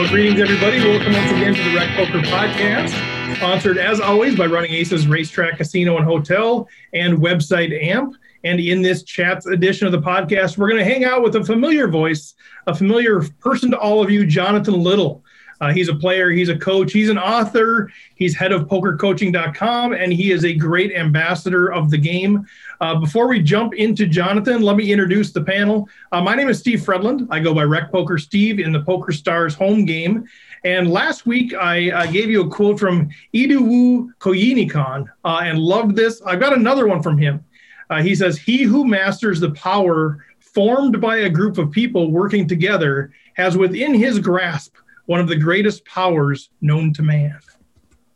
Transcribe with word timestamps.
Well, 0.00 0.08
greetings, 0.08 0.40
everybody. 0.40 0.78
Welcome 0.78 1.12
once 1.12 1.30
again 1.30 1.54
to 1.54 1.62
the 1.62 1.76
Rec 1.76 1.94
Poker 1.94 2.26
Podcast, 2.26 3.36
sponsored 3.36 3.76
as 3.76 4.00
always 4.00 4.34
by 4.34 4.46
Running 4.46 4.72
Aces 4.72 5.06
Racetrack, 5.06 5.58
Casino, 5.58 5.98
and 5.98 6.06
Hotel, 6.06 6.66
and 6.94 7.18
website 7.18 7.78
AMP. 7.84 8.16
And 8.42 8.60
in 8.60 8.80
this 8.80 9.02
chat 9.02 9.44
edition 9.44 9.84
of 9.86 9.92
the 9.92 10.00
podcast, 10.00 10.56
we're 10.56 10.70
going 10.70 10.82
to 10.82 10.90
hang 10.90 11.04
out 11.04 11.22
with 11.22 11.36
a 11.36 11.44
familiar 11.44 11.86
voice, 11.86 12.34
a 12.66 12.74
familiar 12.74 13.20
person 13.40 13.72
to 13.72 13.78
all 13.78 14.02
of 14.02 14.10
you, 14.10 14.24
Jonathan 14.24 14.82
Little. 14.82 15.22
Uh, 15.60 15.72
he's 15.72 15.88
a 15.88 15.94
player, 15.94 16.30
he's 16.30 16.48
a 16.48 16.56
coach, 16.56 16.92
he's 16.92 17.10
an 17.10 17.18
author, 17.18 17.90
he's 18.14 18.34
head 18.34 18.50
of 18.52 18.62
pokercoaching.com, 18.62 19.92
and 19.92 20.12
he 20.12 20.32
is 20.32 20.44
a 20.44 20.54
great 20.54 20.92
ambassador 20.94 21.70
of 21.72 21.90
the 21.90 21.98
game. 21.98 22.46
Uh, 22.80 22.94
before 22.94 23.28
we 23.28 23.42
jump 23.42 23.74
into 23.74 24.06
Jonathan, 24.06 24.62
let 24.62 24.76
me 24.76 24.90
introduce 24.90 25.32
the 25.32 25.42
panel. 25.42 25.86
Uh, 26.12 26.22
my 26.22 26.34
name 26.34 26.48
is 26.48 26.58
Steve 26.58 26.80
Fredland. 26.80 27.26
I 27.30 27.40
go 27.40 27.52
by 27.52 27.64
Rec 27.64 27.92
Poker 27.92 28.16
Steve 28.16 28.58
in 28.58 28.72
the 28.72 28.80
Poker 28.80 29.12
Stars 29.12 29.54
home 29.54 29.84
game. 29.84 30.26
And 30.64 30.90
last 30.90 31.26
week, 31.26 31.54
I 31.54 31.90
uh, 31.90 32.06
gave 32.06 32.30
you 32.30 32.42
a 32.42 32.48
quote 32.48 32.78
from 32.78 33.10
Idowu 33.34 34.08
Koyenikan 34.18 35.06
uh, 35.24 35.40
and 35.42 35.58
loved 35.58 35.96
this. 35.96 36.22
I've 36.22 36.40
got 36.40 36.56
another 36.56 36.86
one 36.86 37.02
from 37.02 37.18
him. 37.18 37.44
Uh, 37.90 38.02
he 38.02 38.14
says, 38.14 38.38
He 38.38 38.62
who 38.62 38.86
masters 38.86 39.40
the 39.40 39.50
power 39.50 40.24
formed 40.38 41.00
by 41.00 41.18
a 41.18 41.30
group 41.30 41.58
of 41.58 41.70
people 41.70 42.10
working 42.10 42.46
together 42.46 43.12
has 43.34 43.56
within 43.56 43.94
his 43.94 44.18
grasp 44.18 44.74
one 45.10 45.18
of 45.18 45.26
the 45.26 45.34
greatest 45.34 45.84
powers 45.86 46.50
known 46.60 46.92
to 46.92 47.02
man. 47.02 47.36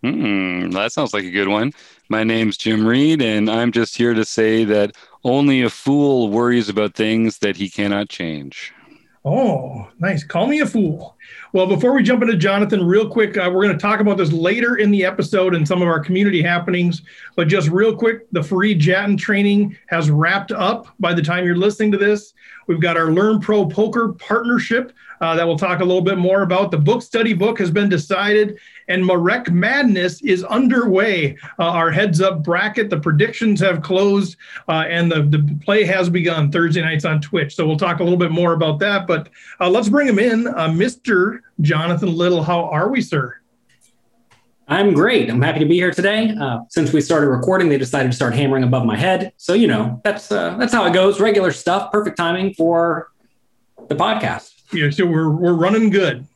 Mm, 0.04 0.72
that 0.74 0.92
sounds 0.92 1.12
like 1.12 1.24
a 1.24 1.30
good 1.32 1.48
one. 1.48 1.72
My 2.08 2.22
name's 2.22 2.56
Jim 2.56 2.86
Reed, 2.86 3.20
and 3.20 3.50
I'm 3.50 3.72
just 3.72 3.96
here 3.96 4.14
to 4.14 4.24
say 4.24 4.62
that 4.62 4.94
only 5.24 5.62
a 5.62 5.70
fool 5.70 6.28
worries 6.28 6.68
about 6.68 6.94
things 6.94 7.38
that 7.38 7.56
he 7.56 7.68
cannot 7.68 8.10
change. 8.10 8.72
Oh, 9.24 9.88
nice. 9.98 10.22
Call 10.22 10.46
me 10.46 10.60
a 10.60 10.66
fool. 10.66 11.16
Well, 11.52 11.66
before 11.66 11.94
we 11.94 12.02
jump 12.04 12.22
into 12.22 12.36
Jonathan, 12.36 12.84
real 12.84 13.08
quick, 13.08 13.36
uh, 13.38 13.50
we're 13.52 13.64
going 13.64 13.76
to 13.76 13.82
talk 13.82 13.98
about 13.98 14.18
this 14.18 14.32
later 14.32 14.76
in 14.76 14.92
the 14.92 15.04
episode 15.04 15.54
and 15.54 15.66
some 15.66 15.82
of 15.82 15.88
our 15.88 15.98
community 15.98 16.42
happenings. 16.42 17.02
But 17.34 17.48
just 17.48 17.70
real 17.70 17.96
quick, 17.96 18.30
the 18.30 18.42
free 18.42 18.78
Jatin 18.78 19.18
training 19.18 19.76
has 19.88 20.10
wrapped 20.10 20.52
up 20.52 20.88
by 21.00 21.12
the 21.12 21.22
time 21.22 21.44
you're 21.44 21.56
listening 21.56 21.90
to 21.92 21.98
this. 21.98 22.34
We've 22.66 22.80
got 22.80 22.96
our 22.96 23.12
Learn 23.12 23.40
Pro 23.40 23.66
Poker 23.66 24.12
partnership 24.12 24.92
uh, 25.20 25.34
that 25.36 25.46
we'll 25.46 25.58
talk 25.58 25.80
a 25.80 25.84
little 25.84 26.02
bit 26.02 26.18
more 26.18 26.42
about. 26.42 26.70
The 26.70 26.78
book 26.78 27.02
study 27.02 27.32
book 27.32 27.58
has 27.58 27.70
been 27.70 27.88
decided, 27.88 28.58
and 28.88 29.04
Marek 29.04 29.50
Madness 29.50 30.22
is 30.22 30.44
underway. 30.44 31.36
Uh, 31.58 31.64
our 31.64 31.90
heads 31.90 32.20
up 32.20 32.42
bracket, 32.42 32.90
the 32.90 33.00
predictions 33.00 33.60
have 33.60 33.82
closed, 33.82 34.36
uh, 34.68 34.84
and 34.88 35.10
the, 35.10 35.22
the 35.22 35.58
play 35.64 35.84
has 35.84 36.08
begun 36.08 36.50
Thursday 36.50 36.82
nights 36.82 37.04
on 37.04 37.20
Twitch. 37.20 37.54
So 37.54 37.66
we'll 37.66 37.76
talk 37.76 38.00
a 38.00 38.02
little 38.02 38.18
bit 38.18 38.30
more 38.30 38.52
about 38.52 38.78
that. 38.80 39.06
But 39.06 39.28
uh, 39.60 39.70
let's 39.70 39.88
bring 39.88 40.08
him 40.08 40.18
in. 40.18 40.46
Uh, 40.46 40.68
Mr. 40.68 41.40
Jonathan 41.60 42.14
Little, 42.14 42.42
how 42.42 42.64
are 42.64 42.88
we, 42.88 43.00
sir? 43.00 43.36
I'm 44.66 44.94
great. 44.94 45.28
I'm 45.28 45.42
happy 45.42 45.58
to 45.58 45.66
be 45.66 45.74
here 45.74 45.90
today. 45.90 46.34
Uh, 46.40 46.60
since 46.70 46.92
we 46.92 47.00
started 47.00 47.28
recording, 47.28 47.68
they 47.68 47.76
decided 47.76 48.10
to 48.10 48.16
start 48.16 48.34
hammering 48.34 48.64
above 48.64 48.86
my 48.86 48.96
head. 48.96 49.32
So 49.36 49.52
you 49.52 49.66
know 49.66 50.00
that's 50.04 50.32
uh, 50.32 50.56
that's 50.56 50.72
how 50.72 50.86
it 50.86 50.94
goes. 50.94 51.20
Regular 51.20 51.52
stuff. 51.52 51.92
Perfect 51.92 52.16
timing 52.16 52.54
for 52.54 53.10
the 53.88 53.94
podcast. 53.94 54.52
Yeah, 54.72 54.90
so 54.90 55.04
we're 55.06 55.30
we're 55.30 55.54
running 55.54 55.90
good. 55.90 56.26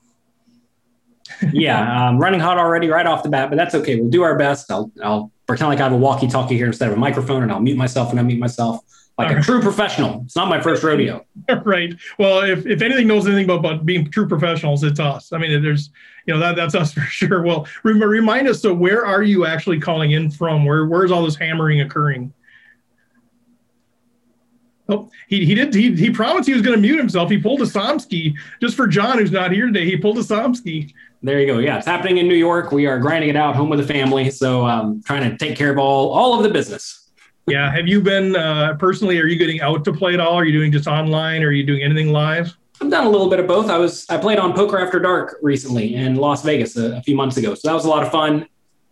yeah, 1.53 2.09
um, 2.09 2.19
running 2.19 2.41
hot 2.41 2.59
already 2.59 2.89
right 2.89 3.07
off 3.07 3.23
the 3.23 3.29
bat, 3.29 3.49
but 3.51 3.57
that's 3.57 3.75
okay. 3.75 3.99
We'll 3.99 4.11
do 4.11 4.23
our 4.23 4.37
best. 4.37 4.71
I'll 4.71 4.91
I'll 5.03 5.33
pretend 5.47 5.69
like 5.71 5.81
I 5.81 5.85
have 5.85 5.93
a 5.93 5.97
walkie-talkie 5.97 6.57
here 6.57 6.67
instead 6.67 6.89
of 6.89 6.97
a 6.97 7.01
microphone, 7.01 7.43
and 7.43 7.51
I'll 7.51 7.61
mute 7.61 7.77
myself 7.77 8.13
and 8.13 8.21
unmute 8.21 8.39
myself 8.39 8.85
like 9.19 9.37
a 9.37 9.43
true 9.43 9.61
professional. 9.61 10.23
It's 10.25 10.37
not 10.37 10.49
my 10.49 10.61
first 10.61 10.85
rodeo. 10.85 11.27
right. 11.65 11.93
Well, 12.19 12.43
if, 12.43 12.65
if 12.67 12.81
anything 12.81 13.09
knows 13.09 13.27
anything 13.27 13.47
about, 13.47 13.59
about 13.59 13.85
being 13.85 14.09
true 14.11 14.29
professionals, 14.29 14.85
it's 14.85 15.01
us. 15.01 15.33
I 15.33 15.39
mean, 15.39 15.61
there's, 15.61 15.91
you 16.27 16.35
know, 16.35 16.41
that 16.41 16.55
that's 16.55 16.77
us 16.77 16.93
for 16.95 17.01
sure. 17.01 17.43
Well, 17.43 17.67
remind 17.83 18.47
us. 18.49 18.63
So 18.63 18.73
where 18.73 19.05
are 19.05 19.25
you 19.25 19.45
actually 19.45 19.81
calling 19.81 20.13
in 20.13 20.31
from? 20.31 20.65
Where, 20.65 20.87
where's 20.87 21.11
all 21.11 21.25
this 21.25 21.35
hammering 21.35 21.81
occurring? 21.81 22.33
Oh, 24.89 25.11
he, 25.27 25.45
he 25.45 25.55
did. 25.55 25.75
He, 25.75 25.95
he 25.97 26.11
promised 26.11 26.49
he 26.49 26.55
was 26.55 26.63
going 26.63 26.77
to 26.77 26.81
mute 26.81 26.97
himself. 26.97 27.29
He 27.29 27.37
pulled 27.37 27.61
a 27.61 27.67
Somsky 27.67 28.35
just 28.63 28.75
for 28.75 28.87
John, 28.87 29.19
who's 29.19 29.33
not 29.33 29.53
here 29.53 29.67
today. 29.67 29.85
He 29.85 29.97
pulled 29.99 30.17
a 30.17 30.23
Somsky. 30.23 30.95
There 31.23 31.41
you 31.41 31.47
go. 31.47 31.59
Yeah, 31.59 31.77
it's 31.77 31.87
happening 31.87 32.19
in 32.19 32.29
New 32.29 32.37
York. 32.37 32.71
We 32.71 32.87
are 32.87 32.99
grinding 32.99 33.29
it 33.31 33.37
out, 33.37 33.57
home 33.57 33.69
with 33.69 33.81
the 33.81 33.87
family. 33.87 34.31
So 34.31 34.65
um, 34.65 35.03
trying 35.05 35.29
to 35.29 35.37
take 35.37 35.59
care 35.59 35.73
of 35.73 35.79
all 35.79 36.11
all 36.11 36.37
of 36.37 36.45
the 36.45 36.49
business 36.49 37.08
yeah. 37.51 37.71
Have 37.71 37.87
you 37.87 38.01
been 38.01 38.37
uh, 38.37 38.75
personally? 38.79 39.21
Are 39.21 39.27
you 39.27 39.37
getting 39.37 39.61
out 39.61 39.85
to 39.85 39.93
play 39.93 40.15
at 40.15 40.21
all? 40.21 40.35
Are 40.35 40.45
you 40.45 40.53
doing 40.53 40.73
just 40.73 40.87
online? 40.87 41.43
Or 41.43 41.49
are 41.49 41.53
you 41.53 41.65
doing 41.65 41.83
anything 41.83 42.13
live? 42.13 42.57
I've 42.81 42.91
done 42.91 43.07
a 43.07 43.11
little 43.11 43.29
bit 43.29 43.41
of 43.41 43.47
both. 43.47 43.71
I 43.71 43.79
was 43.79 44.07
I 44.09 44.19
played 44.19 44.39
on 44.39 44.55
Poker 44.55 44.79
After 44.79 45.01
Dark 45.01 45.37
recently 45.43 45.95
in 45.95 46.15
Las 46.17 46.45
Vegas 46.45 46.77
a, 46.77 46.97
a 46.97 47.03
few 47.03 47.17
months 47.17 47.37
ago, 47.37 47.55
so 47.55 47.69
that 47.69 47.75
was 47.75 47.85
a 47.85 47.89
lot 47.89 48.05
of 48.05 48.13
fun. 48.13 48.47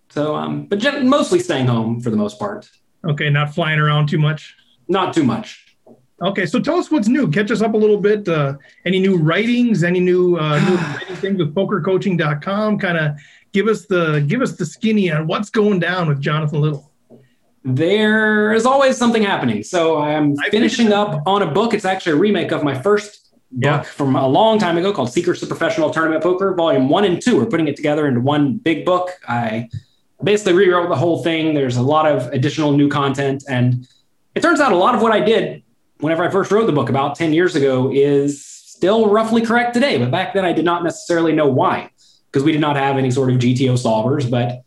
So, 0.08 0.34
um, 0.34 0.66
but 0.66 0.82
mostly 1.04 1.38
staying 1.38 1.66
home 1.66 2.00
for 2.00 2.10
the 2.10 2.16
most 2.16 2.38
part. 2.38 2.68
Okay, 3.06 3.30
not 3.30 3.54
flying 3.54 3.78
around 3.78 4.08
too 4.08 4.18
much. 4.18 4.56
Not 4.88 5.14
too 5.14 5.24
much. 5.24 5.76
Okay, 6.22 6.46
so 6.46 6.58
tell 6.58 6.76
us 6.76 6.90
what's 6.90 7.08
new. 7.08 7.30
Catch 7.30 7.50
us 7.50 7.60
up 7.60 7.74
a 7.74 7.76
little 7.76 7.98
bit. 7.98 8.26
Uh, 8.26 8.54
any 8.84 8.98
new 8.98 9.18
writings? 9.18 9.84
Any 9.84 10.00
new 10.00 10.36
uh, 10.36 10.58
new 10.58 10.76
things 11.16 11.38
with 11.38 11.54
PokerCoaching.com? 11.54 12.78
Kind 12.78 12.98
of 12.98 13.16
give 13.52 13.68
us 13.68 13.86
the 13.86 14.24
give 14.26 14.40
us 14.42 14.56
the 14.56 14.66
skinny 14.66 15.12
on 15.12 15.26
what's 15.26 15.50
going 15.50 15.78
down 15.78 16.08
with 16.08 16.20
Jonathan 16.20 16.60
Little 16.60 16.90
there 17.66 18.52
is 18.52 18.64
always 18.64 18.96
something 18.96 19.22
happening. 19.22 19.64
So 19.64 19.98
I'm 19.98 20.36
finishing 20.50 20.92
up 20.92 21.20
on 21.26 21.42
a 21.42 21.50
book. 21.50 21.74
It's 21.74 21.84
actually 21.84 22.12
a 22.12 22.16
remake 22.16 22.52
of 22.52 22.62
my 22.62 22.80
first 22.80 23.32
book 23.50 23.60
yeah. 23.64 23.82
from 23.82 24.14
a 24.14 24.26
long 24.26 24.60
time 24.60 24.78
ago 24.78 24.92
called 24.92 25.12
Secrets 25.12 25.42
of 25.42 25.48
Professional 25.48 25.90
Tournament 25.90 26.22
Poker, 26.22 26.54
Volume 26.54 26.88
One 26.88 27.04
and 27.04 27.20
Two. 27.20 27.36
We're 27.36 27.46
putting 27.46 27.66
it 27.66 27.74
together 27.74 28.06
into 28.06 28.20
one 28.20 28.58
big 28.58 28.84
book. 28.84 29.10
I 29.26 29.68
basically 30.22 30.52
rewrote 30.52 30.88
the 30.88 30.96
whole 30.96 31.24
thing. 31.24 31.54
There's 31.54 31.76
a 31.76 31.82
lot 31.82 32.06
of 32.06 32.32
additional 32.32 32.70
new 32.70 32.88
content. 32.88 33.42
And 33.48 33.88
it 34.36 34.42
turns 34.42 34.60
out 34.60 34.70
a 34.70 34.76
lot 34.76 34.94
of 34.94 35.02
what 35.02 35.10
I 35.10 35.18
did 35.18 35.64
whenever 35.98 36.22
I 36.22 36.30
first 36.30 36.52
wrote 36.52 36.66
the 36.66 36.72
book 36.72 36.88
about 36.88 37.16
10 37.16 37.32
years 37.32 37.56
ago 37.56 37.90
is 37.92 38.44
still 38.44 39.10
roughly 39.10 39.44
correct 39.44 39.74
today. 39.74 39.98
But 39.98 40.12
back 40.12 40.34
then 40.34 40.44
I 40.44 40.52
did 40.52 40.64
not 40.64 40.84
necessarily 40.84 41.32
know 41.32 41.48
why, 41.48 41.90
because 42.30 42.44
we 42.44 42.52
did 42.52 42.60
not 42.60 42.76
have 42.76 42.96
any 42.96 43.10
sort 43.10 43.30
of 43.30 43.38
GTO 43.38 43.72
solvers. 43.72 44.30
But 44.30 44.62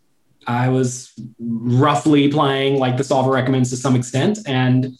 I 0.49 0.67
was 0.67 1.13
roughly 1.39 2.27
playing 2.27 2.79
like 2.79 2.97
the 2.97 3.03
solver 3.03 3.29
recommends 3.29 3.69
to 3.69 3.77
some 3.77 3.95
extent. 3.95 4.39
And 4.47 4.97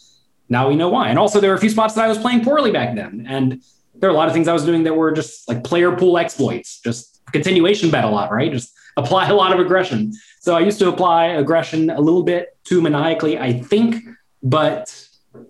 now 0.48 0.68
we 0.68 0.76
know 0.76 0.88
why. 0.88 1.08
And 1.08 1.18
also, 1.18 1.40
there 1.40 1.50
were 1.50 1.56
a 1.56 1.60
few 1.60 1.70
spots 1.70 1.94
that 1.94 2.04
I 2.04 2.08
was 2.08 2.18
playing 2.18 2.44
poorly 2.44 2.70
back 2.70 2.94
then. 2.94 3.26
And 3.28 3.60
there 3.96 4.08
are 4.08 4.12
a 4.12 4.16
lot 4.16 4.28
of 4.28 4.32
things 4.32 4.46
I 4.46 4.52
was 4.52 4.64
doing 4.64 4.84
that 4.84 4.94
were 4.94 5.10
just 5.10 5.48
like 5.48 5.64
player 5.64 5.94
pool 5.96 6.18
exploits, 6.18 6.80
just 6.80 7.20
continuation 7.32 7.90
bet 7.90 8.04
a 8.04 8.08
lot, 8.08 8.30
right? 8.30 8.52
Just 8.52 8.72
apply 8.96 9.28
a 9.28 9.34
lot 9.34 9.52
of 9.52 9.58
aggression. 9.58 10.12
So 10.38 10.56
I 10.56 10.60
used 10.60 10.78
to 10.78 10.88
apply 10.88 11.26
aggression 11.26 11.90
a 11.90 12.00
little 12.00 12.22
bit 12.22 12.56
too 12.62 12.80
maniacally, 12.80 13.36
I 13.36 13.52
think, 13.52 13.96
but 14.44 14.96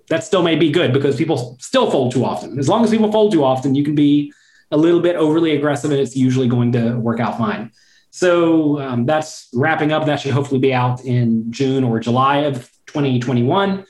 that 0.08 0.24
still 0.24 0.42
may 0.42 0.56
be 0.56 0.70
good 0.70 0.94
because 0.94 1.16
people 1.16 1.58
still 1.60 1.90
fold 1.90 2.12
too 2.12 2.24
often. 2.24 2.58
As 2.58 2.70
long 2.70 2.84
as 2.84 2.90
people 2.90 3.12
fold 3.12 3.32
too 3.32 3.44
often, 3.44 3.74
you 3.74 3.84
can 3.84 3.94
be 3.94 4.32
a 4.70 4.78
little 4.78 5.00
bit 5.00 5.16
overly 5.16 5.54
aggressive 5.56 5.90
and 5.90 6.00
it's 6.00 6.16
usually 6.16 6.48
going 6.48 6.72
to 6.72 6.94
work 6.94 7.20
out 7.20 7.36
fine. 7.36 7.70
So 8.10 8.80
um, 8.80 9.06
that's 9.06 9.48
wrapping 9.54 9.92
up. 9.92 10.06
That 10.06 10.20
should 10.20 10.32
hopefully 10.32 10.60
be 10.60 10.74
out 10.74 11.04
in 11.04 11.50
June 11.52 11.84
or 11.84 12.00
July 12.00 12.38
of 12.38 12.70
2021. 12.86 13.84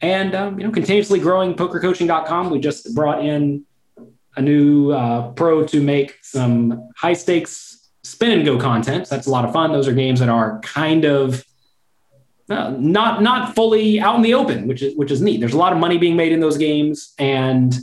And 0.00 0.34
um, 0.34 0.58
you 0.58 0.66
know, 0.66 0.72
continuously 0.72 1.18
growing 1.18 1.54
pokercoaching.com. 1.54 2.50
We 2.50 2.60
just 2.60 2.94
brought 2.94 3.24
in 3.24 3.64
a 4.36 4.42
new 4.42 4.92
uh, 4.92 5.30
pro 5.32 5.64
to 5.66 5.80
make 5.80 6.18
some 6.22 6.90
high 6.96 7.12
stakes 7.12 7.90
spin 8.02 8.32
and 8.32 8.44
go 8.44 8.58
content. 8.58 9.06
So 9.06 9.14
that's 9.14 9.26
a 9.26 9.30
lot 9.30 9.44
of 9.44 9.52
fun. 9.52 9.72
Those 9.72 9.88
are 9.88 9.92
games 9.92 10.20
that 10.20 10.28
are 10.28 10.60
kind 10.60 11.04
of 11.04 11.44
uh, 12.48 12.74
not 12.78 13.22
not 13.22 13.54
fully 13.54 14.00
out 14.00 14.16
in 14.16 14.22
the 14.22 14.34
open, 14.34 14.66
which 14.66 14.82
is 14.82 14.96
which 14.96 15.10
is 15.10 15.20
neat. 15.20 15.40
There's 15.40 15.54
a 15.54 15.58
lot 15.58 15.72
of 15.72 15.78
money 15.78 15.98
being 15.98 16.16
made 16.16 16.32
in 16.32 16.40
those 16.40 16.58
games, 16.58 17.14
and 17.18 17.74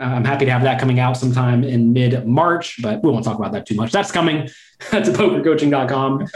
I'm 0.00 0.24
happy 0.24 0.44
to 0.44 0.50
have 0.50 0.62
that 0.62 0.80
coming 0.80 0.98
out 1.00 1.16
sometime 1.16 1.64
in 1.64 1.92
mid 1.92 2.26
March. 2.26 2.80
But 2.82 3.02
we 3.02 3.10
won't 3.10 3.24
talk 3.24 3.38
about 3.38 3.52
that 3.52 3.66
too 3.66 3.74
much. 3.74 3.92
That's 3.92 4.12
coming 4.12 4.46
to 4.90 5.00
pokercoaching.com. 5.00 6.28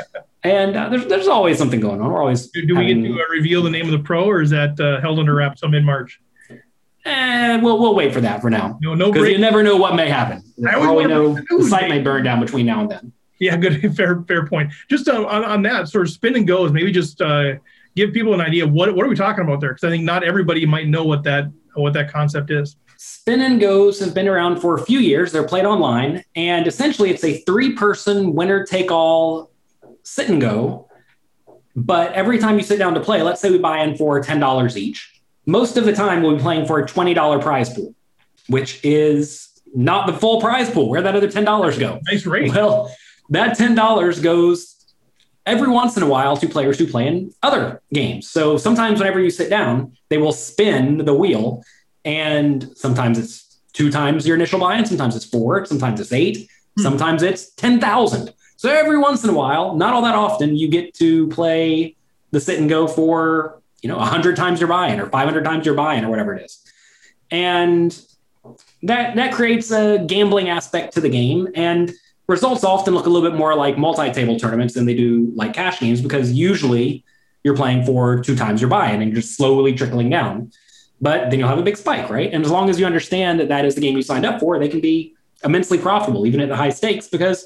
And 0.45 0.77
uh, 0.77 0.89
there's, 0.89 1.07
there's 1.07 1.29
always 1.29 1.59
something 1.59 1.81
going 1.81 2.01
on. 2.01 2.13
We're 2.13 2.21
always. 2.21 2.49
Do, 2.49 2.65
do 2.65 2.75
having, 2.75 3.03
we 3.03 3.09
get 3.09 3.15
to 3.15 3.23
uh, 3.23 3.27
reveal 3.31 3.63
the 3.63 3.71
name 3.71 3.87
of 3.87 3.93
the 3.93 3.99
pro, 3.99 4.25
or 4.25 4.41
is 4.41 4.51
that 4.51 4.79
uh, 4.79 5.01
held 5.01 5.19
under 5.19 5.35
wraps 5.35 5.63
until 5.63 5.73
mid 5.73 5.85
March? 5.85 6.21
And 7.05 7.61
eh, 7.61 7.65
we'll 7.65 7.79
we'll 7.79 7.95
wait 7.95 8.13
for 8.13 8.21
that 8.21 8.41
for 8.41 8.51
now. 8.51 8.79
No, 8.83 8.95
no, 8.95 9.11
because 9.11 9.29
you 9.29 9.39
never 9.39 9.63
know 9.63 9.77
what 9.77 9.95
may 9.95 10.09
happen. 10.09 10.43
For 10.61 10.77
all 10.77 10.97
we 10.97 11.07
know, 11.07 11.35
the 11.35 11.67
site 11.69 11.89
may 11.89 12.01
burn 12.01 12.23
down 12.23 12.41
between 12.41 12.67
now 12.67 12.83
and 12.83 12.91
then. 12.91 13.13
Yeah, 13.39 13.57
good, 13.57 13.97
fair, 13.97 14.23
fair 14.23 14.47
point. 14.47 14.73
Just 14.89 15.09
uh, 15.09 15.25
on, 15.27 15.45
on 15.45 15.63
that 15.63 15.89
sort 15.89 16.07
of 16.07 16.13
spin 16.13 16.37
and 16.37 16.47
goes, 16.47 16.73
maybe 16.73 16.93
just 16.93 17.21
uh, 17.21 17.55
give 17.99 18.15
people 18.15 18.33
an 18.33 18.41
idea 18.41 18.67
what 18.67 18.95
what 18.95 19.05
are 19.05 19.09
we 19.09 19.17
talking 19.17 19.45
about 19.45 19.61
there? 19.61 19.71
Because 19.71 19.85
I 19.85 19.91
think 19.91 20.05
not 20.05 20.23
everybody 20.23 20.65
might 20.65 20.89
know 20.89 21.05
what 21.05 21.25
that 21.25 21.51
what 21.75 21.93
that 21.95 22.11
concept 22.11 22.51
is. 22.51 22.77
Spin 22.97 23.41
and 23.41 23.61
Goes 23.61 24.01
have 24.01 24.15
been 24.15 24.27
around 24.27 24.61
for 24.61 24.75
a 24.75 24.85
few 24.85 24.99
years. 24.99 25.31
They're 25.31 25.47
played 25.47 25.65
online, 25.65 26.25
and 26.35 26.67
essentially 26.67 27.11
it's 27.11 27.25
a 27.25 27.39
three 27.43 27.75
person 27.75 28.35
winner 28.35 28.65
take 28.65 28.91
all 28.91 29.51
sit 30.03 30.29
and 30.29 30.41
go. 30.41 30.89
But 31.77 32.13
every 32.15 32.39
time 32.39 32.57
you 32.57 32.65
sit 32.65 32.79
down 32.79 32.95
to 32.95 33.01
play, 33.01 33.23
let's 33.23 33.41
say 33.41 33.51
we 33.51 33.59
buy 33.59 33.83
in 33.85 33.97
for 33.97 34.21
$10 34.21 34.77
each, 34.77 35.23
most 35.47 35.77
of 35.77 35.85
the 35.85 35.93
time 35.93 36.23
we'll 36.23 36.35
be 36.35 36.43
playing 36.43 36.67
for 36.67 36.81
a 36.81 36.87
$20 36.87 37.41
prize 37.41 37.73
pool, 37.73 37.95
which 38.49 38.81
is 38.85 39.49
not 39.77 40.09
the 40.09 40.13
full 40.13 40.41
prize 40.41 40.69
pool. 40.69 40.89
Where'd 40.89 41.05
that 41.05 41.15
other 41.15 41.29
$10 41.29 41.79
go? 41.79 42.01
Nice 42.11 42.27
rate. 42.27 42.53
Well, 42.53 42.93
that 43.29 43.57
$10 43.57 44.23
goes 44.23 44.78
every 45.49 45.69
once 45.69 45.97
in 45.97 46.03
a 46.03 46.07
while 46.07 46.37
to 46.37 46.49
players 46.49 46.79
who 46.79 46.87
play 46.87 47.07
in 47.07 47.33
other 47.43 47.83
games. 47.93 48.29
So 48.29 48.59
sometimes 48.59 49.01
whenever 49.01 49.19
you 49.19 49.31
sit 49.31 49.49
down, 49.51 49.97
they 50.11 50.19
will 50.19 50.33
spin 50.33 50.99
the 51.05 51.15
wheel 51.15 51.65
and 52.05 52.71
sometimes 52.77 53.19
it's 53.19 53.59
two 53.73 53.91
times 53.91 54.27
your 54.27 54.37
initial 54.37 54.61
buy-in, 54.61 54.85
sometimes 54.87 55.17
it's 55.17 55.25
four, 55.25 55.65
sometimes 55.65 56.01
it's 56.01 56.13
eight, 56.13 56.49
hmm. 56.77 56.83
sometimes 56.83 57.23
it's 57.23 57.51
10,000. 57.55 58.33
So 58.57 58.71
every 58.71 58.99
once 58.99 59.25
in 59.25 59.31
a 59.31 59.33
while, 59.33 59.77
not 59.77 59.95
all 59.95 60.03
that 60.03 60.15
often, 60.15 60.57
you 60.57 60.69
get 60.69 60.95
to 60.95 61.29
play 61.29 61.97
the 62.31 62.41
sit 62.41 62.59
and 62.59 62.69
go 62.69 62.87
for, 62.87 63.61
you 63.83 63.89
know, 63.89 63.97
100 63.97 64.37
times 64.37 64.61
your 64.61 64.69
buy-in 64.69 65.01
or 65.01 65.09
500 65.09 65.45
times 65.45 65.65
your 65.65 65.75
buy-in 65.75 66.05
or 66.05 66.11
whatever 66.11 66.35
it 66.35 66.45
is. 66.45 66.65
And 67.31 67.99
that 68.83 69.17
that 69.17 69.33
creates 69.33 69.71
a 69.71 70.05
gambling 70.07 70.49
aspect 70.49 70.95
to 70.95 71.01
the 71.01 71.09
game 71.09 71.49
and 71.55 71.93
results 72.29 72.63
often 72.63 72.95
look 72.95 73.07
a 73.07 73.09
little 73.09 73.29
bit 73.29 73.37
more 73.37 73.55
like 73.55 73.79
multi-table 73.79 74.39
tournaments 74.39 74.75
than 74.75 74.85
they 74.85 74.95
do 74.95 75.33
like 75.35 75.55
cash 75.55 75.81
games 75.81 76.01
because 76.01 76.31
usually 76.33 77.05
you're 77.43 77.57
playing 77.57 77.85
for 77.85 78.21
two 78.23 78.37
times 78.37 78.61
your 78.61 78.69
buy-in 78.69 79.01
and 79.01 79.11
you're 79.11 79.23
just 79.23 79.37
slowly 79.37 79.73
trickling 79.73 80.11
down. 80.11 80.53
But 81.01 81.31
then 81.31 81.39
you'll 81.39 81.49
have 81.49 81.59
a 81.59 81.63
big 81.63 81.77
spike, 81.77 82.11
right? 82.11 82.33
And 82.33 82.45
as 82.45 82.51
long 82.51 82.69
as 82.69 82.79
you 82.79 82.85
understand 82.85 83.41
that 83.41 83.49
that 83.49 83.65
is 83.65 83.75
the 83.75 83.81
game 83.81 83.97
you 83.97 84.03
signed 84.03 84.27
up 84.27 84.41
for, 84.41 84.59
they 84.59 84.69
can 84.69 84.81
be 84.81 85.15
immensely 85.45 85.79
profitable 85.79 86.27
even 86.27 86.41
at 86.41 86.49
the 86.49 86.57
high 86.57 86.69
stakes 86.69 87.09
because 87.09 87.45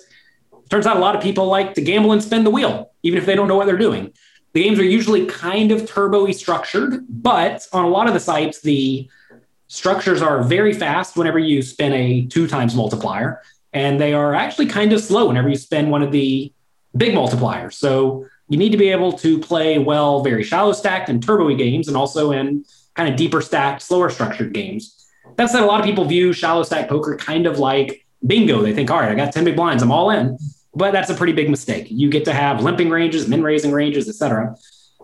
it 0.53 0.71
turns 0.71 0.87
out 0.87 0.97
a 0.97 1.01
lot 1.01 1.15
of 1.15 1.23
people 1.23 1.47
like 1.47 1.75
to 1.75 1.83
gamble 1.83 2.13
and 2.13 2.23
spin 2.23 2.43
the 2.43 2.51
wheel 2.51 2.91
even 3.03 3.19
if 3.19 3.27
they 3.27 3.37
don't 3.37 3.49
know 3.49 3.57
what 3.57 3.67
they're 3.67 3.77
doing. 3.77 4.13
The 4.55 4.65
games 4.65 4.79
are 4.79 4.85
usually 4.85 5.27
kind 5.27 5.71
of 5.71 5.89
turbo-y 5.89 6.33
structured, 6.33 7.07
but 7.09 7.67
on 7.73 7.85
a 7.85 7.89
lot 7.89 8.07
of 8.09 8.15
the 8.15 8.21
sites, 8.21 8.61
the 8.61 9.09
structures 9.69 10.21
are 10.21 10.43
very 10.43 10.73
fast 10.73 11.17
whenever 11.17 11.39
you 11.39 11.63
spin 11.63 11.93
a 11.93 12.27
two 12.27 12.47
times 12.47 12.75
multiplier 12.75 13.41
and 13.73 14.01
they 14.01 14.13
are 14.13 14.35
actually 14.35 14.67
kind 14.67 14.93
of 14.93 15.01
slow 15.01 15.29
whenever 15.29 15.49
you 15.49 15.57
spend 15.57 15.91
one 15.91 16.03
of 16.03 16.13
the 16.13 16.53
big 16.97 17.15
multipliers. 17.15 17.75
So 17.75 18.27
you 18.49 18.59
need 18.59 18.73
to 18.73 18.79
be 18.79 18.91
able 18.91 19.13
to 19.15 19.39
play 19.39 19.79
well, 19.79 20.23
very 20.23 20.45
shallow 20.45 20.73
stacked 20.73 21.09
and 21.09 21.23
turbo 21.23 21.55
games, 21.55 21.89
and 21.89 21.97
also 21.97 22.33
in 22.33 22.65
kind 22.95 23.09
of 23.09 23.17
deeper 23.17 23.41
stacked, 23.41 23.83
slower 23.83 24.11
structured 24.11 24.53
games. 24.53 25.09
That's 25.37 25.53
that 25.53 25.59
said, 25.59 25.65
a 25.65 25.67
lot 25.67 25.81
of 25.81 25.87
people 25.87 26.05
view 26.05 26.33
shallow 26.33 26.63
stack 26.63 26.89
poker 26.89 27.17
kind 27.17 27.47
of 27.47 27.59
like 27.59 28.07
bingo. 28.27 28.61
They 28.61 28.75
think, 28.75 28.91
all 28.91 29.01
right, 29.01 29.11
I 29.11 29.15
got 29.15 29.33
10 29.33 29.45
big 29.45 29.57
blinds, 29.57 29.83
I'm 29.83 29.91
all 29.91 30.11
in. 30.11 30.39
But 30.75 30.93
that's 30.93 31.11
a 31.11 31.15
pretty 31.15 31.33
big 31.33 31.51
mistake. 31.51 31.87
You 31.91 32.09
get 32.09 32.25
to 32.27 32.33
have 32.33 32.63
limping 32.63 32.91
ranges, 32.91 33.29
min 33.29 33.43
raising 33.43 33.73
ranges, 33.73 34.09
etc. 34.09 34.57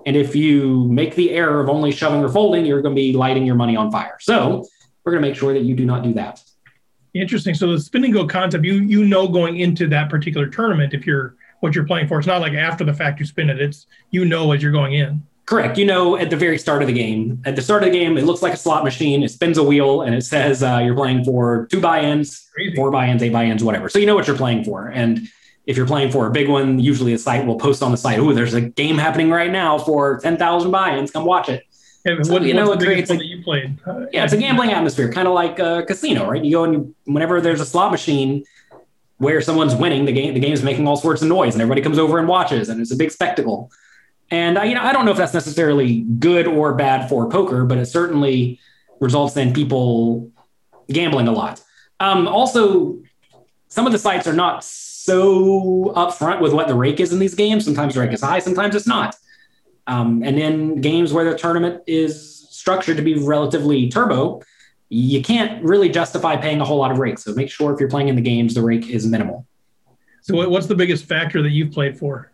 And 0.07 0.17
if 0.17 0.35
you 0.35 0.89
make 0.89 1.15
the 1.15 1.31
error 1.31 1.61
of 1.61 1.69
only 1.69 1.91
shoving 1.91 2.25
or 2.25 2.29
folding, 2.29 2.65
you're 2.65 2.81
going 2.81 2.95
to 2.95 3.01
be 3.01 3.13
lighting 3.13 3.45
your 3.45 3.55
money 3.55 3.77
on 3.77 3.91
fire. 3.91 4.17
So 4.21 4.65
we're 5.05 5.13
going 5.13 5.23
to 5.23 5.29
make 5.29 5.37
sure 5.37 5.53
that 5.53 5.63
you 5.63 5.75
do 5.75 5.85
not 5.85 6.03
do 6.03 6.15
that. 6.15 6.43
Interesting. 7.15 7.55
So 7.55 7.73
the 7.73 7.81
spin 7.81 8.05
and 8.05 8.13
go 8.13 8.27
concept, 8.27 8.65
you 8.65 8.75
you 8.75 9.05
know 9.05 9.27
going 9.29 9.59
into 9.61 9.89
that 9.89 10.11
particular 10.11 10.47
tournament 10.47 10.95
if 10.95 11.07
you're 11.07 11.35
what 11.61 11.75
you're 11.75 11.87
playing 11.87 12.07
for. 12.09 12.19
It's 12.19 12.27
not 12.29 12.41
like 12.41 12.53
after 12.53 12.85
the 12.85 12.95
fact 12.95 13.19
you 13.19 13.27
spin 13.27 13.51
it. 13.51 13.61
It's 13.61 13.87
you 14.11 14.25
know 14.25 14.53
as 14.53 14.63
you're 14.63 14.73
going 14.73 14.95
in. 14.95 15.23
Correct. 15.47 15.79
You 15.79 15.87
know 15.87 16.17
at 16.17 16.29
the 16.29 16.37
very 16.37 16.59
start 16.59 16.83
of 16.83 16.89
the 16.89 16.95
game. 16.95 17.41
At 17.47 17.57
the 17.57 17.63
start 17.63 17.83
of 17.83 17.91
the 17.91 17.99
game, 17.99 18.19
it 18.19 18.25
looks 18.25 18.43
like 18.43 18.53
a 18.53 18.57
slot 18.57 18.85
machine. 18.85 19.23
It 19.23 19.31
spins 19.31 19.57
a 19.57 19.63
wheel 19.63 20.03
and 20.03 20.15
it 20.15 20.23
says 20.23 20.63
uh, 20.63 20.81
you're 20.85 20.95
playing 20.95 21.25
for 21.25 21.67
two 21.71 21.81
buy-ins, 21.81 22.49
Crazy. 22.55 22.77
four 22.77 22.91
buy-ins, 22.91 23.23
eight 23.23 23.33
buy-ins, 23.33 23.65
whatever. 23.65 23.89
So 23.89 23.99
you 23.99 24.05
know 24.05 24.15
what 24.15 24.27
you're 24.27 24.37
playing 24.37 24.65
for. 24.65 24.89
And 24.89 25.27
if 25.65 25.77
you're 25.77 25.87
playing 25.87 26.11
for 26.11 26.27
a 26.27 26.31
big 26.31 26.49
one, 26.51 26.79
usually 26.79 27.15
a 27.15 27.19
site 27.19 27.47
will 27.47 27.59
post 27.59 27.83
on 27.83 27.91
the 27.91 27.97
site, 27.97 28.19
"Oh, 28.19 28.33
there's 28.35 28.55
a 28.55 28.61
game 28.61 28.99
happening 28.99 29.31
right 29.31 29.51
now 29.51 29.79
for 29.79 30.19
ten 30.19 30.37
thousand 30.37 30.71
buy-ins. 30.71 31.11
Come 31.11 31.25
watch 31.25 31.49
it." 31.49 31.65
So, 32.23 32.33
what, 32.33 32.43
you 32.43 32.55
know, 32.55 32.73
it 32.73 32.81
creates 32.81 33.11
a, 33.11 33.17
that 33.17 33.27
you 33.27 33.43
played. 33.43 33.79
Uh, 33.87 34.07
yeah, 34.13 34.25
it's 34.25 34.33
a 34.33 34.37
gambling 34.37 34.71
atmosphere, 34.71 35.13
kind 35.13 35.29
of 35.29 35.35
like 35.35 35.59
a 35.59 35.85
casino, 35.87 36.31
right? 36.31 36.45
You 36.45 36.53
go 36.53 36.65
and 36.65 36.95
whenever 37.05 37.41
there's 37.41 37.61
a 37.61 37.67
slot 37.67 37.91
machine 37.91 38.45
where 39.19 39.41
someone's 39.41 39.75
winning, 39.75 40.05
the 40.05 40.13
game 40.13 40.35
the 40.35 40.41
game 40.41 40.53
is 40.53 40.63
making 40.63 40.87
all 40.87 40.97
sorts 40.97 41.23
of 41.23 41.29
noise, 41.29 41.55
and 41.55 41.63
everybody 41.63 41.83
comes 41.83 41.99
over 41.99 42.19
and 42.19 42.29
watches, 42.29 42.69
and 42.69 42.81
it's 42.81 42.93
a 42.93 42.97
big 42.97 43.11
spectacle. 43.11 43.71
And 44.31 44.59
uh, 44.59 44.63
you 44.63 44.75
know, 44.75 44.83
I 44.83 44.93
don't 44.93 45.05
know 45.05 45.11
if 45.11 45.17
that's 45.17 45.35
necessarily 45.35 46.01
good 46.01 46.47
or 46.47 46.75
bad 46.75 47.09
for 47.09 47.29
poker, 47.29 47.65
but 47.65 47.79
it 47.79 47.87
certainly 47.87 48.61
results 49.01 49.37
in 49.37 49.53
people 49.53 50.31
gambling 50.89 51.29
a 51.29 51.33
lot. 51.33 51.63
Um, 52.01 52.29
also, 52.29 52.99
some 53.69 53.87
of 53.87 53.93
the 53.93 53.99
sites 53.99 54.27
are 54.27 54.33
not 54.33 54.65
so 54.65 55.93
upfront 55.97 56.41
with 56.41 56.53
what 56.53 56.69
the 56.69 56.75
rake 56.75 57.01
is 57.01 57.13
in 57.13 57.19
these 57.19 57.35
games. 57.35 57.65
Sometimes 57.65 57.95
the 57.95 58.01
rake 58.01 58.13
is 58.13 58.23
high, 58.23 58.39
sometimes 58.39 58.75
it's 58.75 58.87
not. 58.87 59.17
Um, 59.89 60.23
and 60.23 60.39
in 60.39 60.81
games 60.81 61.13
where 61.13 61.29
the 61.29 61.37
tournament 61.37 61.83
is 61.87 62.47
structured 62.51 62.99
to 62.99 63.03
be 63.03 63.15
relatively 63.15 63.89
turbo, 63.89 64.43
you 64.91 65.23
can't 65.23 65.65
really 65.65 65.89
justify 65.89 66.37
paying 66.37 66.61
a 66.61 66.65
whole 66.65 66.79
lot 66.79 66.91
of 66.91 66.99
rake. 66.99 67.19
So 67.19 67.33
make 67.33 67.51
sure 67.51 67.73
if 67.73 67.81
you're 67.81 67.89
playing 67.89 68.09
in 68.09 68.15
the 68.15 68.23
games, 68.23 68.55
the 68.55 68.63
rake 68.63 68.89
is 68.89 69.07
minimal. 69.07 69.47
So 70.23 70.49
what's 70.49 70.67
the 70.67 70.75
biggest 70.75 71.07
factor 71.07 71.43
that 71.43 71.51
you've 71.51 71.73
played 71.73 71.99
for? 71.99 72.31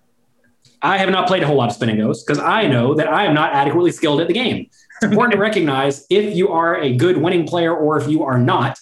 I 0.83 0.99
have 0.99 1.11
not 1.11 1.29
played 1.29 1.43
a 1.43 1.47
whole 1.47 1.57
lot 1.57 1.71
of 1.71 1.75
spin 1.75 1.89
and 1.89 1.99
goes 1.99 2.25
because 2.25 2.43
I 2.43 2.67
know 2.67 2.95
that 2.95 3.09
I 3.09 3.25
am 3.25 3.35
not 3.35 3.55
adequately 3.55 3.93
skilled 3.93 4.21
at 4.21 4.27
the 4.27 4.35
game. 4.35 4.67
It's 4.67 5.05
important 5.05 5.33
to 5.33 5.39
recognize 5.49 6.07
if 6.11 6.35
you 6.35 6.49
are 6.49 6.77
a 6.77 6.95
good 6.97 7.17
winning 7.19 7.47
player 7.47 7.75
or 7.75 7.97
if 7.97 8.09
you 8.09 8.25
are 8.25 8.39
not. 8.39 8.79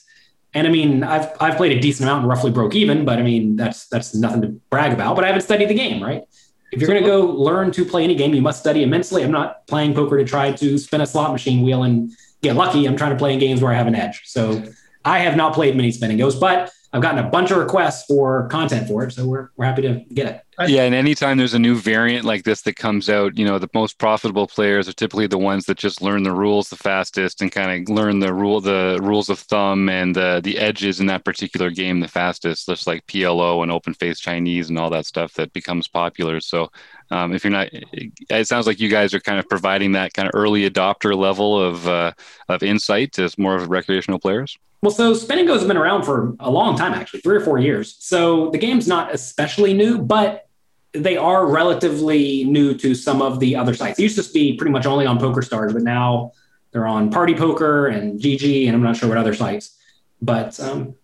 And 0.54 0.66
I 0.66 0.70
mean, 0.70 1.02
I've 1.02 1.30
I've 1.40 1.56
played 1.56 1.76
a 1.76 1.80
decent 1.80 2.08
amount 2.08 2.22
and 2.22 2.28
roughly 2.28 2.50
broke 2.50 2.75
even, 2.75 3.04
but 3.04 3.18
I 3.18 3.22
mean 3.22 3.56
that's 3.56 3.86
that's 3.88 4.14
nothing 4.14 4.42
to 4.42 4.48
brag 4.70 4.92
about. 4.92 5.14
But 5.14 5.25
I 5.25 5.28
haven't 5.28 5.42
studied 5.42 5.68
the 5.68 5.75
game, 5.75 6.02
right? 6.02 6.25
If 6.72 6.80
you're 6.80 6.88
going 6.88 7.02
to 7.02 7.06
go 7.06 7.26
learn 7.26 7.70
to 7.72 7.84
play 7.84 8.02
any 8.02 8.14
game, 8.14 8.34
you 8.34 8.40
must 8.40 8.58
study 8.58 8.82
immensely. 8.82 9.22
I'm 9.22 9.30
not 9.30 9.66
playing 9.66 9.94
poker 9.94 10.16
to 10.16 10.24
try 10.24 10.52
to 10.52 10.78
spin 10.78 11.02
a 11.02 11.06
slot 11.06 11.30
machine 11.30 11.62
wheel 11.62 11.82
and 11.82 12.10
get 12.40 12.56
lucky. 12.56 12.86
I'm 12.86 12.96
trying 12.96 13.10
to 13.10 13.16
play 13.16 13.34
in 13.34 13.38
games 13.38 13.60
where 13.60 13.70
I 13.70 13.76
have 13.76 13.86
an 13.86 13.94
edge. 13.94 14.22
So 14.24 14.62
I 15.04 15.19
have 15.19 15.36
not 15.36 15.52
played 15.52 15.76
many 15.76 15.92
spin 15.92 16.10
and 16.10 16.19
goes, 16.19 16.34
but 16.34 16.72
I've 16.94 17.00
gotten 17.00 17.24
a 17.24 17.28
bunch 17.28 17.50
of 17.50 17.56
requests 17.56 18.04
for 18.04 18.46
content 18.48 18.86
for 18.86 19.02
it. 19.04 19.12
So 19.12 19.26
we're, 19.26 19.48
we're 19.56 19.64
happy 19.64 19.82
to 19.82 20.04
get 20.12 20.26
it. 20.26 20.44
Yeah, 20.68 20.82
and 20.82 20.94
anytime 20.94 21.38
there's 21.38 21.54
a 21.54 21.58
new 21.58 21.74
variant 21.74 22.26
like 22.26 22.44
this 22.44 22.60
that 22.62 22.76
comes 22.76 23.08
out, 23.08 23.38
you 23.38 23.44
know, 23.46 23.58
the 23.58 23.70
most 23.72 23.98
profitable 23.98 24.46
players 24.46 24.86
are 24.86 24.92
typically 24.92 25.26
the 25.26 25.38
ones 25.38 25.64
that 25.64 25.78
just 25.78 26.02
learn 26.02 26.22
the 26.22 26.30
rules 26.30 26.68
the 26.68 26.76
fastest 26.76 27.40
and 27.40 27.50
kind 27.50 27.88
of 27.88 27.94
learn 27.94 28.18
the 28.18 28.32
rule, 28.32 28.60
the 28.60 29.00
rules 29.02 29.30
of 29.30 29.38
thumb 29.38 29.88
and 29.88 30.14
the 30.14 30.40
the 30.44 30.58
edges 30.58 31.00
in 31.00 31.06
that 31.06 31.24
particular 31.24 31.70
game 31.70 32.00
the 32.00 32.06
fastest, 32.06 32.66
just 32.66 32.86
like 32.86 33.06
PLO 33.06 33.62
and 33.62 33.72
Open 33.72 33.94
Face 33.94 34.20
Chinese 34.20 34.68
and 34.68 34.78
all 34.78 34.90
that 34.90 35.06
stuff 35.06 35.32
that 35.34 35.52
becomes 35.54 35.88
popular. 35.88 36.38
So, 36.38 36.70
um, 37.10 37.32
if 37.32 37.44
you're 37.44 37.50
not, 37.50 37.68
it 37.72 38.46
sounds 38.46 38.66
like 38.66 38.78
you 38.78 38.90
guys 38.90 39.14
are 39.14 39.20
kind 39.20 39.38
of 39.38 39.48
providing 39.48 39.92
that 39.92 40.12
kind 40.12 40.28
of 40.28 40.32
early 40.34 40.68
adopter 40.68 41.16
level 41.16 41.60
of 41.60 41.88
uh, 41.88 42.12
of 42.48 42.62
insight 42.62 43.12
to 43.12 43.30
more 43.38 43.56
of 43.56 43.70
recreational 43.70 44.18
players. 44.18 44.58
Well, 44.82 44.90
so 44.90 45.14
Spin 45.14 45.38
and 45.38 45.46
Go's 45.46 45.61
have 45.61 45.69
been 45.69 45.76
around 45.76 46.02
for 46.02 46.35
a 46.40 46.50
long 46.50 46.76
time, 46.76 46.92
actually, 46.92 47.21
three 47.21 47.37
or 47.37 47.40
four 47.40 47.59
years. 47.59 47.97
So 48.00 48.50
the 48.50 48.59
game's 48.59 48.88
not 48.88 49.14
especially 49.14 49.75
new, 49.75 49.99
but 49.99 50.49
they 50.92 51.16
are 51.16 51.47
relatively 51.47 52.45
new 52.45 52.75
to 52.75 52.95
some 52.95 53.23
of 53.23 53.38
the 53.38 53.54
other 53.54 53.75
sites. 53.75 54.00
It 54.00 54.02
used 54.02 54.23
to 54.23 54.33
be 54.33 54.56
pretty 54.56 54.73
much 54.73 54.85
only 54.85 55.06
on 55.06 55.21
PokerStars, 55.21 55.73
but 55.73 55.83
now 55.83 56.33
they're 56.73 56.87
on 56.87 57.11
Party 57.11 57.35
Poker 57.35 57.87
and 57.87 58.21
GG, 58.21 58.66
and 58.66 58.75
I'm 58.75 58.83
not 58.83 58.97
sure 58.97 59.09
what 59.09 59.18
other 59.18 59.35
sites. 59.35 59.78
But 60.21 60.59
um, 60.59 60.97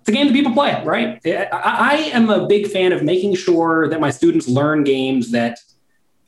it's 0.00 0.08
a 0.08 0.12
game 0.12 0.28
that 0.28 0.32
people 0.32 0.52
play, 0.52 0.80
right? 0.84 1.20
I, 1.26 1.48
I 1.52 1.94
am 2.12 2.30
a 2.30 2.46
big 2.46 2.68
fan 2.68 2.92
of 2.92 3.02
making 3.02 3.34
sure 3.34 3.88
that 3.88 4.00
my 4.00 4.10
students 4.10 4.46
learn 4.46 4.84
games 4.84 5.32
that 5.32 5.58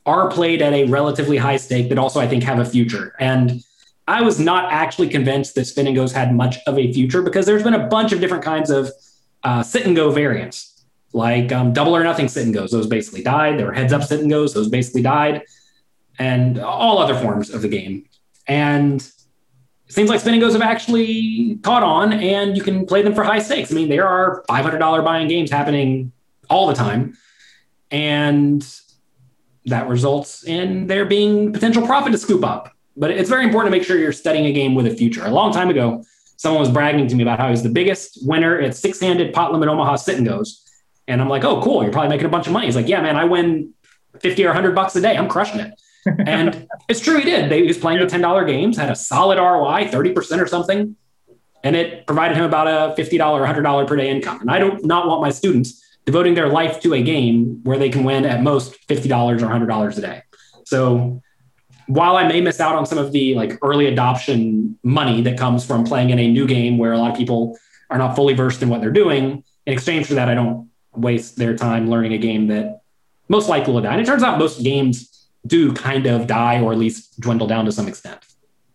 are 0.05 0.31
played 0.31 0.63
at 0.63 0.73
a 0.73 0.87
relatively 0.87 1.37
high 1.37 1.59
stake, 1.59 1.89
but 1.89 1.97
also 1.97 2.19
I 2.19 2.27
think 2.27 2.43
have 2.43 2.59
a 2.59 2.65
future. 2.65 3.15
And 3.21 3.63
I 4.09 4.23
was 4.23 4.39
not 4.39 4.73
actually 4.73 5.09
convinced 5.09 5.55
that 5.57 5.65
spin 5.65 5.87
and 5.89 5.97
goes 5.97 6.13
had 6.13 6.35
much 6.35 6.59
of 6.67 6.79
a 6.79 6.93
future 6.93 7.23
because 7.23 7.45
there's 7.45 7.63
been 7.63 7.75
a 7.75 7.89
bunch 7.89 8.13
of 8.13 8.21
different 8.21 8.45
kinds 8.45 8.71
of 8.71 8.91
uh, 9.43 9.63
sit 9.63 9.87
and 9.87 9.97
go 9.97 10.11
variants, 10.11 10.85
like 11.13 11.51
um, 11.53 11.73
double 11.73 11.97
or 11.97 12.05
nothing 12.05 12.29
sit 12.29 12.45
and 12.45 12.55
goes. 12.55 12.71
Those 12.71 12.87
basically 12.87 13.23
died. 13.23 13.59
There 13.59 13.67
were 13.67 13.73
heads 13.73 13.93
up 13.93 14.05
sit 14.05 14.21
and 14.21 14.31
goes. 14.31 14.55
Those 14.55 14.69
basically 14.69 15.03
died, 15.03 15.43
and 16.19 16.59
all 16.59 16.99
other 16.99 17.17
forms 17.17 17.51
of 17.51 17.63
the 17.63 17.69
game. 17.69 18.05
And 18.47 19.01
it 19.01 19.93
seems 19.93 20.09
like 20.09 20.21
spin 20.21 20.35
and 20.35 20.43
goes 20.43 20.53
have 20.53 20.63
actually 20.63 21.59
caught 21.63 21.83
on, 21.83 22.13
and 22.13 22.57
you 22.57 22.63
can 22.63 22.87
play 22.87 23.03
them 23.03 23.15
for 23.15 23.25
high 23.25 23.41
stakes. 23.41 23.73
I 23.73 23.75
mean, 23.75 23.89
there 23.89 24.07
are 24.07 24.45
$500 24.49 25.05
buying 25.05 25.27
games 25.27 25.51
happening 25.51 26.13
all 26.49 26.69
the 26.69 26.75
time, 26.75 27.17
and 27.91 28.65
that 29.65 29.89
results 29.89 30.45
in 30.45 30.87
there 30.87 31.05
being 31.05 31.53
potential 31.53 31.85
profit 31.85 32.13
to 32.13 32.19
scoop 32.19 32.45
up. 32.45 32.76
But 32.97 33.11
it's 33.11 33.29
very 33.29 33.45
important 33.45 33.73
to 33.73 33.79
make 33.79 33.87
sure 33.87 33.99
you're 33.99 34.13
studying 34.13 34.47
a 34.47 34.53
game 34.53 34.75
with 34.75 34.87
a 34.87 34.95
future. 34.95 35.25
A 35.25 35.31
long 35.31 35.53
time 35.53 35.69
ago, 35.69 36.03
someone 36.37 36.61
was 36.61 36.71
bragging 36.71 37.07
to 37.09 37.15
me 37.15 37.23
about 37.23 37.39
how 37.39 37.51
he's 37.51 37.63
the 37.63 37.69
biggest 37.69 38.19
winner 38.23 38.59
at 38.61 38.75
six 38.75 39.01
handed 39.01 39.35
pot 39.35 39.53
limit 39.53 39.69
Omaha 39.69 39.97
sit 39.97 40.17
and 40.17 40.27
goes. 40.27 40.63
And 41.09 41.21
I'm 41.21 41.29
like, 41.29 41.45
oh, 41.45 41.61
cool. 41.63 41.83
You're 41.83 41.93
probably 41.93 42.09
making 42.09 42.27
a 42.27 42.31
bunch 42.31 42.47
of 42.47 42.53
money. 42.53 42.67
He's 42.67 42.77
like, 42.77 42.89
yeah, 42.89 43.01
man, 43.01 43.17
I 43.17 43.25
win 43.25 43.75
50 44.21 44.45
or 44.45 44.49
100 44.49 44.75
bucks 44.75 44.97
a 44.97 45.01
day. 45.01 45.17
I'm 45.17 45.29
crushing 45.29 45.61
it. 45.61 45.81
and 46.27 46.67
it's 46.89 47.01
true, 47.01 47.19
he 47.19 47.25
did. 47.25 47.51
They, 47.51 47.63
he 47.63 47.67
was 47.67 47.79
playing 47.79 48.01
the 48.01 48.07
$10 48.07 48.47
games, 48.47 48.77
had 48.77 48.91
a 48.91 48.97
solid 48.97 49.39
ROI, 49.39 49.89
30% 49.89 50.41
or 50.41 50.47
something. 50.47 50.97
And 51.65 51.75
it 51.75 52.07
provided 52.07 52.37
him 52.37 52.45
about 52.45 52.69
a 52.69 53.01
$50 53.01 53.21
or 53.21 53.45
$100 53.45 53.87
per 53.89 53.97
day 53.97 54.09
income. 54.09 54.41
And 54.41 54.51
I 54.51 54.59
do 54.59 54.79
not 54.83 55.09
want 55.09 55.21
my 55.21 55.31
students 55.31 55.83
devoting 56.05 56.35
their 56.35 56.49
life 56.49 56.81
to 56.83 56.95
a 56.95 57.03
game 57.03 57.61
where 57.65 57.79
they 57.79 57.89
can 57.89 58.05
win 58.05 58.25
at 58.25 58.43
most 58.43 58.77
$50 58.89 59.43
or 59.43 59.47
$100 59.47 59.99
a 59.99 60.01
day. 60.01 60.23
So 60.65 61.23
while 61.87 62.17
I 62.17 62.27
may 62.27 62.41
miss 62.41 62.61
out 62.61 62.75
on 62.75 62.87
some 62.87 62.99
of 62.99 63.13
the 63.13 63.35
like 63.35 63.59
early 63.63 63.87
adoption 63.87 64.79
money 64.83 65.23
that 65.23 65.39
comes 65.39 65.65
from 65.65 65.85
playing 65.85 66.11
in 66.11 66.19
a 66.19 66.29
new 66.29 66.47
game 66.47 66.79
where 66.79 66.93
a 66.93 66.99
lot 66.99 67.11
of 67.13 67.17
people 67.17 67.57
are 67.91 67.99
not 67.99 68.17
fully 68.17 68.35
versed 68.35 68.63
in 68.63 68.69
what 68.69 68.81
they're 68.81 68.91
doing. 68.91 69.45
In 69.67 69.73
exchange 69.73 70.07
for 70.07 70.15
that, 70.15 70.29
I 70.29 70.35
don't 70.35 70.69
waste 70.95 71.37
their 71.37 71.57
time 71.57 71.89
learning 71.89 72.13
a 72.13 72.19
game 72.19 72.49
that 72.49 72.83
most 73.29 73.49
likely 73.49 73.73
will 73.73 73.83
die. 73.83 73.93
And 73.93 74.01
it 74.01 74.07
turns 74.07 74.23
out 74.23 74.39
most 74.39 74.63
games 74.63 75.29
do 75.47 75.73
kind 75.73 76.07
of 76.07 76.27
die 76.27 76.61
or 76.61 76.73
at 76.73 76.79
least 76.79 77.21
dwindle 77.21 77.47
down 77.47 77.65
to 77.67 77.73
some 77.73 77.87
extent. 77.87 78.19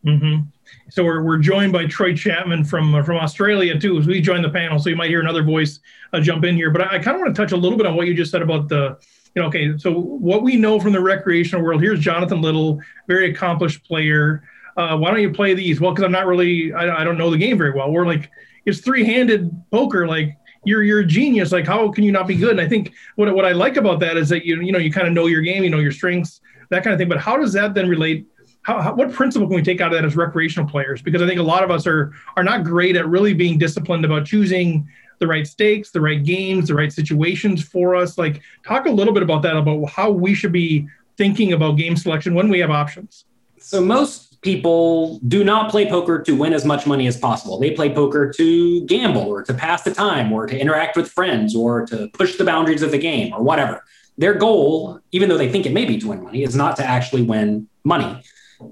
Mm-hmm. 0.06 0.44
So 0.90 1.04
we're, 1.04 1.24
we're 1.24 1.38
joined 1.38 1.72
by 1.72 1.86
Troy 1.86 2.16
Chapman 2.16 2.66
from 2.66 2.96
uh, 2.96 3.04
from 3.04 3.18
Australia 3.18 3.80
too. 3.80 3.98
As 3.98 4.08
we 4.08 4.20
join 4.20 4.42
the 4.42 4.50
panel, 4.50 4.80
so 4.80 4.90
you 4.90 4.96
might 4.96 5.10
hear 5.10 5.22
another 5.22 5.44
voice 5.44 5.80
uh, 6.12 6.20
jump 6.20 6.44
in 6.44 6.56
here. 6.56 6.70
But 6.70 6.82
I, 6.82 6.96
I 6.96 7.00
kind 7.00 7.16
of 7.16 7.22
want 7.22 7.36
to 7.36 7.42
touch 7.42 7.52
a 7.52 7.58
little 7.58 7.78
bit 7.78 7.88
on 7.88 7.96
what 7.96 8.08
you 8.08 8.14
just 8.14 8.32
said 8.32 8.42
about 8.42 8.68
the, 8.68 8.98
you 9.36 9.42
know, 9.42 9.48
okay. 9.48 9.78
So 9.78 9.92
what 9.92 10.44
we 10.44 10.56
know 10.56 10.80
from 10.80 10.94
the 10.94 11.02
recreational 11.02 11.64
world, 11.64 11.82
here's 11.82 12.00
Jonathan 12.00 12.42
Little, 12.42 12.80
very 13.08 13.32
accomplished 13.32 13.84
player. 13.86 14.44
Uh, 14.78 14.98
why 14.98 15.12
don't 15.12 15.22
you 15.22 15.32
play 15.32 15.54
these? 15.54 15.80
Well, 15.80 15.92
because 15.92 16.04
I'm 16.04 16.12
not 16.12 16.28
really, 16.28 16.74
I, 16.74 17.02
I 17.02 17.04
don't 17.04 17.18
know 17.18 17.30
the 17.30 17.38
game 17.38 17.58
very 17.58 17.72
well. 17.72 17.92
We're 17.92 18.06
like, 18.06 18.30
it's 18.66 18.80
three 18.80 19.04
handed 19.04 19.52
poker. 19.72 20.08
Like 20.08 20.38
you're 20.64 20.84
you're 20.84 21.00
a 21.00 21.06
genius. 21.06 21.52
Like 21.52 21.66
how 21.66 21.90
can 21.92 22.04
you 22.04 22.12
not 22.12 22.28
be 22.28 22.36
good? 22.36 22.52
And 22.52 22.62
I 22.62 22.68
think 22.68 22.94
what 23.16 23.34
what 23.34 23.46
I 23.46 23.52
like 23.52 23.78
about 23.78 24.00
that 24.02 24.18
is 24.18 24.30
that 24.30 24.46
you 24.46 24.62
you 24.62 24.72
know 24.72 24.80
you 24.80 24.92
kind 24.92 25.08
of 25.08 25.14
know 25.14 25.28
your 25.28 25.42
game, 25.42 25.64
you 25.64 25.70
know 25.70 25.80
your 25.80 25.92
strengths, 25.92 26.42
that 26.70 26.84
kind 26.84 26.94
of 26.94 27.00
thing. 27.00 27.10
But 27.10 27.20
how 27.20 27.38
does 27.38 27.54
that 27.54 27.74
then 27.74 27.90
relate? 27.90 28.28
How, 28.64 28.80
how, 28.80 28.94
what 28.94 29.12
principle 29.12 29.48
can 29.48 29.56
we 29.56 29.64
take 29.64 29.82
out 29.82 29.92
of 29.92 29.98
that 29.98 30.06
as 30.06 30.16
recreational 30.16 30.70
players? 30.70 31.02
Because 31.02 31.24
I 31.24 31.28
think 31.28 31.40
a 31.40 31.44
lot 31.44 31.64
of 31.64 31.72
us 31.72 31.88
are 31.88 32.14
are 32.36 32.44
not 32.44 32.64
great 32.64 32.96
at 32.96 33.08
really 33.08 33.34
being 33.34 33.58
disciplined 33.58 34.06
about 34.06 34.26
choosing 34.26 34.88
the 35.22 35.28
right 35.28 35.48
stakes, 35.48 35.92
the 35.92 36.02
right 36.02 36.22
games, 36.22 36.68
the 36.68 36.76
right 36.76 36.92
situations 36.92 37.64
for 37.64 37.96
us. 37.96 38.18
Like 38.18 38.42
talk 38.68 38.88
a 38.88 38.92
little 38.92 39.14
bit 39.14 39.24
about 39.24 39.44
that 39.44 39.56
about 39.56 39.90
how 39.90 40.12
we 40.12 40.34
should 40.34 40.52
be 40.52 40.90
thinking 41.16 41.54
about 41.54 41.78
game 41.78 41.96
selection 41.96 42.34
when 42.34 42.50
we 42.50 42.60
have 42.60 42.72
options. 42.72 43.24
So 43.60 43.80
most 43.80 44.42
people 44.42 45.20
do 45.28 45.44
not 45.44 45.70
play 45.70 45.88
poker 45.88 46.22
to 46.24 46.36
win 46.36 46.52
as 46.52 46.66
much 46.66 46.88
money 46.88 47.06
as 47.06 47.16
possible. 47.16 47.60
They 47.60 47.72
play 47.72 47.94
poker 47.94 48.34
to 48.36 48.86
gamble 48.88 49.22
or 49.22 49.44
to 49.44 49.54
pass 49.54 49.84
the 49.84 49.94
time 49.94 50.34
or 50.34 50.48
to 50.48 50.60
interact 50.60 50.98
with 50.98 51.10
friends 51.10 51.56
or 51.56 51.86
to 51.86 52.10
push 52.14 52.38
the 52.38 52.44
boundaries 52.44 52.82
of 52.82 52.92
the 52.92 52.98
game 52.98 53.32
or 53.34 53.44
whatever. 53.44 53.84
Their 54.18 54.34
goal, 54.34 55.00
even 55.12 55.30
though 55.30 55.38
they 55.38 55.50
think 55.50 55.66
it 55.66 55.72
may 55.72 55.86
be 55.86 56.00
to 56.00 56.08
win 56.08 56.24
money, 56.24 56.44
is 56.44 56.56
not 56.56 56.76
to 56.78 56.84
actually 56.84 57.22
win 57.22 57.70
money. 57.84 58.24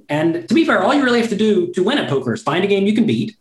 And 0.09 0.47
to 0.47 0.53
be 0.53 0.65
fair, 0.65 0.81
all 0.81 0.93
you 0.93 1.03
really 1.03 1.21
have 1.21 1.29
to 1.29 1.35
do 1.35 1.71
to 1.73 1.83
win 1.83 1.99
at 1.99 2.09
poker 2.09 2.33
is 2.33 2.41
find 2.41 2.63
a 2.63 2.67
game 2.67 2.87
you 2.87 2.93
can 2.93 3.05
beat, 3.05 3.37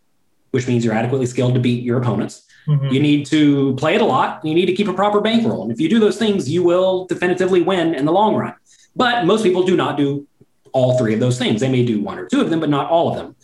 which 0.50 0.68
means 0.68 0.84
you're 0.84 0.94
adequately 0.94 1.26
skilled 1.26 1.54
to 1.54 1.60
beat 1.60 1.82
your 1.82 1.98
opponents. 1.98 2.47
Mm-hmm. 2.68 2.88
You 2.88 3.00
need 3.00 3.26
to 3.26 3.74
play 3.76 3.94
it 3.94 4.02
a 4.02 4.04
lot. 4.04 4.44
You 4.44 4.54
need 4.54 4.66
to 4.66 4.74
keep 4.74 4.88
a 4.88 4.92
proper 4.92 5.20
bankroll. 5.20 5.62
And 5.62 5.72
if 5.72 5.80
you 5.80 5.88
do 5.88 5.98
those 5.98 6.18
things, 6.18 6.48
you 6.50 6.62
will 6.62 7.06
definitively 7.06 7.62
win 7.62 7.94
in 7.94 8.04
the 8.04 8.12
long 8.12 8.36
run. 8.36 8.54
But 8.94 9.24
most 9.24 9.42
people 9.42 9.62
do 9.62 9.76
not 9.76 9.96
do 9.96 10.26
all 10.72 10.98
three 10.98 11.14
of 11.14 11.20
those 11.20 11.38
things. 11.38 11.60
They 11.60 11.70
may 11.70 11.84
do 11.84 12.00
one 12.00 12.18
or 12.18 12.26
two 12.26 12.40
of 12.40 12.50
them, 12.50 12.60
but 12.60 12.68
not 12.68 12.90
all 12.90 13.08
of 13.08 13.16
them. 13.16 13.36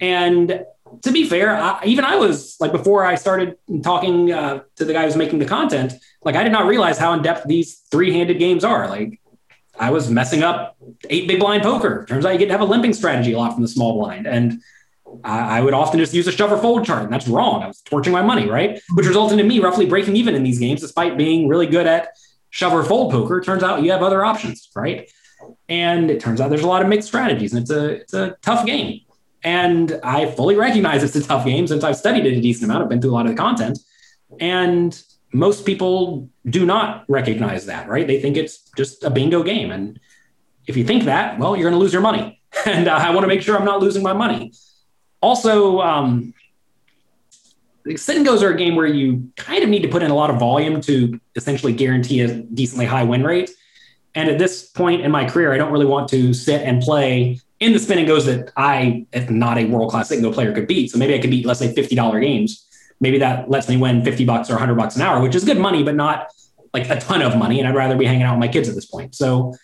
And 0.00 0.64
to 1.02 1.12
be 1.12 1.28
fair, 1.28 1.56
I, 1.56 1.80
even 1.84 2.04
I 2.04 2.16
was 2.16 2.56
like 2.60 2.72
before 2.72 3.04
I 3.04 3.14
started 3.14 3.56
talking 3.82 4.32
uh, 4.32 4.62
to 4.76 4.84
the 4.84 4.92
guy 4.92 5.04
who's 5.04 5.16
making 5.16 5.38
the 5.38 5.46
content, 5.46 5.94
like 6.24 6.34
I 6.34 6.42
did 6.42 6.52
not 6.52 6.66
realize 6.66 6.98
how 6.98 7.12
in 7.12 7.22
depth 7.22 7.46
these 7.46 7.76
three 7.90 8.12
handed 8.12 8.38
games 8.38 8.64
are. 8.64 8.88
Like 8.88 9.20
I 9.78 9.90
was 9.90 10.10
messing 10.10 10.42
up 10.42 10.76
eight 11.08 11.28
big 11.28 11.38
blind 11.38 11.62
poker. 11.62 12.04
Turns 12.08 12.24
out 12.24 12.32
you 12.32 12.38
get 12.38 12.46
to 12.46 12.52
have 12.52 12.60
a 12.60 12.64
limping 12.64 12.94
strategy 12.94 13.32
a 13.32 13.38
lot 13.38 13.52
from 13.52 13.62
the 13.62 13.68
small 13.68 13.94
blind. 13.94 14.26
And 14.26 14.60
I, 15.24 15.58
I 15.58 15.60
would 15.60 15.74
often 15.74 15.98
just 15.98 16.14
use 16.14 16.26
a 16.26 16.32
shove 16.32 16.52
or 16.52 16.58
fold 16.58 16.84
chart, 16.84 17.04
and 17.04 17.12
that's 17.12 17.28
wrong. 17.28 17.62
I 17.62 17.68
was 17.68 17.80
torching 17.80 18.12
my 18.12 18.22
money, 18.22 18.48
right? 18.48 18.80
Which 18.94 19.06
resulted 19.06 19.38
in 19.38 19.48
me 19.48 19.60
roughly 19.60 19.86
breaking 19.86 20.16
even 20.16 20.34
in 20.34 20.42
these 20.42 20.58
games, 20.58 20.80
despite 20.80 21.16
being 21.16 21.48
really 21.48 21.66
good 21.66 21.86
at 21.86 22.08
shove 22.50 22.72
or 22.72 22.84
fold 22.84 23.12
poker. 23.12 23.40
Turns 23.40 23.62
out 23.62 23.82
you 23.82 23.92
have 23.92 24.02
other 24.02 24.24
options, 24.24 24.70
right? 24.74 25.10
And 25.68 26.10
it 26.10 26.20
turns 26.20 26.40
out 26.40 26.50
there's 26.50 26.62
a 26.62 26.68
lot 26.68 26.82
of 26.82 26.88
mixed 26.88 27.08
strategies, 27.08 27.52
and 27.52 27.62
it's 27.62 27.70
a 27.70 27.88
it's 27.88 28.14
a 28.14 28.36
tough 28.42 28.66
game. 28.66 29.00
And 29.42 30.00
I 30.02 30.26
fully 30.26 30.56
recognize 30.56 31.04
it's 31.04 31.14
a 31.14 31.22
tough 31.22 31.44
game 31.44 31.66
since 31.66 31.84
I've 31.84 31.96
studied 31.96 32.26
it 32.26 32.36
a 32.36 32.40
decent 32.40 32.64
amount. 32.64 32.82
I've 32.82 32.88
been 32.88 33.00
through 33.00 33.12
a 33.12 33.18
lot 33.18 33.26
of 33.26 33.32
the 33.32 33.38
content. 33.38 33.78
And 34.40 35.00
most 35.32 35.66
people 35.66 36.28
do 36.46 36.66
not 36.66 37.04
recognize 37.08 37.66
that, 37.66 37.88
right? 37.88 38.06
They 38.06 38.20
think 38.20 38.36
it's 38.36 38.70
just 38.76 39.04
a 39.04 39.10
bingo 39.10 39.42
game. 39.42 39.70
And 39.70 40.00
if 40.66 40.76
you 40.76 40.84
think 40.84 41.04
that, 41.04 41.38
well, 41.38 41.54
you're 41.54 41.68
going 41.68 41.78
to 41.78 41.82
lose 41.82 41.92
your 41.92 42.02
money. 42.02 42.32
And 42.64 42.88
uh, 42.88 42.94
I 42.94 43.10
want 43.10 43.22
to 43.22 43.28
make 43.28 43.42
sure 43.42 43.54
I'm 43.56 43.66
not 43.66 43.80
losing 43.80 44.02
my 44.02 44.14
money. 44.14 44.50
Also, 45.20 45.80
um, 45.80 46.34
sit 47.94 48.16
and 48.16 48.24
goes 48.24 48.42
are 48.42 48.50
a 48.50 48.56
game 48.56 48.74
where 48.74 48.86
you 48.86 49.30
kind 49.36 49.62
of 49.62 49.68
need 49.68 49.82
to 49.82 49.88
put 49.88 50.02
in 50.02 50.10
a 50.10 50.14
lot 50.14 50.30
of 50.30 50.38
volume 50.38 50.80
to 50.82 51.20
essentially 51.36 51.72
guarantee 51.72 52.20
a 52.20 52.34
decently 52.42 52.86
high 52.86 53.04
win 53.04 53.24
rate. 53.24 53.50
And 54.14 54.28
at 54.28 54.38
this 54.38 54.64
point 54.70 55.02
in 55.02 55.10
my 55.10 55.28
career, 55.28 55.52
I 55.52 55.58
don't 55.58 55.70
really 55.70 55.86
want 55.86 56.08
to 56.08 56.32
sit 56.32 56.62
and 56.62 56.82
play 56.82 57.38
in 57.60 57.72
the 57.72 57.78
spin 57.78 57.98
and 57.98 58.06
goes 58.06 58.26
that 58.26 58.50
I, 58.56 59.06
if 59.12 59.30
not 59.30 59.58
a 59.58 59.66
world 59.66 59.90
class 59.90 60.08
sit 60.08 60.16
and 60.16 60.24
go 60.24 60.32
player, 60.32 60.52
could 60.52 60.66
beat. 60.66 60.90
So 60.90 60.98
maybe 60.98 61.14
I 61.14 61.18
could 61.18 61.30
beat, 61.30 61.46
let's 61.46 61.60
say, 61.60 61.72
$50 61.72 62.20
games. 62.20 62.66
Maybe 62.98 63.18
that 63.18 63.50
lets 63.50 63.68
me 63.68 63.76
win 63.76 64.04
50 64.04 64.24
bucks 64.24 64.48
or 64.48 64.54
100 64.54 64.74
bucks 64.74 64.96
an 64.96 65.02
hour, 65.02 65.20
which 65.20 65.34
is 65.34 65.44
good 65.44 65.58
money, 65.58 65.82
but 65.82 65.94
not 65.94 66.28
like 66.72 66.88
a 66.88 66.98
ton 66.98 67.22
of 67.22 67.36
money. 67.36 67.58
And 67.60 67.68
I'd 67.68 67.74
rather 67.74 67.96
be 67.96 68.06
hanging 68.06 68.22
out 68.22 68.34
with 68.34 68.40
my 68.40 68.48
kids 68.48 68.68
at 68.68 68.74
this 68.74 68.86
point. 68.86 69.14
So 69.14 69.54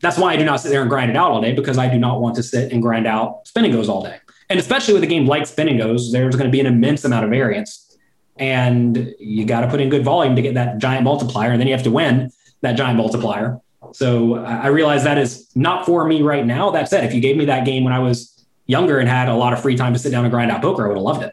that's 0.00 0.18
why 0.18 0.32
I 0.32 0.36
do 0.36 0.44
not 0.44 0.60
sit 0.60 0.70
there 0.70 0.80
and 0.80 0.90
grind 0.90 1.10
it 1.10 1.16
out 1.16 1.30
all 1.30 1.40
day 1.40 1.52
because 1.52 1.78
I 1.78 1.88
do 1.88 1.98
not 1.98 2.20
want 2.20 2.34
to 2.36 2.42
sit 2.42 2.72
and 2.72 2.82
grind 2.82 3.06
out 3.06 3.46
spin 3.46 3.64
and 3.64 3.72
goes 3.72 3.88
all 3.88 4.02
day. 4.02 4.18
And 4.52 4.60
especially 4.60 4.92
with 4.92 5.02
a 5.02 5.06
game 5.06 5.24
like 5.26 5.46
spin 5.46 5.66
and 5.66 5.78
goes, 5.78 6.12
there's 6.12 6.36
going 6.36 6.44
to 6.44 6.52
be 6.52 6.60
an 6.60 6.66
immense 6.66 7.06
amount 7.06 7.24
of 7.24 7.30
variance. 7.30 7.96
And 8.36 9.14
you 9.18 9.46
got 9.46 9.62
to 9.62 9.68
put 9.68 9.80
in 9.80 9.88
good 9.88 10.04
volume 10.04 10.36
to 10.36 10.42
get 10.42 10.52
that 10.56 10.76
giant 10.76 11.04
multiplier. 11.04 11.52
And 11.52 11.58
then 11.58 11.66
you 11.66 11.72
have 11.72 11.84
to 11.84 11.90
win 11.90 12.30
that 12.60 12.74
giant 12.74 12.98
multiplier. 12.98 13.58
So 13.92 14.34
I 14.44 14.66
realize 14.66 15.04
that 15.04 15.16
is 15.16 15.50
not 15.54 15.86
for 15.86 16.06
me 16.06 16.20
right 16.20 16.44
now. 16.44 16.70
That 16.70 16.90
said, 16.90 17.02
if 17.02 17.14
you 17.14 17.22
gave 17.22 17.38
me 17.38 17.46
that 17.46 17.64
game 17.64 17.82
when 17.82 17.94
I 17.94 18.00
was 18.00 18.44
younger 18.66 18.98
and 18.98 19.08
had 19.08 19.30
a 19.30 19.34
lot 19.34 19.54
of 19.54 19.62
free 19.62 19.74
time 19.74 19.94
to 19.94 19.98
sit 19.98 20.10
down 20.10 20.22
and 20.22 20.30
grind 20.30 20.50
out 20.50 20.60
poker, 20.60 20.84
I 20.84 20.88
would 20.88 20.98
have 20.98 21.02
loved 21.02 21.22
it. 21.22 21.32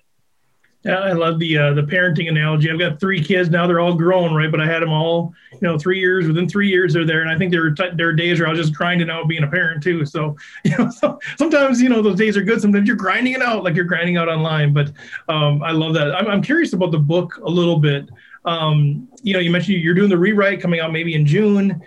Yeah, 0.85 0.99
I 0.99 1.11
love 1.11 1.39
the 1.39 1.57
uh, 1.57 1.73
the 1.73 1.81
parenting 1.81 2.29
analogy. 2.29 2.71
I've 2.71 2.79
got 2.79 3.01
three 3.01 3.21
kids 3.21 3.49
now; 3.49 3.67
they're 3.67 3.81
all 3.81 3.95
grown, 3.95 4.33
right? 4.33 4.49
But 4.49 4.61
I 4.61 4.65
had 4.65 4.81
them 4.81 4.93
all, 4.93 5.33
you 5.51 5.59
know, 5.61 5.77
three 5.77 5.99
years. 5.99 6.25
Within 6.25 6.47
three 6.47 6.69
years, 6.69 6.93
they're 6.93 7.05
there, 7.05 7.19
and 7.19 7.29
I 7.29 7.37
think 7.37 7.51
there 7.51 7.65
are 7.65 7.71
t- 7.71 7.89
there 7.95 8.07
are 8.07 8.13
days 8.13 8.39
where 8.39 8.47
I 8.47 8.51
was 8.51 8.61
just 8.61 8.73
grinding 8.73 9.09
out 9.09 9.27
being 9.27 9.43
a 9.43 9.47
parent 9.47 9.83
too. 9.83 10.05
So, 10.05 10.37
you 10.63 10.77
know, 10.77 10.89
so 10.89 11.19
sometimes 11.37 11.81
you 11.81 11.89
know 11.89 12.01
those 12.01 12.15
days 12.15 12.37
are 12.37 12.43
good. 12.43 12.61
Sometimes 12.61 12.87
you're 12.87 12.95
grinding 12.95 13.33
it 13.33 13.41
out, 13.41 13.65
like 13.65 13.75
you're 13.75 13.83
grinding 13.83 14.15
out 14.15 14.29
online. 14.29 14.71
But 14.71 14.93
um, 15.27 15.61
I 15.63 15.71
love 15.71 15.93
that. 15.95 16.15
I'm, 16.15 16.27
I'm 16.27 16.41
curious 16.41 16.71
about 16.71 16.91
the 16.91 16.99
book 16.99 17.35
a 17.43 17.49
little 17.49 17.77
bit. 17.77 18.09
Um, 18.45 19.09
you 19.21 19.33
know, 19.33 19.39
you 19.39 19.51
mentioned 19.51 19.81
you're 19.81 19.93
doing 19.93 20.09
the 20.09 20.17
rewrite 20.17 20.61
coming 20.61 20.79
out 20.79 20.93
maybe 20.93 21.13
in 21.13 21.25
June. 21.25 21.81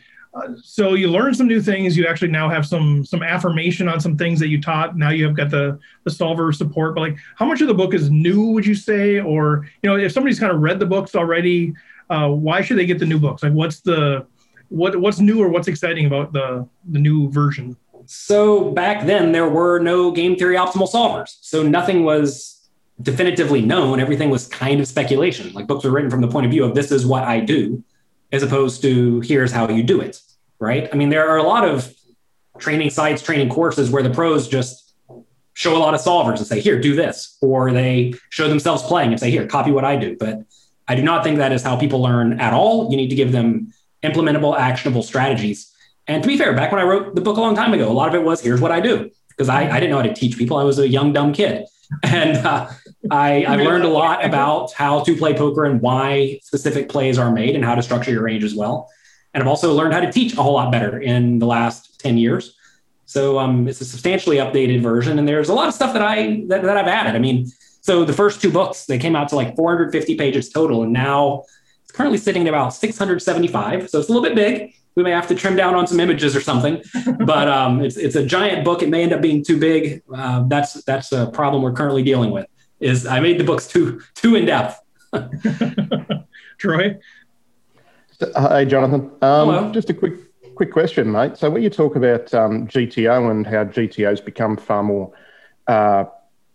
So 0.63 0.95
you 0.95 1.09
learn 1.09 1.35
some 1.35 1.47
new 1.47 1.61
things. 1.61 1.97
You 1.97 2.07
actually 2.07 2.31
now 2.31 2.49
have 2.49 2.67
some 2.67 3.05
some 3.05 3.23
affirmation 3.23 3.87
on 3.87 4.01
some 4.01 4.17
things 4.17 4.41
that 4.41 4.49
you 4.49 4.61
taught. 4.61 4.97
Now 4.97 5.11
you 5.11 5.27
have 5.27 5.37
got 5.37 5.51
the 5.51 5.79
the 6.05 6.11
solver 6.11 6.53
support. 6.53 6.95
But 6.95 7.03
like, 7.03 7.19
how 7.37 7.45
much 7.45 7.61
of 7.61 7.69
the 7.69 7.75
book 7.75 7.93
is 7.93 8.11
new? 8.11 8.47
Would 8.53 8.65
you 8.65 8.75
say, 8.75 9.21
or 9.21 9.69
you 9.83 9.91
know, 9.91 9.97
if 9.97 10.13
somebody's 10.13 10.41
kind 10.41 10.53
of 10.53 10.61
read 10.61 10.79
the 10.79 10.87
books 10.87 11.15
already, 11.15 11.75
uh, 12.09 12.29
why 12.29 12.63
should 12.63 12.79
they 12.79 12.87
get 12.87 12.99
the 12.99 13.07
new 13.07 13.19
books? 13.19 13.43
Like, 13.43 13.53
what's 13.53 13.81
the 13.81 14.27
what 14.69 14.99
what's 14.99 15.21
new 15.21 15.43
or 15.43 15.49
what's 15.49 15.69
exciting 15.69 16.07
about 16.07 16.33
the 16.33 16.67
the 16.91 16.99
new 16.99 17.31
version? 17.31 17.77
So 18.07 18.71
back 18.71 19.07
then 19.07 19.33
there 19.33 19.49
were 19.49 19.79
no 19.81 20.11
game 20.11 20.37
theory 20.37 20.57
optimal 20.57 20.91
solvers. 20.91 21.37
So 21.43 21.63
nothing 21.63 22.05
was 22.05 22.71
definitively 23.03 23.61
known. 23.61 24.01
Everything 24.01 24.31
was 24.31 24.47
kind 24.49 24.81
of 24.81 24.89
speculation. 24.89 25.53
Like 25.53 25.67
books 25.67 25.85
were 25.85 25.91
written 25.91 26.11
from 26.11 26.23
the 26.23 26.29
point 26.29 26.47
of 26.47 26.53
view 26.53 26.65
of 26.65 26.75
this 26.75 26.91
is 26.91 27.05
what 27.05 27.25
I 27.25 27.41
do 27.41 27.85
as 28.33 28.43
opposed 28.43 28.83
to 28.83 29.21
here's 29.21 29.53
how 29.53 29.69
you 29.69 29.83
do 29.83 30.01
it, 30.01 30.21
right? 30.59 30.89
I 30.93 30.97
mean, 30.97 31.11
there 31.11 31.29
are 31.29 31.37
a 31.37 31.43
lot 31.43 31.65
of 31.65 31.95
training 32.59 32.91
sites, 32.91 33.23
training 33.23 33.51
courses 33.51 33.91
where 33.91 34.03
the 34.03 34.11
pros 34.11 34.49
just 34.49 34.95
show 35.55 35.77
a 35.77 35.79
lot 35.79 35.95
of 35.95 36.01
solvers 36.01 36.39
and 36.39 36.47
say, 36.47 36.61
here, 36.61 36.81
do 36.81 36.95
this, 36.95 37.37
or 37.43 37.73
they 37.73 38.15
show 38.31 38.49
themselves 38.49 38.83
playing 38.83 39.11
and 39.11 39.21
say, 39.21 39.31
here, 39.31 39.47
copy 39.47 39.71
what 39.71 39.85
I 39.85 39.97
do. 39.97 40.17
But 40.19 40.45
I 40.89 40.95
do 40.95 41.03
not 41.03 41.25
think 41.25 41.39
that 41.39 41.53
is 41.53 41.63
how 41.63 41.77
people 41.77 42.01
learn 42.01 42.41
at 42.41 42.53
all. 42.53 42.91
You 42.91 42.97
need 42.97 43.09
to 43.09 43.15
give 43.15 43.33
them 43.33 43.73
implementable, 44.03 44.59
actionable 44.59 45.03
strategies. 45.03 45.73
And 46.07 46.23
to 46.23 46.27
be 46.27 46.37
fair, 46.37 46.55
back 46.55 46.73
when 46.73 46.81
I 46.81 46.85
wrote 46.85 47.15
the 47.15 47.21
book 47.21 47.37
a 47.37 47.41
long 47.41 47.55
time 47.55 47.73
ago, 47.75 47.91
a 47.91 47.93
lot 47.93 48.09
of 48.09 48.15
it 48.15 48.25
was 48.25 48.41
here's 48.41 48.61
what 48.61 48.73
I 48.73 48.81
do 48.81 49.11
because 49.29 49.49
I, 49.49 49.69
I 49.69 49.75
didn't 49.75 49.91
know 49.91 49.99
how 49.99 50.03
to 50.03 50.15
teach 50.15 50.37
people. 50.37 50.57
I 50.57 50.65
was 50.65 50.79
a 50.79 50.89
young, 50.89 51.13
dumb 51.13 51.33
kid. 51.33 51.67
And 52.05 52.39
uh, 52.39 52.71
I, 53.11 53.45
I've 53.45 53.61
learned 53.61 53.85
a 53.85 53.89
lot 53.89 54.25
about 54.25 54.73
how 54.73 55.03
to 55.05 55.17
play 55.17 55.35
poker 55.35 55.65
and 55.65 55.81
why 55.81 56.41
specific 56.43 56.89
plays 56.89 57.19
are 57.19 57.33
made 57.33 57.55
and 57.55 57.65
how 57.65 57.75
to 57.75 57.83
structure 57.83 58.11
your 58.11 58.23
range 58.23 58.45
as 58.45 58.55
well. 58.55 58.91
And 59.35 59.43
I've 59.43 59.49
also 59.49 59.73
learned 59.73 59.95
how 59.95 60.01
to 60.01 60.13
teach 60.13 60.35
a 60.37 60.43
whole 60.43 60.55
lot 60.55 60.71
better 60.71 61.01
in 61.01 61.39
the 61.39 61.47
last 61.47 62.01
10 62.01 62.19
years. 62.19 62.57
So 63.07 63.39
um, 63.39 63.69
it's 63.69 63.81
a 63.81 63.85
substantially 63.85 64.37
updated 64.37 64.81
version, 64.81 65.19
and 65.19 65.29
there's 65.29 65.51
a 65.51 65.55
lot 65.55 65.69
of 65.69 65.75
stuff 65.75 65.93
that 65.93 66.01
I 66.01 66.45
that, 66.49 66.63
that 66.63 66.77
I've 66.79 66.87
added. 66.87 67.15
I 67.15 67.19
mean, 67.19 67.47
so 67.83 68.05
the 68.07 68.13
first 68.13 68.41
two 68.41 68.51
books 68.51 68.87
they 68.87 68.99
came 68.99 69.15
out 69.15 69.29
to 69.31 69.37
like 69.37 69.55
450 69.55 70.17
pages 70.17 70.49
total, 70.49 70.83
and 70.83 70.95
now 70.95 71.45
it's 71.83 71.93
currently 71.93 72.17
sitting 72.17 72.43
at 72.43 72.49
about 72.49 72.73
675. 72.73 73.91
So 73.91 73.99
it's 73.99 74.09
a 74.09 74.13
little 74.13 74.27
bit 74.27 74.35
big. 74.35 74.75
We 74.95 75.03
may 75.03 75.11
have 75.11 75.27
to 75.29 75.35
trim 75.35 75.57
down 75.57 75.75
on 75.75 75.87
some 75.87 76.01
images 76.01 76.35
or 76.35 76.41
something, 76.41 76.83
but 77.27 77.49
um, 77.49 77.83
it's 77.83 77.99
it's 77.99 78.17
a 78.17 78.25
giant 78.25 78.65
book. 78.65 78.83
It 78.83 78.89
may 78.89 79.03
end 79.03 79.13
up 79.13 79.21
being 79.21 79.45
too 79.45 79.59
big. 79.59 80.03
Uh, 80.15 80.45
that's 80.49 80.83
that's 80.85 81.13
a 81.13 81.27
problem 81.27 81.63
we're 81.63 81.73
currently 81.73 82.03
dealing 82.03 82.31
with 82.31 82.47
is 82.83 83.07
I 83.07 83.21
made 83.21 83.39
the 83.39 83.45
books 83.45 83.67
too 83.67 84.01
too 84.15 84.35
in 84.35 84.47
depth. 84.47 84.81
Troy. 86.59 86.99
Hey, 88.37 88.65
Jonathan. 88.67 89.11
Um, 89.21 89.73
just 89.73 89.91
a 89.91 89.95
quick 89.95 90.15
quick 90.55 90.73
question, 90.73 91.11
mate. 91.11 91.37
So 91.37 91.51
when 91.51 91.63
you 91.63 91.71
talk 91.71 91.97
about 91.97 92.33
um, 92.35 92.67
GTO 92.69 93.31
and 93.31 93.47
how 93.47 93.65
GTO's 93.65 94.21
become 94.21 94.57
far 94.57 94.83
more 94.83 95.13
uh, 95.67 96.05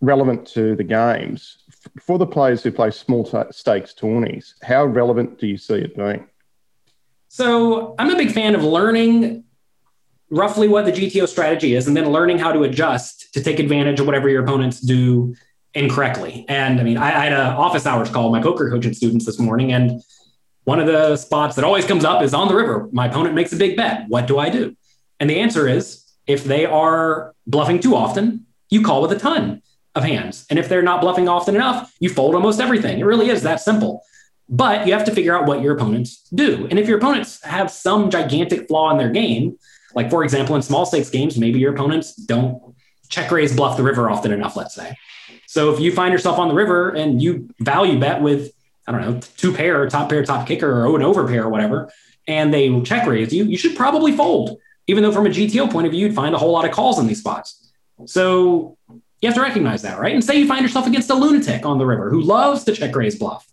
relevant 0.00 0.46
to 0.48 0.76
the 0.76 0.84
games, 0.84 1.58
for 2.00 2.18
the 2.18 2.26
players 2.26 2.62
who 2.62 2.70
play 2.70 2.90
small 2.90 3.24
t- 3.24 3.50
stakes 3.50 3.94
tourneys, 3.94 4.54
how 4.62 4.84
relevant 4.84 5.38
do 5.38 5.46
you 5.46 5.56
see 5.56 5.74
it 5.74 5.96
being? 5.96 6.26
So 7.28 7.94
I'm 7.98 8.10
a 8.10 8.16
big 8.16 8.32
fan 8.32 8.54
of 8.54 8.64
learning 8.64 9.44
roughly 10.30 10.68
what 10.68 10.84
the 10.84 10.92
GTO 10.92 11.26
strategy 11.26 11.74
is 11.74 11.86
and 11.86 11.96
then 11.96 12.10
learning 12.10 12.38
how 12.38 12.52
to 12.52 12.62
adjust 12.62 13.32
to 13.34 13.42
take 13.42 13.58
advantage 13.58 14.00
of 14.00 14.06
whatever 14.06 14.28
your 14.28 14.42
opponents 14.42 14.80
do 14.80 15.34
incorrectly. 15.74 16.44
And 16.48 16.80
I 16.80 16.82
mean, 16.82 16.98
I, 16.98 17.08
I 17.08 17.24
had 17.24 17.32
an 17.32 17.40
office 17.40 17.86
hours 17.86 18.10
call 18.10 18.30
with 18.30 18.40
my 18.40 18.42
poker 18.42 18.70
coaching 18.70 18.94
students 18.94 19.26
this 19.26 19.38
morning, 19.38 19.72
and 19.72 20.02
one 20.64 20.80
of 20.80 20.86
the 20.86 21.16
spots 21.16 21.56
that 21.56 21.64
always 21.64 21.86
comes 21.86 22.04
up 22.04 22.22
is 22.22 22.34
on 22.34 22.48
the 22.48 22.54
river. 22.54 22.88
My 22.92 23.06
opponent 23.06 23.34
makes 23.34 23.52
a 23.52 23.56
big 23.56 23.76
bet. 23.76 24.04
What 24.08 24.26
do 24.26 24.38
I 24.38 24.50
do? 24.50 24.76
And 25.18 25.28
the 25.28 25.40
answer 25.40 25.66
is 25.66 26.04
if 26.26 26.44
they 26.44 26.66
are 26.66 27.34
bluffing 27.46 27.80
too 27.80 27.96
often, 27.96 28.46
you 28.68 28.82
call 28.82 29.00
with 29.00 29.12
a 29.12 29.18
ton 29.18 29.62
of 29.94 30.04
hands. 30.04 30.44
And 30.50 30.58
if 30.58 30.68
they're 30.68 30.82
not 30.82 31.00
bluffing 31.00 31.28
often 31.28 31.56
enough, 31.56 31.94
you 32.00 32.10
fold 32.10 32.34
almost 32.34 32.60
everything. 32.60 33.00
It 33.00 33.04
really 33.04 33.30
is 33.30 33.42
that 33.42 33.60
simple. 33.60 34.02
But 34.48 34.86
you 34.86 34.92
have 34.92 35.04
to 35.04 35.14
figure 35.14 35.36
out 35.36 35.46
what 35.46 35.62
your 35.62 35.74
opponents 35.74 36.28
do. 36.34 36.66
And 36.70 36.78
if 36.78 36.86
your 36.86 36.98
opponents 36.98 37.42
have 37.44 37.70
some 37.70 38.10
gigantic 38.10 38.68
flaw 38.68 38.90
in 38.90 38.98
their 38.98 39.10
game, 39.10 39.58
like 39.94 40.10
for 40.10 40.22
example, 40.22 40.54
in 40.54 40.62
small 40.62 40.86
stakes 40.86 41.10
games, 41.10 41.38
maybe 41.38 41.58
your 41.58 41.74
opponents 41.74 42.14
don't 42.14 42.74
check 43.08 43.30
raise 43.30 43.54
bluff 43.54 43.76
the 43.76 43.82
river 43.82 44.10
often 44.10 44.32
enough, 44.32 44.56
let's 44.56 44.74
say. 44.74 44.96
So 45.48 45.72
if 45.72 45.80
you 45.80 45.90
find 45.92 46.12
yourself 46.12 46.38
on 46.38 46.48
the 46.48 46.54
river 46.54 46.90
and 46.90 47.22
you 47.22 47.48
value 47.58 47.98
bet 47.98 48.20
with, 48.20 48.52
I 48.86 48.92
don't 48.92 49.00
know, 49.00 49.20
two 49.38 49.54
pair, 49.54 49.88
top 49.88 50.10
pair, 50.10 50.22
top 50.22 50.46
kicker, 50.46 50.84
or 50.84 50.94
an 50.94 51.02
over 51.02 51.26
pair 51.26 51.44
or 51.44 51.48
whatever, 51.48 51.90
and 52.26 52.52
they 52.52 52.82
check 52.82 53.06
raise 53.06 53.32
you, 53.32 53.44
you 53.44 53.56
should 53.56 53.74
probably 53.74 54.12
fold. 54.12 54.58
Even 54.88 55.02
though 55.02 55.10
from 55.10 55.24
a 55.24 55.30
GTO 55.30 55.72
point 55.72 55.86
of 55.86 55.92
view, 55.92 56.08
you'd 56.08 56.14
find 56.14 56.34
a 56.34 56.38
whole 56.38 56.52
lot 56.52 56.66
of 56.66 56.72
calls 56.72 56.98
in 56.98 57.06
these 57.06 57.20
spots. 57.20 57.72
So 58.04 58.76
you 59.22 59.26
have 59.26 59.34
to 59.36 59.40
recognize 59.40 59.80
that, 59.82 59.98
right? 59.98 60.12
And 60.12 60.22
say 60.22 60.38
you 60.38 60.46
find 60.46 60.60
yourself 60.60 60.86
against 60.86 61.08
a 61.08 61.14
lunatic 61.14 61.64
on 61.64 61.78
the 61.78 61.86
river 61.86 62.10
who 62.10 62.20
loves 62.20 62.64
to 62.64 62.72
check 62.74 62.94
raise 62.94 63.18
bluff. 63.18 63.48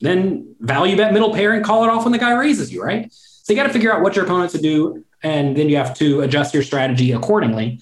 Then 0.00 0.56
value 0.58 0.96
bet 0.96 1.12
middle 1.12 1.32
pair 1.32 1.52
and 1.52 1.64
call 1.64 1.84
it 1.84 1.90
off 1.90 2.02
when 2.04 2.10
the 2.10 2.18
guy 2.18 2.32
raises 2.32 2.72
you, 2.72 2.82
right? 2.82 3.06
So 3.12 3.52
you 3.52 3.56
got 3.56 3.68
to 3.68 3.72
figure 3.72 3.92
out 3.92 4.02
what 4.02 4.16
your 4.16 4.24
opponents 4.24 4.54
to 4.54 4.60
do, 4.60 5.04
and 5.22 5.56
then 5.56 5.68
you 5.68 5.76
have 5.76 5.96
to 5.98 6.22
adjust 6.22 6.54
your 6.54 6.64
strategy 6.64 7.12
accordingly. 7.12 7.80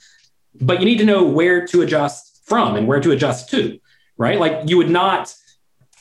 But 0.60 0.80
you 0.80 0.84
need 0.84 0.98
to 0.98 1.06
know 1.06 1.24
where 1.24 1.66
to 1.68 1.80
adjust 1.80 2.27
from 2.48 2.76
and 2.76 2.86
where 2.86 3.00
to 3.00 3.10
adjust 3.10 3.50
to, 3.50 3.78
right? 4.16 4.38
Like 4.38 4.68
you 4.68 4.76
would 4.78 4.90
not 4.90 5.34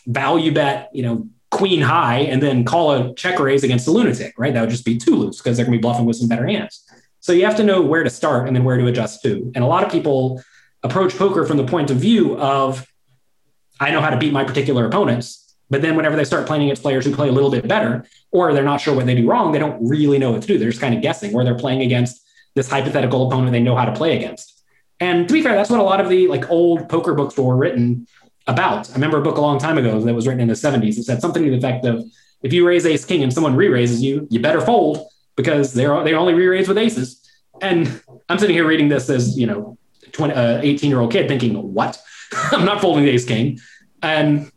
value 0.06 0.54
bet, 0.54 0.90
you 0.94 1.04
know, 1.04 1.28
queen 1.52 1.82
high 1.82 2.20
and 2.20 2.42
then 2.42 2.64
call 2.64 2.92
a 2.92 3.14
check 3.16 3.40
raise 3.40 3.64
against 3.64 3.88
a 3.88 3.92
lunatic, 3.92 4.34
right? 4.38 4.54
That 4.54 4.62
would 4.62 4.70
just 4.70 4.86
be 4.86 4.98
too 4.98 5.16
loose 5.16 5.38
because 5.38 5.58
they're 5.58 5.66
going 5.66 5.74
to 5.74 5.78
be 5.78 5.82
bluffing 5.82 6.06
with 6.06 6.18
some 6.18 6.28
better 6.28 6.48
hands. 6.48 6.84
So 7.20 7.34
you 7.34 7.46
have 7.46 7.58
to 7.58 7.64
know 7.64 7.82
where 7.82 8.04
to 8.04 8.10
start 8.10 8.48
and 8.48 8.56
then 8.56 8.64
where 8.64 8.78
to 8.78 8.88
adjust 8.88 9.22
to. 9.24 9.52
And 9.56 9.64
a 9.64 9.68
lot 9.68 9.84
of 9.84 9.92
people 9.92 10.42
approach 10.84 11.18
poker 11.18 11.46
from 11.46 11.58
the 11.58 11.66
point 11.66 11.92
of 11.92 11.98
view 11.98 12.38
of 12.38 12.86
I 13.80 13.92
know 13.92 14.02
how 14.02 14.10
to 14.10 14.18
beat 14.18 14.34
my 14.34 14.44
particular 14.44 14.86
opponents. 14.86 15.56
But 15.70 15.82
then 15.82 15.98
whenever 15.98 16.16
they 16.16 16.24
start 16.24 16.48
playing 16.48 16.64
against 16.64 16.82
players 16.82 17.06
who 17.06 17.14
play 17.14 17.28
a 17.28 17.32
little 17.32 17.52
bit 17.52 17.68
better, 17.68 18.06
or 18.32 18.54
they're 18.54 18.64
not 18.64 18.80
sure 18.80 18.96
what 18.96 19.06
they 19.06 19.16
do 19.16 19.30
wrong, 19.30 19.52
they 19.52 19.60
don't 19.60 19.86
really 19.86 20.18
know 20.18 20.32
what 20.32 20.42
to 20.42 20.48
do. 20.48 20.58
They're 20.58 20.70
just 20.70 20.82
kind 20.82 20.96
of 20.96 21.02
guessing 21.02 21.34
where 21.34 21.44
they're 21.44 21.56
playing 21.56 21.82
against 21.82 22.26
this 22.56 22.70
hypothetical 22.70 23.28
opponent 23.28 23.52
they 23.52 23.60
know 23.60 23.76
how 23.76 23.86
to 23.86 23.94
play 23.94 24.16
against. 24.16 24.57
And 25.00 25.28
to 25.28 25.34
be 25.34 25.42
fair, 25.42 25.56
that's 25.56 25.70
what 25.70 25.80
a 25.80 25.84
lot 25.84 26.02
of 26.02 26.10
the 26.10 26.28
like 26.28 26.50
old 26.50 26.90
poker 26.90 27.14
books 27.14 27.38
were 27.38 27.56
written 27.56 28.08
about. 28.48 28.90
I 28.90 28.94
remember 28.94 29.18
a 29.18 29.22
book 29.22 29.38
a 29.38 29.42
long 29.42 29.60
time 29.60 29.78
ago 29.78 30.00
that 30.00 30.14
was 30.14 30.26
written 30.26 30.42
in 30.42 30.48
the 30.48 30.54
70s 30.54 30.96
that 30.96 31.04
said 31.04 31.22
something 31.22 31.44
to 31.44 31.52
the 31.52 31.58
effect 31.58 31.86
of 31.86 32.04
if 32.42 32.54
you 32.54 32.66
raise 32.68 32.86
ace 32.86 33.06
king 33.06 33.24
and 33.24 33.34
someone 33.34 33.56
re-raises 33.56 34.02
you, 34.02 34.28
you 34.30 34.40
better 34.40 34.62
fold 34.62 35.08
because 35.36 35.74
they're 35.74 36.04
they 36.04 36.14
only 36.14 36.34
re-raise 36.34 36.68
with 36.68 36.78
aces. 36.78 37.24
And 37.62 38.02
I'm 38.30 38.40
sitting 38.40 38.56
here 38.56 38.68
reading 38.68 38.90
this 38.90 39.10
as, 39.10 39.38
you 39.38 39.48
know, 39.48 39.78
20, 40.12 40.34
uh, 40.34 40.60
18 40.62 40.90
year 40.90 41.00
old 41.00 41.12
kid 41.12 41.28
thinking, 41.28 41.56
what? 41.74 42.00
I'm 42.52 42.66
not 42.66 42.82
folding 42.82 43.04
the 43.04 43.12
ace 43.12 43.26
king. 43.26 43.60
And 44.02 44.52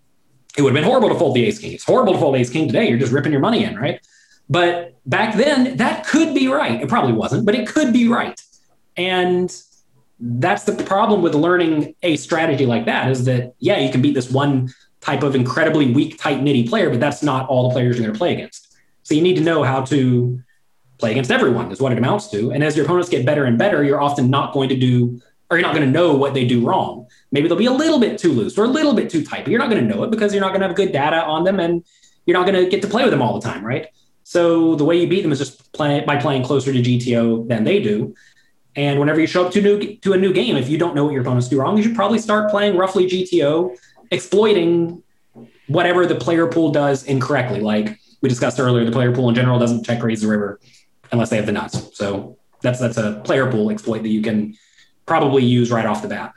it 0.57 0.63
would 0.63 0.75
have 0.75 0.83
been 0.83 0.85
horrible 0.85 1.09
to 1.11 1.19
fold 1.19 1.37
the 1.37 1.45
ace 1.45 1.59
king. 1.59 1.73
It's 1.73 1.85
horrible 1.85 2.15
to 2.15 2.19
fold 2.19 2.37
ace 2.37 2.51
king 2.51 2.67
today. 2.67 2.89
You're 2.89 2.99
just 2.99 3.13
ripping 3.13 3.33
your 3.33 3.41
money 3.41 3.65
in, 3.65 3.77
right? 3.77 4.01
But 4.49 4.99
back 5.07 5.37
then, 5.37 5.77
that 5.77 6.07
could 6.07 6.35
be 6.35 6.49
right. 6.49 6.81
It 6.81 6.89
probably 6.89 7.13
wasn't, 7.13 7.47
but 7.47 7.55
it 7.55 7.69
could 7.69 7.93
be 7.93 8.09
right. 8.09 8.41
And 8.97 9.51
that's 10.21 10.65
the 10.65 10.73
problem 10.85 11.23
with 11.23 11.35
learning 11.35 11.95
a 12.03 12.17
strategy 12.17 12.67
like 12.67 12.85
that 12.87 13.11
is 13.11 13.25
that, 13.25 13.55
yeah, 13.59 13.79
you 13.79 13.91
can 13.91 14.03
beat 14.03 14.15
this 14.15 14.31
one 14.31 14.73
type 15.01 15.23
of 15.23 15.35
incredibly 15.35 15.93
weak, 15.93 16.19
tight 16.19 16.41
nitty 16.41 16.69
player, 16.69 16.91
but 16.91 17.01
that's 17.01 17.23
not 17.23 17.49
all 17.49 17.69
the 17.69 17.73
players 17.73 17.97
you're 17.97 18.05
going 18.05 18.13
to 18.13 18.19
play 18.19 18.35
against. 18.35 18.77
So 19.03 19.15
you 19.15 19.23
need 19.23 19.37
to 19.37 19.43
know 19.43 19.63
how 19.63 19.83
to 19.87 20.43
play 20.99 21.13
against 21.13 21.31
everyone, 21.31 21.73
is 21.73 21.81
what 21.81 21.93
it 21.93 21.99
amounts 21.99 22.29
to. 22.33 22.53
And 22.53 22.63
as 22.63 22.77
your 22.77 22.85
opponents 22.85 23.09
get 23.09 23.25
better 23.25 23.45
and 23.45 23.57
better, 23.57 23.83
you're 23.83 24.01
often 24.01 24.29
not 24.29 24.53
going 24.53 24.69
to 24.69 24.77
do 24.77 25.21
or 25.51 25.57
you're 25.57 25.67
not 25.67 25.75
going 25.75 25.87
to 25.87 25.91
know 25.91 26.15
what 26.15 26.33
they 26.33 26.47
do 26.47 26.65
wrong. 26.65 27.09
Maybe 27.33 27.49
they'll 27.49 27.57
be 27.57 27.67
a 27.67 27.73
little 27.73 27.99
bit 27.99 28.19
too 28.19 28.33
loose 28.33 28.57
or 28.57 28.65
a 28.65 28.69
little 28.69 28.95
bit 28.95 29.11
too 29.11 29.25
tight, 29.25 29.45
but 29.45 29.51
you're 29.51 29.59
not 29.59 29.71
going 29.71 29.87
to 29.87 29.95
know 29.95 30.05
it 30.05 30.11
because 30.11 30.33
you're 30.33 30.41
not 30.41 30.51
going 30.51 30.61
to 30.61 30.69
have 30.69 30.77
good 30.77 30.93
data 30.93 31.25
on 31.25 31.45
them 31.45 31.59
and 31.59 31.85
you're 32.27 32.37
not 32.37 32.47
going 32.47 32.63
to 32.63 32.71
get 32.71 32.83
to 32.83 32.89
play 32.89 33.03
with 33.03 33.11
them 33.11 33.21
all 33.21 33.39
the 33.39 33.41
time, 33.41 33.65
right? 33.65 33.89
So 34.23 34.77
the 34.77 34.85
way 34.85 35.01
you 35.01 35.09
beat 35.09 35.23
them 35.23 35.33
is 35.33 35.39
just 35.39 35.73
play, 35.73 36.05
by 36.07 36.17
playing 36.17 36.45
closer 36.45 36.73
to 36.73 36.81
GTO 36.81 37.49
than 37.49 37.65
they 37.65 37.81
do. 37.81 38.15
And 38.77 39.01
whenever 39.01 39.21
you 39.21 39.27
show 39.27 39.47
up 39.47 39.53
to, 39.53 39.61
new, 39.61 39.97
to 39.97 40.13
a 40.13 40.17
new 40.17 40.33
game, 40.33 40.57
if 40.57 40.69
you 40.69 40.79
don't 40.79 40.95
know 40.95 41.05
what 41.05 41.13
your 41.13 41.23
opponents 41.23 41.49
do 41.49 41.61
wrong, 41.61 41.77
you 41.77 41.83
should 41.83 41.97
probably 41.97 42.19
start 42.19 42.51
playing 42.51 42.77
roughly 42.77 43.07
GTO, 43.07 43.77
exploiting 44.11 45.03
whatever 45.67 46.07
the 46.07 46.15
player 46.15 46.47
pool 46.47 46.71
does 46.71 47.05
incorrectly. 47.05 47.61
Like 47.61 47.99
we 48.21 48.29
discussed 48.29 48.61
earlier, 48.61 48.85
the 48.85 48.93
player 48.93 49.13
pool 49.13 49.29
in 49.29 49.35
general 49.35 49.59
doesn't 49.59 49.85
check 49.85 50.03
raise 50.03 50.21
the 50.21 50.29
river 50.29 50.61
unless 51.13 51.31
they 51.31 51.37
have 51.37 51.47
the 51.47 51.53
nuts. 51.53 51.97
So 51.97 52.39
that's 52.63 52.79
that's 52.79 52.97
a 52.97 53.21
player 53.25 53.51
pool 53.51 53.71
exploit 53.71 54.03
that 54.03 54.09
you 54.09 54.23
can 54.23 54.55
probably 55.07 55.45
use 55.45 55.71
right 55.71 55.87
off 55.87 56.03
the 56.03 56.09
bat. 56.09 56.33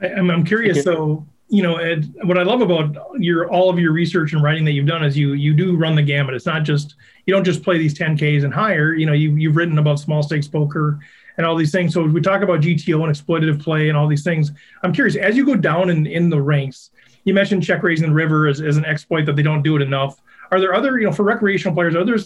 I, 0.00 0.08
am 0.08 0.30
I'm 0.30 0.44
curious. 0.44 0.82
So, 0.82 1.26
you 1.52 1.62
know, 1.62 1.76
Ed, 1.76 2.14
what 2.24 2.38
I 2.38 2.44
love 2.44 2.62
about 2.62 2.96
your 3.18 3.46
all 3.50 3.68
of 3.68 3.78
your 3.78 3.92
research 3.92 4.32
and 4.32 4.42
writing 4.42 4.64
that 4.64 4.72
you've 4.72 4.86
done 4.86 5.04
is 5.04 5.18
you 5.18 5.34
you 5.34 5.52
do 5.52 5.76
run 5.76 5.94
the 5.94 6.02
gamut. 6.02 6.34
It's 6.34 6.46
not 6.46 6.62
just 6.62 6.94
you 7.26 7.34
don't 7.34 7.44
just 7.44 7.62
play 7.62 7.76
these 7.76 7.92
10ks 7.92 8.42
and 8.42 8.54
higher. 8.54 8.94
You 8.94 9.04
know, 9.04 9.12
you 9.12 9.36
you've 9.36 9.54
written 9.54 9.76
about 9.76 10.00
small 10.00 10.22
stakes 10.22 10.48
poker 10.48 10.98
and 11.36 11.44
all 11.44 11.54
these 11.54 11.70
things. 11.70 11.92
So 11.92 12.04
we 12.04 12.22
talk 12.22 12.40
about 12.40 12.62
GTO 12.62 13.04
and 13.06 13.14
exploitative 13.14 13.62
play 13.62 13.90
and 13.90 13.98
all 13.98 14.08
these 14.08 14.24
things. 14.24 14.50
I'm 14.82 14.94
curious 14.94 15.14
as 15.14 15.36
you 15.36 15.44
go 15.44 15.54
down 15.54 15.90
in 15.90 16.06
in 16.06 16.30
the 16.30 16.40
ranks. 16.40 16.90
You 17.24 17.34
mentioned 17.34 17.62
check 17.62 17.82
raising 17.82 18.08
the 18.08 18.14
river 18.14 18.48
as, 18.48 18.62
as 18.62 18.78
an 18.78 18.86
exploit 18.86 19.26
that 19.26 19.36
they 19.36 19.42
don't 19.42 19.62
do 19.62 19.76
it 19.76 19.82
enough. 19.82 20.22
Are 20.50 20.58
there 20.58 20.74
other, 20.74 20.98
you 20.98 21.04
know, 21.04 21.12
for 21.12 21.22
recreational 21.22 21.74
players, 21.74 21.94
are 21.94 22.04
there 22.04 22.16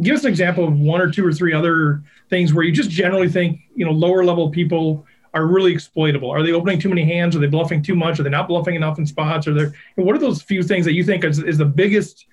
give 0.00 0.16
us 0.16 0.24
an 0.24 0.30
example 0.30 0.66
of 0.66 0.78
one 0.78 1.02
or 1.02 1.10
two 1.10 1.26
or 1.26 1.32
three 1.32 1.52
other 1.52 2.02
things 2.30 2.54
where 2.54 2.64
you 2.64 2.72
just 2.72 2.88
generally 2.88 3.28
think 3.28 3.60
you 3.74 3.84
know 3.84 3.92
lower 3.92 4.24
level 4.24 4.48
people 4.48 5.04
are 5.34 5.46
really 5.46 5.72
exploitable. 5.72 6.30
Are 6.30 6.42
they 6.42 6.52
opening 6.52 6.80
too 6.80 6.88
many 6.88 7.04
hands? 7.04 7.36
Are 7.36 7.38
they 7.38 7.46
bluffing 7.46 7.82
too 7.82 7.94
much? 7.94 8.18
Are 8.18 8.22
they 8.22 8.30
not 8.30 8.48
bluffing 8.48 8.74
enough 8.74 8.98
in 8.98 9.06
spots? 9.06 9.46
Are 9.46 9.54
there 9.54 9.72
what 9.96 10.14
are 10.14 10.18
those 10.18 10.42
few 10.42 10.62
things 10.62 10.84
that 10.84 10.92
you 10.92 11.04
think 11.04 11.24
is, 11.24 11.38
is 11.38 11.58
the 11.58 11.64
biggest 11.64 12.26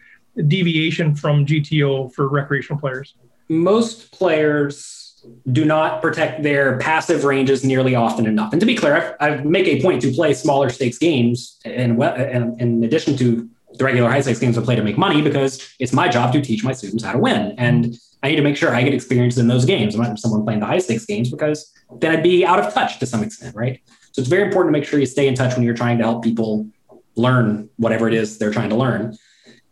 deviation 0.48 1.16
from 1.16 1.46
gto 1.46 2.12
for 2.14 2.28
recreational 2.28 2.80
players? 2.80 3.16
Most 3.50 4.12
players 4.12 5.24
do 5.52 5.66
not 5.66 6.02
protect 6.02 6.44
their 6.44 6.78
passive 6.78 7.24
ranges 7.24 7.64
nearly 7.64 7.96
often 7.96 8.26
enough. 8.26 8.54
And 8.54 8.60
to 8.60 8.66
be 8.66 8.76
clear 8.76 9.16
i, 9.20 9.30
I 9.30 9.44
make 9.44 9.68
a 9.68 9.82
point 9.82 10.02
to 10.04 10.12
play 10.12 10.34
smaller 10.34 10.70
stakes 10.70 10.98
games 10.98 11.60
and, 11.66 12.02
and 12.02 12.62
in 12.62 12.84
addition 12.84 13.18
to 13.18 13.50
the 13.78 13.86
regular 13.86 14.10
high 14.10 14.22
stakes 14.22 14.40
games 14.40 14.58
I 14.58 14.62
play 14.62 14.76
to 14.76 14.84
make 14.84 14.98
money 14.98 15.22
because 15.22 15.74
it's 15.80 15.94
my 15.94 16.08
job 16.08 16.34
to 16.34 16.42
teach 16.42 16.63
my 16.63 16.74
students 16.74 17.04
how 17.04 17.13
to 17.13 17.20
win. 17.20 17.54
And 17.58 17.98
I 18.24 18.30
need 18.30 18.38
to 18.38 18.42
make 18.42 18.58
sure 18.58 18.74
I 18.74 18.82
get 18.84 18.94
experience 18.94 19.38
in 19.38 19.48
those 19.48 19.66
games. 19.66 19.96
I'm 19.96 20.02
not 20.02 20.20
someone 20.20 20.44
playing 20.44 20.60
the 20.60 20.66
high 20.66 20.80
stakes 20.80 21.06
games 21.06 21.30
because 21.30 21.72
then 22.00 22.12
I'd 22.12 22.24
be 22.24 22.46
out 22.46 22.60
of 22.60 22.74
touch 22.74 23.00
to 23.00 23.06
some 23.06 23.24
extent, 23.24 23.56
right? 23.56 23.82
So 24.12 24.22
it's 24.22 24.30
very 24.30 24.44
important 24.44 24.74
to 24.74 24.80
make 24.80 24.88
sure 24.88 25.00
you 25.00 25.06
stay 25.06 25.28
in 25.28 25.36
touch 25.36 25.56
when 25.56 25.63
you're 25.63 25.76
trying 25.76 26.00
to 26.00 26.04
help 26.04 26.24
people 26.24 26.68
learn 27.16 27.70
whatever 27.78 28.08
it 28.08 28.13
is 28.13 28.38
they're 28.38 28.52
trying 28.52 28.70
to 28.70 28.76
learn. 28.76 29.16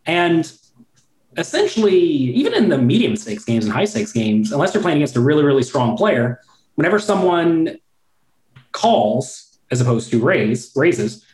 And 0.06 0.50
essentially, 1.36 1.98
even 1.98 2.54
in 2.54 2.68
the 2.68 2.78
medium 2.78 3.16
stakes 3.16 3.44
games 3.44 3.64
and 3.64 3.72
high 3.72 3.84
stakes 3.84 4.12
games, 4.12 4.52
unless 4.52 4.72
you're 4.72 4.82
playing 4.82 4.98
against 4.98 5.16
a 5.16 5.20
really, 5.20 5.42
really 5.42 5.62
strong 5.62 5.96
player, 5.96 6.40
whenever 6.76 6.98
someone 6.98 7.76
calls 8.72 9.58
as 9.70 9.80
opposed 9.80 10.10
to 10.12 10.22
raise 10.22 10.72
raises, 10.76 11.25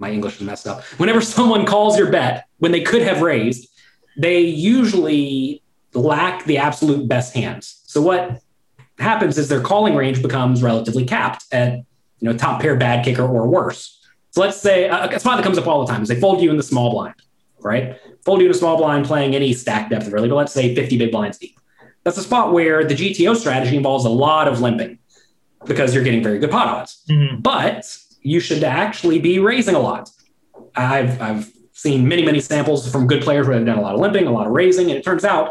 my 0.00 0.10
English 0.10 0.36
is 0.36 0.42
messed 0.42 0.66
up. 0.66 0.82
Whenever 0.98 1.20
someone 1.36 1.66
calls 1.66 1.98
your 1.98 2.10
bet 2.10 2.46
when 2.58 2.72
they 2.72 2.82
could 2.82 3.02
have 3.02 3.22
raised, 3.22 3.68
they 4.16 4.40
usually 4.40 5.62
lack 5.94 6.44
the 6.44 6.58
absolute 6.58 7.08
best 7.08 7.34
hands. 7.34 7.82
So 7.86 8.00
what 8.00 8.42
happens 8.98 9.38
is 9.38 9.48
their 9.48 9.60
calling 9.60 9.94
range 9.94 10.22
becomes 10.22 10.62
relatively 10.62 11.04
capped 11.04 11.44
at 11.52 11.74
you 11.74 12.28
know 12.28 12.36
top 12.36 12.60
pair 12.60 12.76
bad 12.76 13.04
kicker 13.04 13.24
or 13.24 13.46
worse. 13.46 13.98
So 14.30 14.40
let's 14.40 14.56
say 14.56 14.88
a, 14.88 15.20
spot 15.20 15.36
that 15.36 15.42
comes 15.42 15.58
up 15.58 15.66
all 15.66 15.84
the 15.84 15.92
time 15.92 16.02
is 16.02 16.08
they 16.08 16.18
fold 16.18 16.40
you 16.40 16.50
in 16.50 16.56
the 16.56 16.62
small 16.62 16.90
blind, 16.90 17.16
right? 17.60 17.98
Fold 18.24 18.40
you 18.40 18.46
in 18.46 18.50
a 18.50 18.54
small 18.54 18.78
blind 18.78 19.04
playing 19.04 19.34
any 19.34 19.52
stack 19.52 19.90
depth 19.90 20.08
really, 20.08 20.28
but 20.28 20.36
let's 20.36 20.52
say 20.52 20.74
50 20.74 20.96
big 20.96 21.10
blinds 21.10 21.36
deep. 21.36 21.58
That's 22.04 22.16
a 22.16 22.22
spot 22.22 22.52
where 22.52 22.84
the 22.84 22.94
GTO 22.94 23.36
strategy 23.36 23.76
involves 23.76 24.04
a 24.04 24.10
lot 24.10 24.48
of 24.48 24.60
limping 24.60 24.98
because 25.66 25.94
you're 25.94 26.02
getting 26.02 26.22
very 26.22 26.38
good 26.38 26.50
pot 26.50 26.66
odds. 26.68 27.02
Mm-hmm. 27.10 27.40
But 27.40 27.96
you 28.22 28.40
should 28.40 28.64
actually 28.64 29.18
be 29.18 29.38
raising 29.38 29.74
a 29.74 29.78
lot. 29.78 30.10
I've, 30.74 31.20
I've 31.20 31.52
seen 31.72 32.06
many, 32.06 32.24
many 32.24 32.40
samples 32.40 32.90
from 32.90 33.06
good 33.06 33.22
players 33.22 33.46
where 33.46 33.56
they've 33.56 33.66
done 33.66 33.78
a 33.78 33.82
lot 33.82 33.94
of 33.94 34.00
limping, 34.00 34.26
a 34.26 34.32
lot 34.32 34.46
of 34.46 34.52
raising, 34.52 34.90
and 34.90 34.98
it 34.98 35.04
turns 35.04 35.24
out 35.24 35.50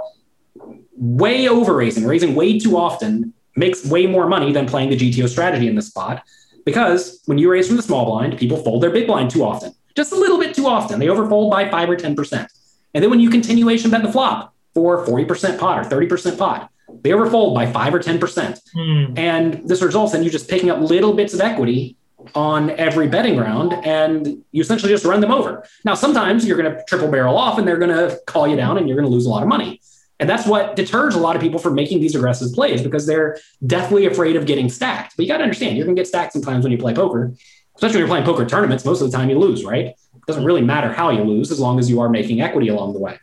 way 0.95 1.47
over 1.47 1.75
raising, 1.75 2.05
raising 2.05 2.35
way 2.35 2.59
too 2.59 2.77
often 2.77 3.33
makes 3.55 3.85
way 3.85 4.07
more 4.07 4.27
money 4.27 4.51
than 4.53 4.65
playing 4.65 4.89
the 4.89 4.97
GTO 4.97 5.27
strategy 5.27 5.67
in 5.67 5.75
the 5.75 5.81
spot 5.81 6.23
Because 6.65 7.21
when 7.25 7.37
you 7.37 7.51
raise 7.51 7.67
from 7.67 7.75
the 7.75 7.83
small 7.83 8.05
blind, 8.05 8.37
people 8.37 8.57
fold 8.57 8.81
their 8.83 8.91
big 8.91 9.07
blind 9.07 9.31
too 9.31 9.43
often, 9.43 9.73
just 9.95 10.13
a 10.13 10.15
little 10.15 10.39
bit 10.39 10.55
too 10.55 10.67
often. 10.67 10.99
They 10.99 11.07
overfold 11.07 11.51
by 11.51 11.69
five 11.69 11.89
or 11.89 11.97
10%. 11.97 12.47
And 12.93 13.03
then 13.03 13.09
when 13.09 13.19
you 13.19 13.29
continuation 13.29 13.89
bet 13.89 14.03
the 14.03 14.11
flop 14.11 14.53
for 14.73 15.05
40% 15.05 15.59
pot 15.59 15.79
or 15.79 15.89
30% 15.89 16.37
pot, 16.37 16.69
they 17.01 17.11
overfold 17.11 17.55
by 17.55 17.71
five 17.71 17.93
or 17.93 17.99
10%. 17.99 18.59
Hmm. 18.73 19.13
And 19.17 19.67
this 19.67 19.81
results 19.81 20.13
in 20.13 20.23
you 20.23 20.29
just 20.29 20.49
picking 20.49 20.69
up 20.69 20.79
little 20.79 21.13
bits 21.13 21.33
of 21.33 21.41
equity 21.41 21.97
on 22.35 22.69
every 22.71 23.07
betting 23.07 23.37
round 23.37 23.73
and 23.85 24.43
you 24.51 24.61
essentially 24.61 24.91
just 24.91 25.05
run 25.05 25.21
them 25.21 25.31
over. 25.31 25.65
Now, 25.83 25.95
sometimes 25.95 26.45
you're 26.45 26.57
going 26.57 26.71
to 26.71 26.83
triple 26.87 27.09
barrel 27.09 27.37
off 27.37 27.57
and 27.57 27.67
they're 27.67 27.77
going 27.77 27.95
to 27.95 28.19
call 28.27 28.47
you 28.47 28.55
down 28.55 28.77
and 28.77 28.87
you're 28.87 28.97
going 28.97 29.09
to 29.09 29.13
lose 29.13 29.25
a 29.25 29.29
lot 29.29 29.43
of 29.43 29.49
money. 29.49 29.81
And 30.19 30.29
that's 30.29 30.45
what 30.45 30.75
deters 30.75 31.15
a 31.15 31.19
lot 31.19 31.35
of 31.35 31.41
people 31.41 31.59
from 31.59 31.73
making 31.73 31.99
these 31.99 32.15
aggressive 32.15 32.53
plays 32.53 32.83
because 32.83 33.07
they're 33.07 33.39
deathly 33.65 34.05
afraid 34.05 34.35
of 34.35 34.45
getting 34.45 34.69
stacked. 34.69 35.17
But 35.17 35.25
you 35.25 35.31
got 35.31 35.37
to 35.37 35.43
understand, 35.43 35.77
you're 35.77 35.85
going 35.85 35.95
to 35.95 35.99
get 35.99 36.07
stacked 36.07 36.33
sometimes 36.33 36.63
when 36.63 36.71
you 36.71 36.77
play 36.77 36.93
poker, 36.93 37.33
especially 37.75 37.95
when 37.95 37.99
you're 37.99 38.07
playing 38.07 38.25
poker 38.25 38.45
tournaments. 38.45 38.85
Most 38.85 39.01
of 39.01 39.09
the 39.09 39.17
time 39.17 39.31
you 39.31 39.39
lose, 39.39 39.65
right? 39.65 39.87
It 39.87 40.25
doesn't 40.27 40.45
really 40.45 40.61
matter 40.61 40.93
how 40.93 41.09
you 41.09 41.23
lose 41.23 41.51
as 41.51 41.59
long 41.59 41.79
as 41.79 41.89
you 41.89 41.99
are 42.01 42.09
making 42.09 42.39
equity 42.39 42.67
along 42.67 42.93
the 42.93 42.99
way. 42.99 43.17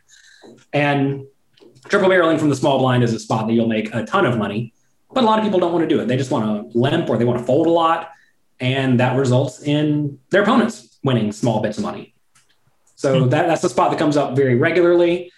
And 0.73 1.25
triple 1.87 2.09
barreling 2.09 2.37
from 2.37 2.49
the 2.49 2.55
small 2.55 2.79
blind 2.79 3.03
is 3.03 3.13
a 3.13 3.19
spot 3.19 3.47
that 3.47 3.53
you'll 3.53 3.67
make 3.67 3.93
a 3.95 4.05
ton 4.05 4.25
of 4.25 4.37
money. 4.37 4.73
But 5.11 5.23
a 5.23 5.25
lot 5.25 5.39
of 5.39 5.45
people 5.45 5.59
don't 5.59 5.71
want 5.71 5.87
to 5.87 5.95
do 5.95 6.01
it. 6.01 6.07
They 6.07 6.17
just 6.17 6.31
want 6.31 6.71
to 6.71 6.77
limp 6.77 7.09
or 7.09 7.17
they 7.17 7.25
want 7.25 7.39
to 7.39 7.45
fold 7.45 7.65
a 7.65 7.71
lot. 7.71 8.11
And 8.59 8.99
that 8.99 9.17
results 9.17 9.61
in 9.63 10.19
their 10.31 10.43
opponents 10.43 10.99
winning 11.03 11.31
small 11.31 11.61
bits 11.61 11.77
of 11.77 11.83
money. 11.83 12.13
So 12.95 13.23
hmm. 13.23 13.29
that, 13.29 13.47
that's 13.47 13.63
a 13.63 13.69
spot 13.69 13.91
that 13.91 13.99
comes 13.99 14.17
up 14.17 14.35
very 14.35 14.55
regularly. 14.55 15.31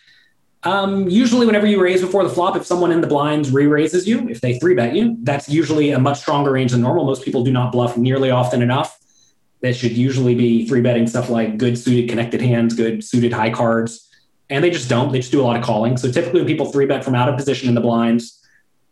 Um, 0.64 1.10
usually, 1.10 1.48
whenever 1.48 1.66
you 1.66 1.82
raise 1.82 2.02
before 2.02 2.24
the 2.24 2.30
flop, 2.30 2.56
if 2.56 2.66
someone 2.66 2.92
in 2.92 3.02
the 3.02 3.08
blinds 3.08 3.52
re-raises 3.52 4.08
you, 4.08 4.30
if 4.30 4.42
they 4.42 4.60
three 4.60 4.76
bet 4.76 4.96
you, 4.96 5.18
that's 5.24 5.50
usually 5.50 5.92
a 5.92 6.00
much 6.00 6.20
stronger 6.20 6.52
range 6.52 6.72
than 6.72 6.82
normal. 6.82 7.04
Most 7.04 7.24
people 7.24 7.44
do 7.44 7.52
not 7.52 7.72
bluff 7.72 7.98
nearly 7.98 8.30
often 8.30 8.62
enough. 8.62 8.98
They 9.62 9.74
should 9.74 9.94
usually 9.94 10.36
be 10.36 10.68
three 10.68 10.82
betting 10.82 11.08
stuff 11.08 11.30
like 11.30 11.58
good 11.58 11.78
suited 11.78 12.10
connected 12.10 12.42
hands, 12.42 12.76
good 12.76 13.04
suited 13.04 13.34
high 13.34 13.52
cards, 13.52 14.08
and 14.50 14.64
they 14.64 14.70
just 14.70 14.90
don't. 14.90 15.12
They 15.12 15.20
just 15.20 15.32
do 15.32 15.42
a 15.42 15.44
lot 15.44 15.56
of 15.56 15.64
calling. 15.64 15.98
So 15.98 16.12
typically, 16.12 16.42
when 16.42 16.48
people 16.48 16.72
three 16.72 16.86
bet 16.86 17.04
from 17.04 17.16
out 17.16 17.30
of 17.30 17.38
position 17.38 17.68
in 17.68 17.76
the 17.76 17.82
blinds, 17.82 18.41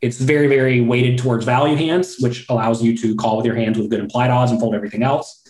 it's 0.01 0.17
very, 0.17 0.47
very 0.47 0.81
weighted 0.81 1.17
towards 1.17 1.45
value 1.45 1.75
hands, 1.75 2.17
which 2.19 2.47
allows 2.49 2.81
you 2.81 2.97
to 2.97 3.15
call 3.15 3.37
with 3.37 3.45
your 3.45 3.55
hands 3.55 3.77
with 3.77 3.89
good 3.89 3.99
implied 3.99 4.31
odds 4.31 4.51
and 4.51 4.59
fold 4.59 4.75
everything 4.75 5.03
else. 5.03 5.43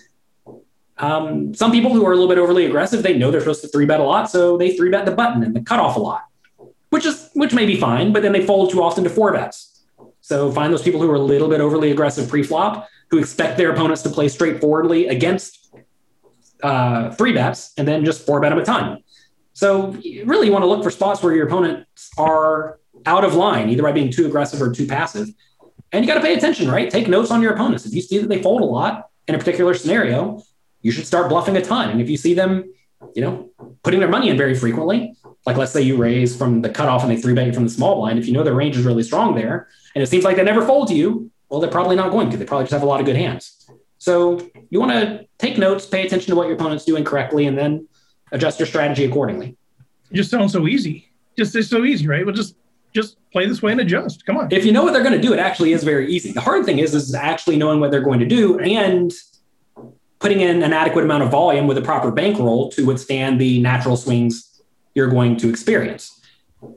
Um, 0.97 1.53
some 1.53 1.71
people 1.71 1.93
who 1.93 2.05
are 2.05 2.11
a 2.11 2.15
little 2.15 2.27
bit 2.27 2.37
overly 2.37 2.65
aggressive, 2.65 3.03
they 3.03 3.17
know 3.17 3.31
they're 3.31 3.39
supposed 3.39 3.61
to 3.61 3.69
three 3.69 3.85
bet 3.85 3.99
a 3.99 4.03
lot, 4.03 4.29
so 4.29 4.57
they 4.57 4.75
three 4.75 4.89
bet 4.89 5.05
the 5.05 5.11
button 5.11 5.43
and 5.43 5.55
the 5.55 5.61
cutoff 5.61 5.95
a 5.95 5.99
lot, 5.99 6.25
which 6.89 7.05
is 7.05 7.29
which 7.33 7.53
may 7.53 7.65
be 7.65 7.79
fine, 7.79 8.11
but 8.11 8.21
then 8.21 8.33
they 8.33 8.45
fold 8.45 8.71
too 8.71 8.83
often 8.83 9.03
to 9.05 9.09
four 9.09 9.31
bets. 9.31 9.85
So 10.21 10.51
find 10.51 10.73
those 10.73 10.81
people 10.81 11.01
who 11.01 11.09
are 11.09 11.15
a 11.15 11.19
little 11.19 11.47
bit 11.47 11.61
overly 11.61 11.91
aggressive 11.91 12.27
pre-flop, 12.27 12.87
who 13.11 13.17
expect 13.17 13.57
their 13.57 13.71
opponents 13.71 14.01
to 14.03 14.09
play 14.09 14.27
straightforwardly 14.27 15.07
against 15.07 15.73
uh, 16.61 17.11
three 17.11 17.31
bets, 17.31 17.71
and 17.77 17.87
then 17.87 18.03
just 18.03 18.25
four 18.25 18.41
bet 18.41 18.51
them 18.51 18.59
a 18.59 18.65
ton. 18.65 19.03
So 19.53 19.91
really, 20.25 20.47
you 20.47 20.53
want 20.53 20.63
to 20.63 20.67
look 20.67 20.83
for 20.83 20.91
spots 20.91 21.23
where 21.23 21.33
your 21.33 21.47
opponents 21.47 22.09
are 22.17 22.79
out 23.05 23.23
of 23.23 23.33
line, 23.33 23.69
either 23.69 23.83
by 23.83 23.91
being 23.91 24.11
too 24.11 24.25
aggressive 24.25 24.61
or 24.61 24.71
too 24.71 24.87
passive. 24.87 25.29
And 25.91 26.05
you 26.05 26.11
got 26.11 26.19
to 26.19 26.25
pay 26.25 26.35
attention, 26.35 26.69
right? 26.69 26.89
Take 26.89 27.07
notes 27.07 27.31
on 27.31 27.41
your 27.41 27.53
opponents. 27.53 27.85
If 27.85 27.93
you 27.93 28.01
see 28.01 28.19
that 28.19 28.27
they 28.27 28.41
fold 28.41 28.61
a 28.61 28.65
lot 28.65 29.09
in 29.27 29.35
a 29.35 29.37
particular 29.37 29.73
scenario, 29.73 30.43
you 30.81 30.91
should 30.91 31.07
start 31.07 31.29
bluffing 31.29 31.57
a 31.57 31.61
ton. 31.61 31.89
And 31.89 32.01
if 32.01 32.09
you 32.09 32.17
see 32.17 32.33
them, 32.33 32.71
you 33.15 33.21
know, 33.21 33.49
putting 33.83 33.99
their 33.99 34.09
money 34.09 34.29
in 34.29 34.37
very 34.37 34.55
frequently, 34.55 35.15
like 35.45 35.57
let's 35.57 35.71
say 35.71 35.81
you 35.81 35.97
raise 35.97 36.35
from 36.35 36.61
the 36.61 36.69
cutoff 36.69 37.01
and 37.03 37.11
they 37.11 37.17
three 37.17 37.33
bet 37.33 37.55
from 37.55 37.63
the 37.63 37.69
small 37.69 37.95
blind, 37.95 38.19
if 38.19 38.27
you 38.27 38.33
know 38.33 38.43
their 38.43 38.53
range 38.53 38.77
is 38.77 38.85
really 38.85 39.03
strong 39.03 39.35
there, 39.35 39.67
and 39.95 40.03
it 40.03 40.07
seems 40.07 40.23
like 40.23 40.35
they 40.35 40.43
never 40.43 40.65
fold 40.65 40.89
to 40.89 40.95
you, 40.95 41.31
well, 41.49 41.59
they're 41.59 41.71
probably 41.71 41.95
not 41.95 42.11
going 42.11 42.29
to. 42.29 42.37
They 42.37 42.45
probably 42.45 42.65
just 42.65 42.73
have 42.73 42.83
a 42.83 42.85
lot 42.85 42.99
of 42.99 43.05
good 43.05 43.15
hands. 43.15 43.67
So 43.97 44.47
you 44.69 44.79
want 44.79 44.91
to 44.91 45.25
take 45.39 45.57
notes, 45.57 45.85
pay 45.85 46.05
attention 46.05 46.29
to 46.29 46.35
what 46.35 46.47
your 46.47 46.55
opponent's 46.55 46.85
doing 46.85 47.03
correctly, 47.03 47.47
and 47.47 47.57
then 47.57 47.87
adjust 48.31 48.59
your 48.59 48.67
strategy 48.67 49.05
accordingly. 49.05 49.57
It 50.11 50.15
just 50.15 50.29
sounds 50.29 50.53
so 50.53 50.67
easy. 50.67 51.11
Just 51.37 51.55
it's 51.55 51.69
so 51.69 51.83
easy, 51.83 52.07
right? 52.07 52.25
Well, 52.25 52.35
just 52.35 52.55
just 52.93 53.17
play 53.31 53.45
this 53.45 53.61
way 53.61 53.71
and 53.71 53.81
adjust. 53.81 54.25
Come 54.25 54.37
on. 54.37 54.47
If 54.51 54.65
you 54.65 54.71
know 54.71 54.83
what 54.83 54.93
they're 54.93 55.03
going 55.03 55.19
to 55.19 55.21
do, 55.21 55.33
it 55.33 55.39
actually 55.39 55.73
is 55.73 55.83
very 55.83 56.11
easy. 56.11 56.31
The 56.31 56.41
hard 56.41 56.65
thing 56.65 56.79
is 56.79 56.95
is 56.95 57.13
actually 57.13 57.57
knowing 57.57 57.79
what 57.79 57.91
they're 57.91 58.01
going 58.01 58.19
to 58.19 58.25
do 58.25 58.59
and 58.59 59.11
putting 60.19 60.41
in 60.41 60.63
an 60.63 60.73
adequate 60.73 61.05
amount 61.05 61.23
of 61.23 61.31
volume 61.31 61.67
with 61.67 61.77
a 61.77 61.81
proper 61.81 62.11
bankroll 62.11 62.69
to 62.71 62.85
withstand 62.85 63.39
the 63.39 63.59
natural 63.61 63.95
swings 63.95 64.61
you're 64.93 65.09
going 65.09 65.37
to 65.37 65.49
experience. 65.49 66.19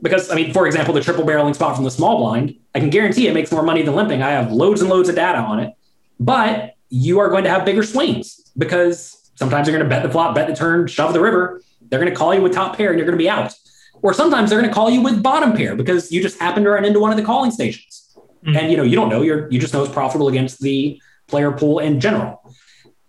Because, 0.01 0.31
I 0.31 0.35
mean, 0.35 0.53
for 0.53 0.65
example, 0.65 0.93
the 0.93 1.01
triple 1.01 1.25
barreling 1.25 1.55
spot 1.55 1.75
from 1.75 1.83
the 1.83 1.91
small 1.91 2.17
blind, 2.17 2.55
I 2.73 2.79
can 2.79 2.89
guarantee 2.89 3.27
it 3.27 3.33
makes 3.33 3.51
more 3.51 3.63
money 3.63 3.81
than 3.81 3.95
limping. 3.95 4.21
I 4.21 4.31
have 4.31 4.51
loads 4.51 4.79
and 4.79 4.89
loads 4.89 5.09
of 5.09 5.15
data 5.15 5.39
on 5.39 5.59
it, 5.59 5.73
but 6.19 6.75
you 6.89 7.19
are 7.19 7.29
going 7.29 7.43
to 7.43 7.49
have 7.49 7.65
bigger 7.65 7.83
swings 7.83 8.51
because 8.57 9.31
sometimes 9.35 9.67
you're 9.67 9.77
going 9.77 9.89
to 9.89 9.93
bet 9.93 10.03
the 10.03 10.09
flop, 10.09 10.35
bet 10.35 10.47
the 10.47 10.55
turn, 10.55 10.87
shove 10.87 11.11
the 11.11 11.19
river. 11.19 11.61
They're 11.81 11.99
going 11.99 12.11
to 12.11 12.15
call 12.15 12.33
you 12.33 12.41
with 12.41 12.53
top 12.53 12.77
pair 12.77 12.91
and 12.91 12.97
you're 12.97 13.05
going 13.05 13.17
to 13.17 13.21
be 13.21 13.29
out. 13.29 13.53
Or 14.03 14.13
sometimes 14.13 14.49
they're 14.49 14.59
going 14.59 14.69
to 14.69 14.75
call 14.75 14.91
you 14.91 15.01
with 15.01 15.23
bottom 15.23 15.53
pair 15.53 15.75
because 15.75 16.11
you 16.11 16.21
just 16.21 16.37
happen 16.37 16.63
to 16.65 16.69
run 16.69 16.83
into 16.85 16.99
one 16.99 17.09
of 17.09 17.17
the 17.17 17.23
calling 17.23 17.51
stations. 17.51 18.15
Mm-hmm. 18.45 18.57
And 18.57 18.69
you 18.69 18.77
know, 18.77 18.83
you 18.83 18.95
don't 18.95 19.09
know, 19.09 19.21
you're 19.21 19.49
you 19.49 19.59
just 19.59 19.73
know 19.73 19.81
it's 19.81 19.93
profitable 19.93 20.27
against 20.27 20.59
the 20.59 21.01
player 21.27 21.51
pool 21.51 21.79
in 21.79 21.99
general. 22.01 22.53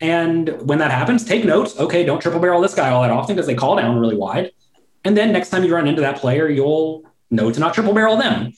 And 0.01 0.49
when 0.63 0.79
that 0.79 0.93
happens, 0.93 1.25
take 1.25 1.45
notes. 1.45 1.79
Okay, 1.79 2.05
don't 2.05 2.21
triple 2.21 2.41
barrel 2.41 2.61
this 2.61 2.75
guy 2.75 2.91
all 2.91 3.03
that 3.03 3.11
often 3.11 3.35
because 3.35 3.47
they 3.47 3.55
call 3.55 3.77
down 3.77 3.99
really 3.99 4.17
wide. 4.17 4.53
And 5.05 5.17
then 5.17 5.33
next 5.33 5.51
time 5.51 5.65
you 5.65 5.75
run 5.75 5.89
into 5.89 6.01
that 6.03 6.19
player, 6.19 6.49
you'll 6.49 7.03
know 7.31 7.51
to 7.51 7.59
not 7.61 7.75
triple 7.75 7.93
barrel 7.93 8.17
them. 8.17 8.53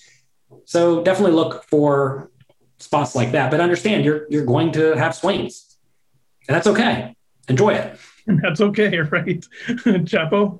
So 0.66 1.02
definitely 1.02 1.32
look 1.32 1.64
for 1.64 2.30
spots 2.78 3.16
like 3.16 3.32
that. 3.32 3.50
But 3.50 3.60
understand 3.60 4.04
you're 4.04 4.26
you're 4.28 4.44
going 4.44 4.72
to 4.72 4.92
have 4.92 5.14
swings. 5.14 5.78
And 6.48 6.54
that's 6.54 6.66
okay. 6.66 7.16
Enjoy 7.48 7.70
it. 7.70 7.98
That's 8.26 8.60
okay, 8.60 8.98
right? 9.16 9.46
Chapo? 9.68 10.58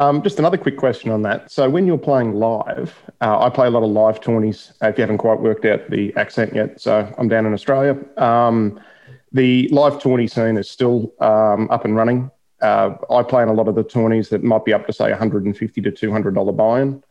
Um, 0.00 0.22
just 0.22 0.38
another 0.38 0.56
quick 0.56 0.78
question 0.78 1.10
on 1.10 1.20
that. 1.22 1.50
So 1.50 1.68
when 1.68 1.86
you're 1.86 1.98
playing 1.98 2.32
live, 2.32 2.98
uh, 3.20 3.38
I 3.38 3.50
play 3.50 3.66
a 3.66 3.70
lot 3.70 3.82
of 3.82 3.90
live 3.90 4.18
tourneys. 4.18 4.72
If 4.80 4.96
you 4.96 5.02
haven't 5.02 5.18
quite 5.18 5.40
worked 5.40 5.66
out 5.66 5.90
the 5.90 6.16
accent 6.16 6.54
yet, 6.54 6.80
so 6.80 7.06
I'm 7.18 7.28
down 7.28 7.44
in 7.44 7.52
Australia. 7.52 7.98
Um, 8.16 8.80
the 9.30 9.68
live 9.68 10.02
tourney 10.02 10.26
scene 10.26 10.56
is 10.56 10.70
still 10.70 11.12
um, 11.20 11.70
up 11.70 11.84
and 11.84 11.94
running. 11.94 12.30
Uh, 12.62 12.94
I 13.10 13.22
play 13.22 13.42
in 13.42 13.50
a 13.50 13.52
lot 13.52 13.68
of 13.68 13.74
the 13.74 13.84
tourneys 13.84 14.30
that 14.30 14.42
might 14.42 14.64
be 14.64 14.72
up 14.72 14.86
to 14.86 14.92
say 14.94 15.10
150 15.10 15.82
to 15.82 15.90
200 15.90 16.34
dollar 16.34 16.52
buy-in. 16.52 17.04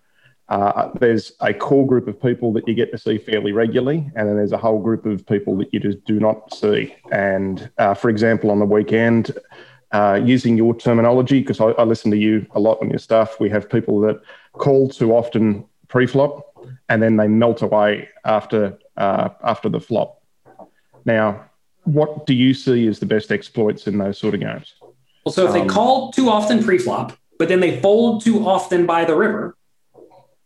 Uh, 0.48 0.90
there's 1.00 1.34
a 1.42 1.54
core 1.54 1.86
group 1.86 2.08
of 2.08 2.20
people 2.20 2.52
that 2.54 2.68
you 2.68 2.74
get 2.74 2.92
to 2.92 2.98
see 2.98 3.20
fairly 3.20 3.52
regularly, 3.52 4.10
and 4.16 4.28
then 4.28 4.36
there's 4.36 4.52
a 4.52 4.58
whole 4.58 4.82
group 4.82 5.06
of 5.06 5.24
people 5.28 5.56
that 5.58 5.72
you 5.72 5.80
just 5.80 6.04
do 6.06 6.20
not 6.20 6.52
see. 6.56 6.96
And 7.12 7.70
uh, 7.78 7.94
for 7.94 8.10
example, 8.10 8.50
on 8.50 8.58
the 8.58 8.66
weekend, 8.66 9.38
uh, 9.92 10.20
using 10.24 10.58
your 10.58 10.76
terminology, 10.76 11.40
because 11.40 11.60
I, 11.60 11.68
I, 11.72 11.84
listen 11.84 12.12
to 12.12 12.18
you 12.18 12.46
a 12.52 12.60
lot 12.60 12.80
on 12.82 12.90
your 12.90 13.00
stuff, 13.00 13.40
we 13.40 13.50
have 13.50 13.70
people 13.70 14.00
that 14.02 14.22
call 14.54 14.90
too 14.90 15.16
often 15.16 15.66
pre-flop, 15.88 16.46
and 16.90 17.02
then 17.02 17.18
they 17.18 17.28
melt 17.28 17.62
away 17.62 18.10
after 18.24 18.78
uh, 18.98 19.30
after 19.44 19.70
the 19.70 19.80
flop. 19.80 20.22
Now, 21.06 21.46
what 21.86 22.28
do 22.28 22.34
you 22.34 22.54
see 22.54 22.88
as 22.88 23.00
the 23.00 23.06
best 23.06 23.32
exploits 23.32 23.88
in 23.88 23.98
those 23.98 24.18
sort 24.18 24.36
of 24.36 24.42
games? 24.42 24.76
Well, 25.26 25.34
so 25.34 25.46
if 25.46 25.52
um, 25.52 25.60
they 25.60 25.74
call 25.74 26.12
too 26.12 26.30
often 26.30 26.64
pre-flop, 26.64 27.18
but 27.40 27.48
then 27.48 27.60
they 27.60 27.80
fold 27.80 28.24
too 28.24 28.48
often 28.48 28.86
by 28.86 29.06
the 29.06 29.16
river, 29.16 29.56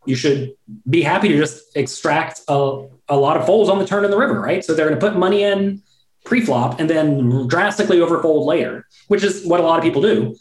you 0.05 0.15
should 0.15 0.55
be 0.89 1.01
happy 1.01 1.29
to 1.29 1.37
just 1.37 1.75
extract 1.75 2.41
a, 2.47 2.87
a 3.09 3.17
lot 3.17 3.37
of 3.37 3.45
folds 3.45 3.69
on 3.69 3.79
the 3.79 3.85
turn 3.85 4.05
in 4.05 4.11
the 4.11 4.17
river, 4.17 4.39
right? 4.39 4.63
So 4.63 4.73
they're 4.73 4.87
going 4.87 4.99
to 4.99 5.05
put 5.05 5.17
money 5.17 5.43
in 5.43 5.82
pre-flop 6.25 6.79
and 6.79 6.89
then 6.89 7.47
drastically 7.47 7.97
overfold 7.97 8.45
later, 8.45 8.87
which 9.07 9.23
is 9.23 9.45
what 9.45 9.59
a 9.59 9.63
lot 9.63 9.77
of 9.77 9.83
people 9.83 10.01
do. 10.01 10.35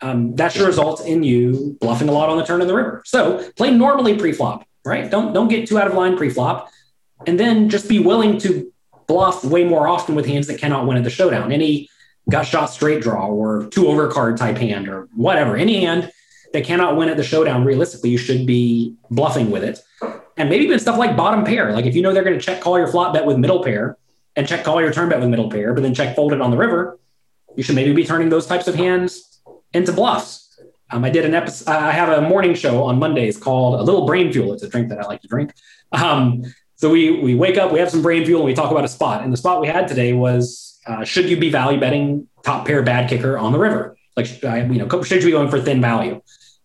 Um, 0.00 0.34
that 0.36 0.52
should 0.52 0.66
result 0.66 1.04
in 1.06 1.22
you 1.22 1.76
bluffing 1.80 2.08
a 2.08 2.12
lot 2.12 2.28
on 2.28 2.36
the 2.36 2.44
turn 2.44 2.60
in 2.60 2.68
the 2.68 2.74
river. 2.74 3.02
So 3.04 3.50
play 3.52 3.70
normally 3.70 4.16
pre-flop, 4.16 4.66
right? 4.84 5.10
Don't 5.10 5.32
don't 5.32 5.48
get 5.48 5.68
too 5.68 5.78
out 5.78 5.88
of 5.88 5.94
line 5.94 6.16
pre-flop, 6.16 6.70
and 7.26 7.38
then 7.38 7.68
just 7.68 7.88
be 7.88 7.98
willing 7.98 8.38
to 8.38 8.72
bluff 9.08 9.44
way 9.44 9.64
more 9.64 9.88
often 9.88 10.14
with 10.14 10.26
hands 10.26 10.46
that 10.46 10.58
cannot 10.58 10.86
win 10.86 10.96
at 10.96 11.04
the 11.04 11.10
showdown. 11.10 11.50
Any 11.50 11.88
gut 12.30 12.46
shot 12.46 12.66
straight 12.66 13.02
draw 13.02 13.26
or 13.26 13.66
two 13.66 13.84
overcard 13.84 14.36
type 14.36 14.56
hand 14.56 14.88
or 14.88 15.08
whatever, 15.14 15.56
any 15.56 15.84
hand 15.84 16.12
that 16.52 16.64
cannot 16.64 16.96
win 16.96 17.08
at 17.08 17.16
the 17.16 17.24
showdown, 17.24 17.64
realistically, 17.64 18.10
you 18.10 18.18
should 18.18 18.46
be 18.46 18.94
bluffing 19.10 19.50
with 19.50 19.64
it. 19.64 19.80
And 20.36 20.48
maybe 20.48 20.64
even 20.64 20.78
stuff 20.78 20.98
like 20.98 21.16
bottom 21.16 21.44
pair. 21.44 21.72
Like 21.72 21.86
if 21.86 21.94
you 21.94 22.02
know 22.02 22.12
they're 22.12 22.24
going 22.24 22.38
to 22.38 22.44
check 22.44 22.60
call 22.60 22.78
your 22.78 22.88
flop 22.88 23.14
bet 23.14 23.26
with 23.26 23.36
middle 23.36 23.62
pair 23.62 23.96
and 24.36 24.46
check 24.46 24.64
call 24.64 24.80
your 24.80 24.92
turn 24.92 25.08
bet 25.08 25.20
with 25.20 25.28
middle 25.28 25.50
pair, 25.50 25.74
but 25.74 25.82
then 25.82 25.94
check 25.94 26.16
fold 26.16 26.32
it 26.32 26.40
on 26.40 26.50
the 26.50 26.56
river, 26.56 26.98
you 27.56 27.62
should 27.62 27.74
maybe 27.74 27.92
be 27.92 28.04
turning 28.04 28.28
those 28.28 28.46
types 28.46 28.66
of 28.66 28.74
hands 28.74 29.40
into 29.72 29.92
bluffs. 29.92 30.60
Um, 30.90 31.04
I 31.04 31.10
did 31.10 31.24
an 31.24 31.34
episode, 31.34 31.70
I 31.70 31.92
have 31.92 32.10
a 32.10 32.20
morning 32.20 32.54
show 32.54 32.82
on 32.84 32.98
Mondays 32.98 33.36
called 33.36 33.80
A 33.80 33.82
Little 33.82 34.06
Brain 34.06 34.32
Fuel. 34.32 34.52
It's 34.52 34.62
a 34.62 34.68
drink 34.68 34.88
that 34.88 34.98
I 34.98 35.06
like 35.06 35.22
to 35.22 35.28
drink. 35.28 35.52
Um, 35.92 36.44
so 36.76 36.90
we 36.90 37.20
we 37.20 37.34
wake 37.34 37.58
up, 37.58 37.72
we 37.72 37.78
have 37.78 37.90
some 37.90 38.02
brain 38.02 38.24
fuel, 38.24 38.40
and 38.40 38.46
we 38.46 38.54
talk 38.54 38.70
about 38.70 38.84
a 38.84 38.88
spot. 38.88 39.22
And 39.22 39.32
the 39.32 39.36
spot 39.36 39.60
we 39.60 39.68
had 39.68 39.86
today 39.86 40.12
was 40.12 40.80
uh, 40.86 41.04
should 41.04 41.30
you 41.30 41.36
be 41.36 41.48
value 41.48 41.78
betting 41.78 42.28
top 42.42 42.66
pair 42.66 42.82
bad 42.82 43.08
kicker 43.08 43.38
on 43.38 43.52
the 43.52 43.58
river? 43.58 43.96
Like 44.16 44.42
you 44.42 44.48
know, 44.50 45.02
should 45.02 45.22
you 45.22 45.28
be 45.28 45.30
going 45.30 45.48
for 45.48 45.60
thin 45.60 45.80
value? 45.80 46.20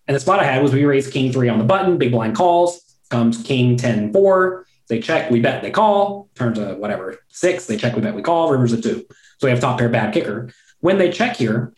And 0.08 0.16
the 0.16 0.20
spot 0.20 0.40
I 0.40 0.44
had 0.44 0.64
was 0.64 0.74
we 0.74 0.86
raised 0.86 1.14
king 1.14 1.32
three 1.32 1.50
on 1.50 1.60
the 1.60 1.66
button, 1.66 1.98
big 1.98 2.12
blind 2.12 2.36
calls, 2.36 2.82
comes 3.10 3.44
king 3.44 3.78
10 3.78 4.14
4. 4.14 4.67
They 4.90 5.00
check, 5.00 5.30
we 5.30 5.40
bet, 5.40 5.62
they 5.62 5.72
call, 5.72 6.30
turn 6.36 6.54
to 6.54 6.76
whatever, 6.76 7.18
six, 7.28 7.66
they 7.66 7.76
check, 7.76 7.96
we 7.96 8.02
bet, 8.02 8.16
we 8.16 8.22
call, 8.22 8.50
river's 8.52 8.74
a 8.74 8.82
two. 8.82 9.06
So 9.38 9.48
we 9.48 9.50
have 9.50 9.60
top 9.60 9.78
pair, 9.80 9.90
bad 9.90 10.14
kicker. 10.14 10.50
When 10.80 10.98
they 10.98 11.12
check 11.12 11.36
here, 11.36 11.74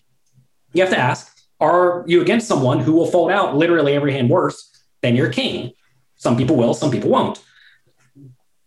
you 0.73 0.83
have 0.83 0.91
to 0.91 0.99
ask, 0.99 1.35
are 1.59 2.03
you 2.07 2.21
against 2.21 2.47
someone 2.47 2.79
who 2.79 2.93
will 2.93 3.07
fold 3.07 3.31
out 3.31 3.55
literally 3.55 3.95
every 3.95 4.13
hand 4.13 4.29
worse 4.29 4.69
than 5.01 5.15
your 5.15 5.29
king? 5.29 5.73
Some 6.15 6.37
people 6.37 6.55
will, 6.55 6.73
some 6.73 6.91
people 6.91 7.09
won't. 7.09 7.41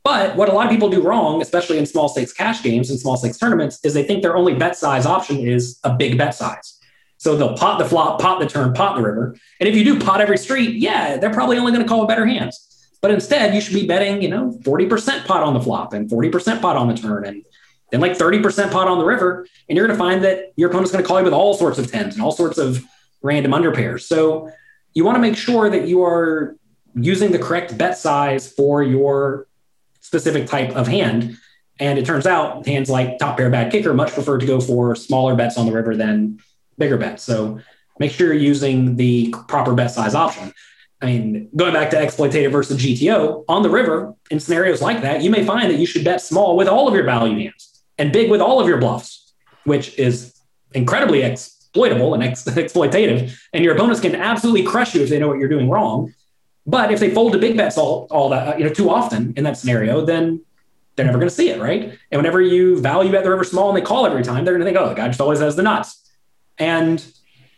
But 0.04 0.34
what 0.34 0.48
a 0.48 0.52
lot 0.52 0.66
of 0.66 0.72
people 0.72 0.88
do 0.88 1.00
wrong, 1.00 1.40
especially 1.40 1.78
in 1.78 1.86
small 1.86 2.08
stakes 2.08 2.32
cash 2.32 2.62
games 2.62 2.90
and 2.90 2.98
small 2.98 3.16
stakes 3.16 3.38
tournaments, 3.38 3.78
is 3.84 3.94
they 3.94 4.02
think 4.02 4.22
their 4.22 4.36
only 4.36 4.54
bet 4.54 4.76
size 4.76 5.06
option 5.06 5.38
is 5.38 5.78
a 5.84 5.94
big 5.94 6.18
bet 6.18 6.34
size. 6.34 6.80
So 7.18 7.36
they'll 7.36 7.56
pot 7.56 7.78
the 7.78 7.84
flop, 7.84 8.20
pot 8.20 8.40
the 8.40 8.46
turn, 8.46 8.72
pot 8.72 8.96
the 8.96 9.02
river. 9.02 9.36
And 9.60 9.68
if 9.68 9.76
you 9.76 9.84
do 9.84 10.00
pot 10.00 10.20
every 10.20 10.38
street, 10.38 10.74
yeah, 10.74 11.18
they're 11.18 11.32
probably 11.32 11.56
only 11.56 11.70
going 11.70 11.84
to 11.84 11.88
call 11.88 12.04
better 12.06 12.26
hands. 12.26 12.71
But 13.02 13.10
instead, 13.10 13.52
you 13.54 13.60
should 13.60 13.74
be 13.74 13.86
betting, 13.86 14.22
you 14.22 14.28
know, 14.28 14.52
40% 14.62 15.26
pot 15.26 15.42
on 15.42 15.54
the 15.54 15.60
flop 15.60 15.92
and 15.92 16.08
40% 16.08 16.62
pot 16.62 16.76
on 16.76 16.88
the 16.88 16.94
turn 16.94 17.26
and 17.26 17.44
then 17.90 18.00
like 18.00 18.12
30% 18.12 18.70
pot 18.70 18.86
on 18.88 18.98
the 18.98 19.04
river. 19.04 19.46
And 19.68 19.76
you're 19.76 19.86
going 19.86 19.98
to 19.98 20.02
find 20.02 20.24
that 20.24 20.52
your 20.56 20.70
opponent's 20.70 20.92
going 20.92 21.02
to 21.02 21.08
call 21.08 21.18
you 21.18 21.24
with 21.24 21.34
all 21.34 21.52
sorts 21.52 21.78
of 21.78 21.90
tens 21.90 22.14
and 22.14 22.22
all 22.22 22.30
sorts 22.30 22.58
of 22.58 22.82
random 23.20 23.52
underpairs. 23.52 24.02
So 24.02 24.50
you 24.94 25.04
want 25.04 25.16
to 25.16 25.20
make 25.20 25.36
sure 25.36 25.68
that 25.68 25.88
you 25.88 26.04
are 26.04 26.56
using 26.94 27.32
the 27.32 27.38
correct 27.38 27.76
bet 27.76 27.98
size 27.98 28.52
for 28.52 28.82
your 28.82 29.48
specific 30.00 30.46
type 30.46 30.76
of 30.76 30.86
hand. 30.86 31.36
And 31.80 31.98
it 31.98 32.06
turns 32.06 32.26
out 32.26 32.66
hands 32.66 32.88
like 32.88 33.18
top 33.18 33.36
pair 33.36 33.50
bad 33.50 33.72
kicker 33.72 33.92
much 33.94 34.12
prefer 34.12 34.38
to 34.38 34.46
go 34.46 34.60
for 34.60 34.94
smaller 34.94 35.34
bets 35.34 35.58
on 35.58 35.66
the 35.66 35.72
river 35.72 35.96
than 35.96 36.38
bigger 36.78 36.96
bets. 36.96 37.24
So 37.24 37.58
make 37.98 38.12
sure 38.12 38.28
you're 38.28 38.42
using 38.42 38.94
the 38.96 39.34
proper 39.48 39.74
bet 39.74 39.90
size 39.90 40.14
option. 40.14 40.52
I 41.02 41.06
mean, 41.06 41.48
going 41.56 41.74
back 41.74 41.90
to 41.90 41.96
exploitative 41.96 42.52
versus 42.52 42.80
GTO 42.80 43.44
on 43.48 43.62
the 43.62 43.70
river, 43.70 44.14
in 44.30 44.38
scenarios 44.38 44.80
like 44.80 45.02
that, 45.02 45.20
you 45.20 45.30
may 45.30 45.44
find 45.44 45.68
that 45.68 45.78
you 45.78 45.86
should 45.86 46.04
bet 46.04 46.20
small 46.20 46.56
with 46.56 46.68
all 46.68 46.86
of 46.86 46.94
your 46.94 47.04
value 47.04 47.36
hands 47.36 47.82
and 47.98 48.12
big 48.12 48.30
with 48.30 48.40
all 48.40 48.60
of 48.60 48.68
your 48.68 48.78
bluffs, 48.78 49.34
which 49.64 49.98
is 49.98 50.40
incredibly 50.74 51.22
exploitable 51.22 52.14
and 52.14 52.22
ex- 52.22 52.44
exploitative. 52.46 53.36
And 53.52 53.64
your 53.64 53.74
opponents 53.74 54.00
can 54.00 54.14
absolutely 54.14 54.62
crush 54.62 54.94
you 54.94 55.02
if 55.02 55.10
they 55.10 55.18
know 55.18 55.26
what 55.26 55.38
you're 55.38 55.48
doing 55.48 55.68
wrong. 55.68 56.14
But 56.66 56.92
if 56.92 57.00
they 57.00 57.10
fold 57.10 57.32
to 57.32 57.38
big 57.38 57.56
bets 57.56 57.76
all, 57.76 58.06
all 58.12 58.28
that, 58.28 58.60
you 58.60 58.64
know, 58.64 58.72
too 58.72 58.88
often 58.88 59.34
in 59.36 59.42
that 59.42 59.56
scenario, 59.58 60.04
then 60.04 60.44
they're 60.94 61.06
never 61.06 61.18
going 61.18 61.28
to 61.28 61.34
see 61.34 61.48
it, 61.48 61.60
right? 61.60 61.98
And 62.12 62.18
whenever 62.18 62.40
you 62.40 62.80
value 62.80 63.10
bet 63.10 63.24
the 63.24 63.30
river 63.30 63.42
small 63.42 63.70
and 63.70 63.76
they 63.76 63.84
call 63.84 64.06
every 64.06 64.22
time, 64.22 64.44
they're 64.44 64.54
going 64.54 64.64
to 64.64 64.66
think, 64.66 64.78
oh, 64.78 64.90
the 64.90 64.94
guy 64.94 65.08
just 65.08 65.20
always 65.20 65.40
has 65.40 65.56
the 65.56 65.62
nuts. 65.62 65.98
And 66.58 67.04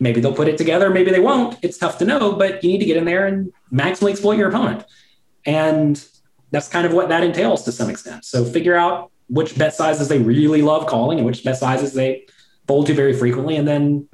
maybe 0.01 0.21
they'll 0.21 0.35
put 0.35 0.49
it 0.49 0.59
together, 0.59 0.91
maybe 0.91 1.11
they 1.11 1.21
won't. 1.21 1.59
It's 1.63 1.79
tough 1.79 1.99
to 1.99 2.05
know, 2.05 2.33
but 2.33 2.63
you 2.63 2.71
need 2.71 2.79
to 2.79 2.85
get 2.85 2.97
in 2.97 3.05
there 3.05 3.27
and 3.27 3.53
maximally 3.73 4.11
exploit 4.11 4.39
your 4.39 4.49
opponent. 4.49 4.85
And 5.47 6.05
that's 6.51 6.69
kind 6.69 6.87
of 6.87 6.93
what 6.93 7.09
that 7.09 7.23
entails 7.23 7.65
to 7.65 7.73
some 7.73 7.91
extent. 7.91 8.25
So 8.25 8.45
figure 8.45 8.75
out 8.75 9.11
which 9.29 9.57
bet 9.57 9.75
sizes 9.75 10.09
they 10.09 10.19
really 10.19 10.63
love 10.63 10.87
calling 10.87 11.19
and 11.19 11.27
which 11.27 11.45
bet 11.45 11.57
sizes 11.57 11.95
they 11.95 12.27
fold 12.67 12.87
to 12.87 12.95
very 12.95 13.13
frequently, 13.13 13.57
and 13.57 13.67
then 13.67 14.09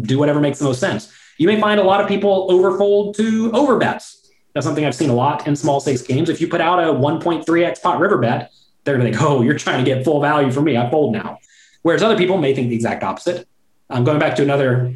do 0.00 0.18
whatever 0.18 0.40
makes 0.40 0.58
the 0.58 0.64
most 0.64 0.80
sense. 0.80 1.12
You 1.38 1.48
may 1.48 1.60
find 1.60 1.80
a 1.80 1.84
lot 1.84 2.00
of 2.00 2.06
people 2.08 2.48
overfold 2.48 3.16
to 3.16 3.50
overbets. 3.50 4.28
That's 4.52 4.64
something 4.64 4.84
I've 4.84 4.94
seen 4.94 5.10
a 5.10 5.14
lot 5.14 5.48
in 5.48 5.56
small 5.56 5.80
stakes 5.80 6.02
games. 6.02 6.28
If 6.28 6.40
you 6.40 6.46
put 6.46 6.60
out 6.60 6.78
a 6.78 6.92
1.3x 6.92 7.82
pot 7.82 7.98
river 7.98 8.18
bet, 8.18 8.52
they're 8.84 8.96
going 8.96 9.10
to 9.10 9.18
think, 9.18 9.28
oh, 9.28 9.42
you're 9.42 9.58
trying 9.58 9.84
to 9.84 9.88
get 9.88 10.04
full 10.04 10.20
value 10.20 10.52
for 10.52 10.60
me. 10.60 10.76
I 10.76 10.88
fold 10.90 11.12
now. 11.12 11.38
Whereas 11.82 12.02
other 12.02 12.16
people 12.16 12.38
may 12.38 12.54
think 12.54 12.68
the 12.68 12.74
exact 12.74 13.02
opposite. 13.02 13.48
I'm 13.94 14.02
going 14.02 14.18
back 14.18 14.34
to 14.36 14.42
another 14.42 14.92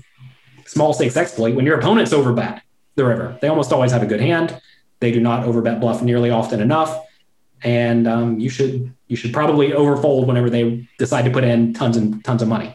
small 0.67 0.93
stakes 0.93 1.17
exploit. 1.17 1.55
When 1.55 1.65
your 1.65 1.79
opponents 1.79 2.13
overbet 2.13 2.61
the 2.97 3.05
river, 3.05 3.39
they 3.41 3.47
almost 3.47 3.73
always 3.73 3.93
have 3.93 4.03
a 4.03 4.07
good 4.07 4.21
hand. 4.21 4.61
They 4.99 5.13
do 5.13 5.21
not 5.21 5.47
overbet 5.47 5.81
bluff 5.81 6.03
nearly 6.03 6.31
often 6.31 6.61
enough, 6.61 7.07
and 7.63 8.09
um, 8.09 8.41
you 8.41 8.51
should 8.51 8.93
you 9.07 9.17
should 9.17 9.33
probably 9.33 9.71
overfold 9.71 10.27
whenever 10.27 10.51
they 10.51 10.89
decide 10.99 11.23
to 11.23 11.31
put 11.31 11.45
in 11.45 11.73
tons 11.73 11.97
and 11.97 12.25
tons 12.25 12.43
of 12.43 12.49
money. 12.49 12.75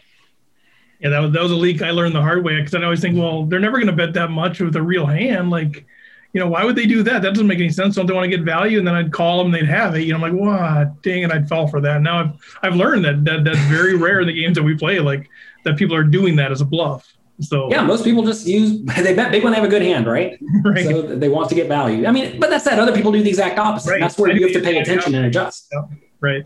Yeah, 1.00 1.10
that 1.10 1.18
was 1.18 1.32
that 1.32 1.42
was 1.42 1.52
a 1.52 1.56
leak 1.56 1.82
I 1.82 1.90
learned 1.90 2.14
the 2.14 2.22
hard 2.22 2.42
way 2.42 2.56
because 2.56 2.74
I 2.74 2.82
always 2.82 3.00
think, 3.00 3.18
well, 3.18 3.44
they're 3.44 3.60
never 3.60 3.76
going 3.76 3.88
to 3.88 3.92
bet 3.92 4.14
that 4.14 4.30
much 4.30 4.60
with 4.60 4.74
a 4.76 4.82
real 4.82 5.04
hand. 5.04 5.50
Like, 5.50 5.84
you 6.32 6.40
know, 6.40 6.48
why 6.48 6.64
would 6.64 6.76
they 6.76 6.86
do 6.86 7.02
that? 7.02 7.20
That 7.20 7.34
doesn't 7.34 7.46
make 7.46 7.58
any 7.58 7.68
sense. 7.68 7.96
Don't 7.96 8.06
they 8.06 8.14
want 8.14 8.24
to 8.24 8.34
get 8.34 8.46
value? 8.46 8.78
And 8.78 8.88
then 8.88 8.94
I'd 8.94 9.12
call 9.12 9.42
them, 9.42 9.52
they'd 9.52 9.66
have 9.66 9.94
it. 9.94 10.00
You 10.00 10.14
know, 10.16 10.24
I'm 10.24 10.32
like, 10.32 10.32
what? 10.32 11.02
Dang 11.02 11.24
it, 11.24 11.30
I'd 11.30 11.46
fall 11.46 11.68
for 11.68 11.82
that. 11.82 12.00
Now 12.00 12.20
I've 12.20 12.58
I've 12.62 12.76
learned 12.76 13.04
that, 13.04 13.24
that 13.26 13.44
that's 13.44 13.58
very 13.66 13.96
rare 13.96 14.20
in 14.20 14.26
the 14.26 14.32
games 14.32 14.56
that 14.56 14.62
we 14.62 14.74
play. 14.74 14.98
Like 15.00 15.28
that 15.64 15.76
people 15.76 15.94
are 15.96 16.04
doing 16.04 16.36
that 16.36 16.52
as 16.52 16.60
a 16.60 16.64
bluff. 16.64 17.14
So 17.40 17.68
yeah, 17.68 17.82
most 17.82 18.04
people 18.04 18.24
just 18.24 18.46
use 18.46 18.82
they 18.96 19.14
bet 19.14 19.32
big 19.32 19.42
when 19.42 19.52
they 19.52 19.58
have 19.58 19.66
a 19.66 19.70
good 19.70 19.82
hand, 19.82 20.06
right? 20.06 20.38
right. 20.64 20.84
So 20.84 21.02
they 21.02 21.28
want 21.28 21.48
to 21.48 21.54
get 21.54 21.68
value. 21.68 22.06
I 22.06 22.12
mean, 22.12 22.38
but 22.38 22.50
that 22.50 22.62
said, 22.62 22.78
other 22.78 22.92
people 22.92 23.12
do 23.12 23.22
the 23.22 23.28
exact 23.28 23.58
opposite. 23.58 23.90
Right. 23.90 24.00
That's 24.00 24.18
where 24.18 24.30
you 24.30 24.42
have 24.42 24.52
to 24.52 24.60
pay 24.60 24.78
attention 24.78 25.14
and 25.14 25.26
adjust. 25.26 25.68
Yeah. 25.72 25.82
Right. 26.20 26.44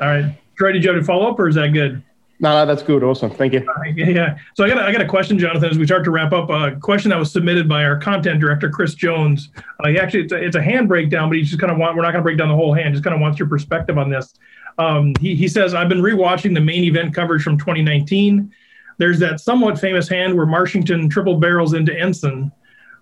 All 0.00 0.08
right. 0.08 0.38
Troy, 0.56 0.72
did 0.72 0.84
you 0.84 0.92
have 0.92 1.02
a 1.02 1.04
follow 1.04 1.30
up 1.30 1.38
or 1.38 1.48
is 1.48 1.54
that 1.56 1.68
good? 1.68 2.02
No, 2.38 2.52
no, 2.52 2.66
that's 2.66 2.82
good. 2.82 3.02
Awesome. 3.02 3.30
Thank 3.30 3.54
you. 3.54 3.66
yeah. 3.96 4.38
So 4.54 4.64
I 4.64 4.68
got 4.68 4.78
a, 4.78 4.82
I 4.82 4.92
got 4.92 5.00
a 5.00 5.06
question, 5.06 5.38
Jonathan, 5.38 5.70
as 5.70 5.78
we 5.78 5.86
start 5.86 6.04
to 6.04 6.10
wrap 6.10 6.32
up. 6.32 6.50
A 6.50 6.76
question 6.80 7.10
that 7.10 7.18
was 7.18 7.32
submitted 7.32 7.68
by 7.68 7.84
our 7.84 7.98
content 7.98 8.40
director, 8.40 8.68
Chris 8.68 8.94
Jones. 8.94 9.50
Uh, 9.80 9.88
he 9.88 9.98
actually, 9.98 10.24
it's 10.24 10.32
a, 10.32 10.36
it's 10.36 10.56
a 10.56 10.62
hand 10.62 10.88
breakdown, 10.88 11.30
but 11.30 11.38
he 11.38 11.44
just 11.44 11.58
kind 11.58 11.72
of 11.72 11.78
want, 11.78 11.96
we're 11.96 12.02
not 12.02 12.12
going 12.12 12.20
to 12.20 12.24
break 12.24 12.36
down 12.36 12.48
the 12.48 12.54
whole 12.54 12.74
hand, 12.74 12.92
just 12.92 13.04
kind 13.04 13.14
of 13.14 13.20
wants 13.20 13.38
your 13.38 13.48
perspective 13.48 13.96
on 13.96 14.10
this. 14.10 14.34
Um, 14.78 15.14
he, 15.20 15.34
he 15.34 15.48
says, 15.48 15.74
I've 15.74 15.88
been 15.88 16.02
rewatching 16.02 16.54
the 16.54 16.60
main 16.60 16.84
event 16.84 17.14
coverage 17.14 17.42
from 17.42 17.58
2019. 17.58 18.52
There's 18.98 19.18
that 19.20 19.40
somewhat 19.40 19.78
famous 19.78 20.08
hand 20.08 20.34
where 20.34 20.46
Marchington 20.46 21.10
triple 21.10 21.38
barrels 21.38 21.74
into 21.74 21.92
Ensan. 21.92 22.50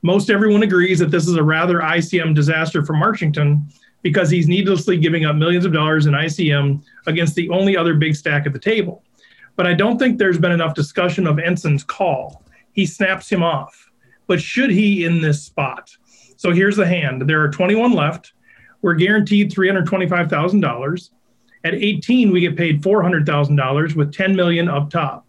Most 0.02 0.30
everyone 0.30 0.62
agrees 0.62 0.98
that 0.98 1.10
this 1.10 1.26
is 1.26 1.36
a 1.36 1.42
rather 1.42 1.80
ICM 1.80 2.34
disaster 2.34 2.84
for 2.84 2.94
Marchington 2.94 3.72
because 4.02 4.28
he's 4.28 4.46
needlessly 4.46 4.98
giving 4.98 5.24
up 5.24 5.34
millions 5.34 5.64
of 5.64 5.72
dollars 5.72 6.06
in 6.06 6.12
ICM 6.12 6.82
against 7.06 7.34
the 7.34 7.48
only 7.48 7.76
other 7.76 7.94
big 7.94 8.14
stack 8.14 8.46
at 8.46 8.52
the 8.52 8.58
table. 8.58 9.02
But 9.56 9.66
I 9.66 9.74
don't 9.74 9.98
think 9.98 10.18
there's 10.18 10.38
been 10.38 10.52
enough 10.52 10.74
discussion 10.74 11.26
of 11.26 11.36
Ensan's 11.36 11.84
call. 11.84 12.42
He 12.72 12.86
snaps 12.86 13.30
him 13.30 13.42
off. 13.42 13.90
But 14.26 14.42
should 14.42 14.70
he 14.70 15.04
in 15.04 15.20
this 15.20 15.42
spot? 15.42 15.90
So 16.36 16.50
here's 16.50 16.76
the 16.76 16.86
hand. 16.86 17.22
There 17.22 17.42
are 17.42 17.48
21 17.48 17.92
left. 17.92 18.32
We're 18.82 18.94
guaranteed 18.94 19.52
$325,000. 19.52 21.10
At 21.64 21.74
18, 21.74 22.30
we 22.30 22.40
get 22.40 22.56
paid 22.56 22.82
$400,000 22.82 23.96
with 23.96 24.12
10 24.12 24.36
million 24.36 24.68
up 24.68 24.90
top. 24.90 25.26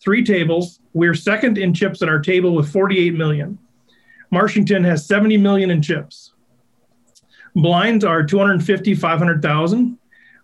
Three 0.00 0.22
tables. 0.22 0.80
We're 0.92 1.14
second 1.14 1.56
in 1.56 1.72
chips 1.72 2.02
at 2.02 2.08
our 2.08 2.20
table 2.20 2.54
with 2.54 2.70
48 2.70 3.14
million. 3.14 3.58
Marchington 4.30 4.84
has 4.84 5.06
70 5.06 5.38
million 5.38 5.70
in 5.70 5.80
chips. 5.80 6.32
Blinds 7.54 8.04
are 8.04 8.22
250, 8.22 8.94
500,000. 8.94 9.98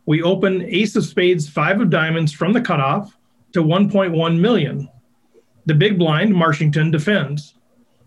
We 0.07 0.23
open 0.23 0.63
ace 0.63 0.97
of 0.97 1.05
spades, 1.05 1.49
five 1.49 1.81
of 1.81 1.91
diamonds 1.91 2.33
from 2.33 2.53
the 2.53 2.61
cutoff 2.61 3.17
to 3.53 3.63
1.1 3.63 4.39
million. 4.39 4.89
The 5.67 5.75
big 5.75 5.99
blind, 5.99 6.33
Marchington, 6.33 6.91
defends. 6.91 7.55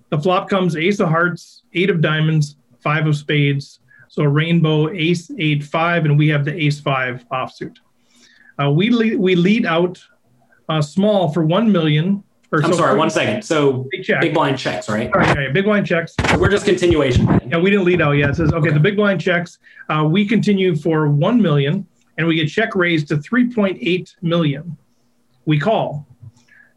The 0.10 0.20
flop 0.20 0.50
comes 0.50 0.76
ace 0.76 1.00
of 1.00 1.10
hearts, 1.10 1.64
eight 1.74 1.90
of 1.90 2.02
diamonds, 2.02 2.56
five 2.80 3.06
of 3.06 3.16
spades. 3.16 3.80
So 4.12 4.24
rainbow, 4.24 4.90
ace, 4.90 5.32
eight, 5.40 5.64
five, 5.64 6.04
and 6.04 6.18
we 6.18 6.28
have 6.28 6.44
the 6.44 6.54
ace 6.54 6.82
five 6.82 7.24
offsuit. 7.32 7.78
Uh, 8.62 8.70
we, 8.70 8.90
lead, 8.90 9.18
we 9.18 9.36
lead 9.36 9.66
out 9.66 10.04
uh, 10.68 10.82
small 10.82 11.32
for 11.32 11.46
1 11.46 11.72
million. 11.72 12.22
Or 12.52 12.62
I'm 12.62 12.74
so 12.74 12.78
sorry, 12.78 12.98
one 12.98 13.10
second. 13.10 13.42
So 13.42 13.88
big, 13.90 14.04
check. 14.04 14.20
big 14.20 14.34
blind 14.34 14.60
checks, 14.60 14.90
right? 14.90 15.10
All 15.14 15.22
right, 15.22 15.40
yeah, 15.40 15.52
big 15.54 15.64
blind 15.64 15.88
checks. 15.88 16.14
We're 16.38 16.50
just 16.50 16.66
continuation. 16.66 17.26
Yeah, 17.48 17.60
we 17.60 17.70
didn't 17.70 17.86
lead 17.86 18.02
out 18.02 18.12
yet. 18.12 18.32
It 18.32 18.36
says, 18.36 18.50
okay, 18.50 18.68
okay. 18.68 18.74
the 18.74 18.82
big 18.82 18.98
blind 18.98 19.22
checks. 19.22 19.60
Uh, 19.88 20.06
we 20.12 20.28
continue 20.28 20.76
for 20.76 21.08
1 21.08 21.42
million 21.42 21.88
and 22.18 22.28
we 22.28 22.36
get 22.36 22.50
check 22.50 22.76
raised 22.76 23.08
to 23.08 23.16
3.8 23.16 24.16
million. 24.22 24.76
We 25.46 25.58
call. 25.58 26.06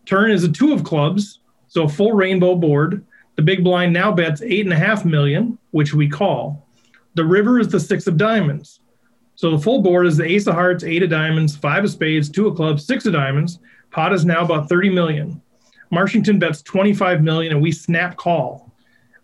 Turn 0.06 0.30
is 0.30 0.44
a 0.44 0.52
two 0.52 0.72
of 0.72 0.84
clubs, 0.84 1.40
so 1.66 1.88
full 1.88 2.12
rainbow 2.12 2.54
board. 2.54 3.04
The 3.34 3.42
big 3.42 3.64
blind 3.64 3.92
now 3.92 4.12
bets 4.12 4.40
eight 4.42 4.64
and 4.64 4.72
a 4.72 4.76
half 4.76 5.04
million, 5.04 5.58
which 5.72 5.94
we 5.94 6.08
call. 6.08 6.63
The 7.14 7.24
river 7.24 7.60
is 7.60 7.68
the 7.68 7.80
six 7.80 8.06
of 8.06 8.16
diamonds. 8.16 8.80
So 9.36 9.50
the 9.50 9.58
full 9.58 9.82
board 9.82 10.06
is 10.06 10.16
the 10.16 10.24
ace 10.24 10.46
of 10.46 10.54
hearts, 10.54 10.84
eight 10.84 11.02
of 11.02 11.10
diamonds, 11.10 11.56
five 11.56 11.84
of 11.84 11.90
spades, 11.90 12.28
two 12.28 12.46
of 12.46 12.56
clubs, 12.56 12.86
six 12.86 13.06
of 13.06 13.12
diamonds. 13.12 13.58
Pot 13.90 14.12
is 14.12 14.24
now 14.24 14.44
about 14.44 14.68
30 14.68 14.90
million. 14.90 15.40
Marchington 15.92 16.38
bets 16.38 16.62
25 16.62 17.22
million 17.22 17.52
and 17.52 17.62
we 17.62 17.72
snap 17.72 18.16
call. 18.16 18.72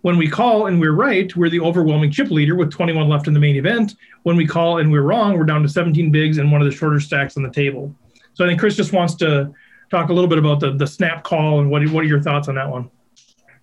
When 0.03 0.17
we 0.17 0.29
call 0.29 0.67
and 0.67 0.81
we're 0.81 0.93
right, 0.93 1.35
we're 1.37 1.51
the 1.51 1.61
overwhelming 1.61 2.11
chip 2.11 2.31
leader 2.31 2.55
with 2.55 2.71
21 2.71 3.09
left 3.09 3.29
in 3.29 3.35
the 3.35 3.41
main 3.41 3.57
event. 3.57 3.97
When 4.23 4.37
we 4.37 4.47
call 4.47 4.79
and 4.79 4.91
we're 4.91 5.03
wrong, 5.03 5.37
we're 5.37 5.45
down 5.45 5.63
to 5.63 5.69
17 5.69 6.11
bigs 6.11 6.39
and 6.39 6.51
one 6.51 6.63
of 6.63 6.71
the 6.71 6.77
shorter 6.77 7.01
stacks 7.01 7.37
on 7.37 7.43
the 7.43 7.51
table. 7.51 7.95
So 8.35 8.45
I 8.45 8.49
think 8.49 8.59
Chris 8.59 8.77
just 8.77 8.93
wants 8.93 9.15
to 9.17 9.53
talk 9.91 10.09
a 10.09 10.13
little 10.13 10.29
bit 10.29 10.39
about 10.39 10.61
the, 10.61 10.73
the 10.73 10.87
snap 10.87 11.25
call 11.25 11.61
and 11.61 11.71
what, 11.71 11.87
what 11.89 12.05
are 12.05 12.09
your 12.09 12.23
thoughts 12.23 12.49
on 12.49 12.55
that 12.55 12.71
one? 12.71 12.91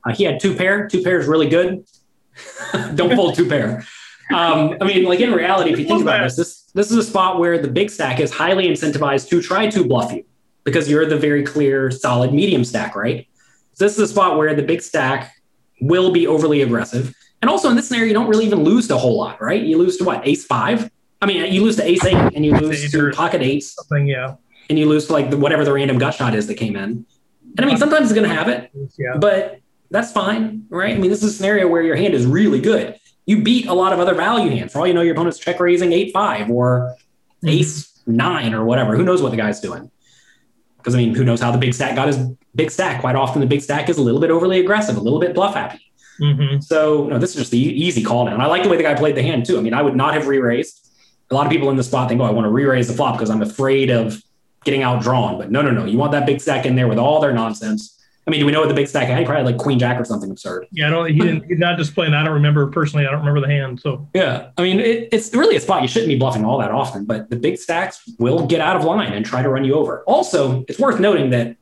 Uh, 0.05 0.13
he 0.13 0.23
had 0.23 0.39
two 0.39 0.55
pair. 0.55 0.87
Two 0.87 1.01
pair 1.01 1.19
is 1.19 1.27
really 1.27 1.49
good. 1.49 1.85
Don't 2.95 3.15
fold 3.15 3.35
two 3.35 3.47
pair. 3.47 3.83
Um, 4.33 4.75
I 4.81 4.85
mean, 4.85 5.05
like 5.05 5.19
in 5.19 5.31
reality, 5.31 5.71
if 5.71 5.79
you 5.79 5.85
think 5.85 6.01
about 6.01 6.23
this, 6.23 6.35
this 6.35 6.63
this 6.73 6.91
is 6.91 6.97
a 6.97 7.03
spot 7.03 7.39
where 7.39 7.57
the 7.57 7.67
big 7.67 7.89
stack 7.89 8.19
is 8.19 8.31
highly 8.31 8.67
incentivized 8.67 9.29
to 9.29 9.41
try 9.41 9.67
to 9.69 9.85
bluff 9.85 10.11
you 10.11 10.25
because 10.63 10.89
you're 10.89 11.05
the 11.05 11.17
very 11.17 11.43
clear, 11.43 11.89
solid 11.91 12.33
medium 12.33 12.63
stack, 12.65 12.95
right? 12.95 13.27
So 13.73 13.85
this 13.85 13.93
is 13.93 13.99
a 13.99 14.07
spot 14.07 14.37
where 14.37 14.53
the 14.53 14.63
big 14.63 14.81
stack 14.81 15.33
will 15.79 16.11
be 16.11 16.27
overly 16.27 16.61
aggressive. 16.61 17.15
And 17.41 17.49
also 17.49 17.69
in 17.69 17.75
this 17.75 17.87
scenario, 17.87 18.07
you 18.07 18.13
don't 18.13 18.27
really 18.27 18.45
even 18.45 18.63
lose 18.63 18.87
to 18.89 18.95
a 18.95 18.97
whole 18.97 19.17
lot, 19.17 19.41
right? 19.41 19.61
You 19.61 19.77
lose 19.77 19.97
to 19.97 20.03
what, 20.03 20.27
ace 20.27 20.45
five? 20.45 20.89
I 21.21 21.25
mean, 21.25 21.51
you 21.53 21.63
lose 21.63 21.75
to 21.77 21.83
ace 21.83 22.03
eight 22.03 22.15
and 22.35 22.45
you 22.45 22.53
lose 22.57 22.91
to 22.91 23.11
pocket 23.11 23.41
eights. 23.41 23.75
Something, 23.75 24.07
yeah. 24.07 24.35
And 24.69 24.77
you 24.77 24.87
lose 24.87 25.07
to 25.07 25.13
like 25.13 25.29
the, 25.29 25.37
whatever 25.37 25.63
the 25.63 25.71
random 25.71 25.97
gut 25.99 26.15
shot 26.15 26.35
is 26.35 26.47
that 26.47 26.55
came 26.55 26.75
in. 26.75 27.05
And 27.57 27.65
I 27.65 27.65
mean, 27.65 27.77
sometimes 27.77 28.11
it's 28.11 28.13
going 28.13 28.27
to 28.27 28.35
have 28.35 28.49
it, 28.49 28.71
Yeah. 28.97 29.17
but 29.17 29.59
that's 29.89 30.11
fine, 30.11 30.65
right? 30.69 30.93
I 30.95 30.97
mean, 30.97 31.09
this 31.09 31.23
is 31.23 31.33
a 31.33 31.37
scenario 31.37 31.67
where 31.67 31.81
your 31.81 31.95
hand 31.95 32.13
is 32.13 32.25
really 32.25 32.59
good. 32.59 32.99
You 33.27 33.43
beat 33.43 33.67
a 33.67 33.73
lot 33.73 33.93
of 33.93 33.99
other 33.99 34.15
value 34.15 34.49
hands. 34.49 34.73
For 34.73 34.79
all 34.79 34.87
you 34.87 34.93
know, 34.93 35.01
your 35.01 35.13
opponent's 35.13 35.37
check 35.37 35.59
raising 35.59 35.93
eight 35.93 36.11
five 36.13 36.49
or 36.49 36.95
ace 37.45 38.01
nine 38.07 38.53
or 38.55 38.65
whatever. 38.65 38.95
Who 38.95 39.03
knows 39.03 39.21
what 39.21 39.31
the 39.31 39.37
guy's 39.37 39.59
doing? 39.59 39.91
Because 40.77 40.95
I 40.95 40.97
mean, 40.97 41.13
who 41.13 41.23
knows 41.23 41.41
how 41.41 41.51
the 41.51 41.57
big 41.57 41.73
stack 41.73 41.95
got 41.95 42.07
his 42.07 42.17
big 42.55 42.71
stack? 42.71 43.01
Quite 43.01 43.15
often, 43.15 43.41
the 43.41 43.47
big 43.47 43.61
stack 43.61 43.89
is 43.89 43.97
a 43.97 44.01
little 44.01 44.21
bit 44.21 44.31
overly 44.31 44.59
aggressive, 44.59 44.95
a 44.95 45.01
little 45.01 45.19
bit 45.19 45.35
bluff 45.35 45.53
happy. 45.53 45.79
hmm 46.19 46.59
So 46.59 47.07
no, 47.07 47.19
this 47.19 47.31
is 47.31 47.35
just 47.35 47.51
the 47.51 47.59
easy 47.59 48.01
call 48.01 48.25
down. 48.25 48.39
I 48.39 48.47
like 48.47 48.63
the 48.63 48.69
way 48.69 48.77
the 48.77 48.83
guy 48.83 48.95
played 48.95 49.15
the 49.15 49.23
hand 49.23 49.45
too. 49.45 49.57
I 49.57 49.61
mean, 49.61 49.73
I 49.73 49.81
would 49.81 49.95
not 49.95 50.13
have 50.13 50.27
re-raised. 50.27 50.85
A 51.29 51.35
lot 51.35 51.45
of 51.45 51.51
people 51.51 51.69
in 51.69 51.75
the 51.75 51.83
spot 51.83 52.07
think, 52.07 52.21
oh, 52.21 52.23
I 52.23 52.31
want 52.31 52.45
to 52.45 52.49
re-raise 52.49 52.87
the 52.87 52.93
flop 52.93 53.15
because 53.15 53.29
I'm 53.29 53.41
afraid 53.41 53.89
of 53.89 54.23
getting 54.63 54.81
outdrawn. 54.81 55.37
But 55.37 55.51
no, 55.51 55.61
no, 55.61 55.71
no. 55.71 55.83
You 55.83 55.97
want 55.97 56.13
that 56.13 56.25
big 56.25 56.39
stack 56.39 56.65
in 56.65 56.77
there 56.77 56.87
with 56.87 56.97
all 56.97 57.19
their 57.19 57.33
nonsense. 57.33 57.96
I 58.27 58.31
mean, 58.31 58.41
do 58.41 58.45
we 58.45 58.51
know 58.51 58.59
what 58.59 58.67
the 58.67 58.75
big 58.75 58.89
stack 58.89 59.07
had? 59.07 59.19
He 59.19 59.25
probably 59.25 59.45
had 59.45 59.53
like 59.53 59.57
Queen 59.57 59.79
Jack 59.79 59.99
or 59.99 60.03
something 60.03 60.29
absurd. 60.29 60.67
Yeah, 60.71 60.87
I 60.87 60.89
don't. 60.89 61.09
He 61.09 61.17
didn't. 61.17 61.45
He's 61.45 61.59
not 61.59 61.77
displaying. 61.77 62.13
I 62.13 62.25
don't 62.25 62.33
remember 62.33 62.67
personally. 62.67 63.07
I 63.07 63.11
don't 63.11 63.21
remember 63.21 63.39
the 63.39 63.47
hand. 63.47 63.79
So 63.79 64.05
Yeah. 64.13 64.49
I 64.57 64.63
mean, 64.63 64.81
it, 64.81 65.07
it's 65.13 65.33
really 65.33 65.55
a 65.55 65.61
spot 65.61 65.81
you 65.81 65.87
shouldn't 65.87 66.09
be 66.09 66.17
bluffing 66.17 66.43
all 66.43 66.57
that 66.59 66.71
often, 66.71 67.05
but 67.05 67.29
the 67.29 67.37
big 67.37 67.57
stacks 67.57 68.03
will 68.19 68.45
get 68.45 68.59
out 68.59 68.75
of 68.75 68.83
line 68.83 69.13
and 69.13 69.25
try 69.25 69.41
to 69.41 69.49
run 69.49 69.63
you 69.63 69.75
over. 69.75 70.03
Also, 70.03 70.65
it's 70.67 70.77
worth 70.77 70.99
noting 70.99 71.29
that 71.29 71.55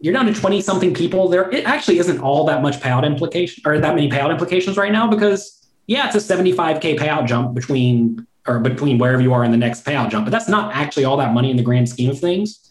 you're 0.00 0.12
down 0.12 0.26
to 0.26 0.34
20 0.34 0.60
something 0.60 0.92
people 0.92 1.30
there. 1.30 1.50
It 1.50 1.64
actually 1.64 1.98
isn't 1.98 2.20
all 2.20 2.44
that 2.44 2.60
much 2.60 2.78
payout 2.80 3.06
implication 3.06 3.62
or 3.64 3.78
that 3.78 3.94
many 3.94 4.10
payout 4.10 4.30
implications 4.30 4.76
right 4.76 4.92
now 4.92 5.08
because 5.08 5.66
yeah, 5.86 6.10
it's 6.12 6.30
a 6.30 6.36
75k 6.36 6.98
payout 6.98 7.26
jump 7.26 7.54
between 7.54 8.26
or 8.46 8.60
between 8.60 8.98
wherever 8.98 9.22
you 9.22 9.32
are 9.32 9.44
in 9.44 9.50
the 9.50 9.56
next 9.56 9.84
payout 9.84 10.10
jump, 10.10 10.26
but 10.26 10.30
that's 10.30 10.48
not 10.48 10.74
actually 10.74 11.04
all 11.04 11.16
that 11.16 11.32
money 11.32 11.50
in 11.50 11.56
the 11.56 11.62
grand 11.62 11.88
scheme 11.88 12.10
of 12.10 12.18
things. 12.20 12.65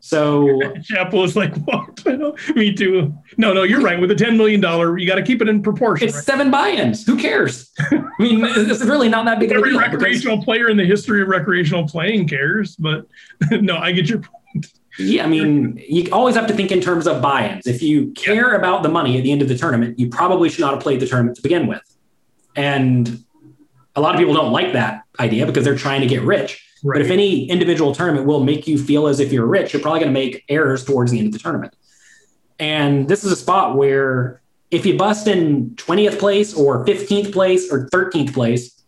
So 0.00 0.60
Jeff 0.80 1.12
was 1.12 1.34
like, 1.36 1.54
"What? 1.64 2.02
I 2.06 2.12
know. 2.16 2.36
Me 2.54 2.72
too." 2.72 3.12
No, 3.36 3.52
no, 3.52 3.62
you're 3.62 3.80
right. 3.80 4.00
With 4.00 4.10
a 4.10 4.14
ten 4.14 4.36
million 4.36 4.60
dollar, 4.60 4.96
you 4.98 5.06
got 5.06 5.16
to 5.16 5.22
keep 5.22 5.42
it 5.42 5.48
in 5.48 5.62
proportion. 5.62 6.06
it's 6.08 6.16
right? 6.16 6.24
seven 6.24 6.50
buy-ins. 6.50 7.04
Who 7.06 7.16
cares? 7.16 7.70
I 7.90 7.96
mean, 8.18 8.40
it's 8.44 8.82
really 8.84 9.08
not 9.08 9.24
that 9.26 9.38
big 9.40 9.50
of 9.50 9.56
a 9.56 9.58
Every 9.58 9.70
deal. 9.70 9.80
because- 9.80 9.94
recreational 9.94 10.42
player 10.42 10.68
in 10.68 10.76
the 10.76 10.84
history 10.84 11.20
of 11.22 11.28
recreational 11.28 11.86
playing 11.88 12.28
cares, 12.28 12.76
but 12.76 13.06
no, 13.50 13.76
I 13.76 13.92
get 13.92 14.08
your 14.08 14.18
point. 14.20 14.66
Yeah, 15.00 15.24
I 15.24 15.28
mean, 15.28 15.80
you 15.88 16.08
always 16.10 16.34
have 16.34 16.48
to 16.48 16.54
think 16.54 16.72
in 16.72 16.80
terms 16.80 17.06
of 17.06 17.22
buy-ins. 17.22 17.66
If 17.68 17.82
you 17.82 18.08
care 18.12 18.54
about 18.56 18.82
the 18.82 18.88
money 18.88 19.16
at 19.16 19.22
the 19.22 19.30
end 19.30 19.42
of 19.42 19.48
the 19.48 19.56
tournament, 19.56 19.96
you 19.98 20.08
probably 20.08 20.48
should 20.48 20.60
not 20.60 20.74
have 20.74 20.82
played 20.82 20.98
the 20.98 21.06
tournament 21.06 21.36
to 21.36 21.42
begin 21.42 21.68
with. 21.68 21.82
And 22.56 23.24
a 23.94 24.00
lot 24.00 24.14
of 24.14 24.18
people 24.18 24.34
don't 24.34 24.50
like 24.50 24.72
that 24.72 25.02
idea 25.20 25.46
because 25.46 25.64
they're 25.64 25.76
trying 25.76 26.00
to 26.00 26.08
get 26.08 26.22
rich. 26.22 26.64
But 26.84 27.00
if 27.00 27.10
any 27.10 27.48
individual 27.50 27.94
tournament 27.94 28.26
will 28.26 28.42
make 28.44 28.66
you 28.66 28.78
feel 28.78 29.06
as 29.08 29.20
if 29.20 29.32
you're 29.32 29.46
rich, 29.46 29.72
you're 29.72 29.82
probably 29.82 30.00
going 30.00 30.12
to 30.12 30.18
make 30.20 30.44
errors 30.48 30.84
towards 30.84 31.10
the 31.10 31.18
end 31.18 31.28
of 31.28 31.32
the 31.32 31.38
tournament. 31.38 31.74
And 32.60 33.08
this 33.08 33.24
is 33.24 33.32
a 33.32 33.36
spot 33.36 33.76
where 33.76 34.40
if 34.70 34.84
you 34.86 34.96
bust 34.96 35.26
in 35.26 35.70
20th 35.76 36.18
place 36.18 36.54
or 36.54 36.84
15th 36.84 37.32
place 37.32 37.72
or 37.72 37.88
13th 37.88 38.32
place, 38.34 38.80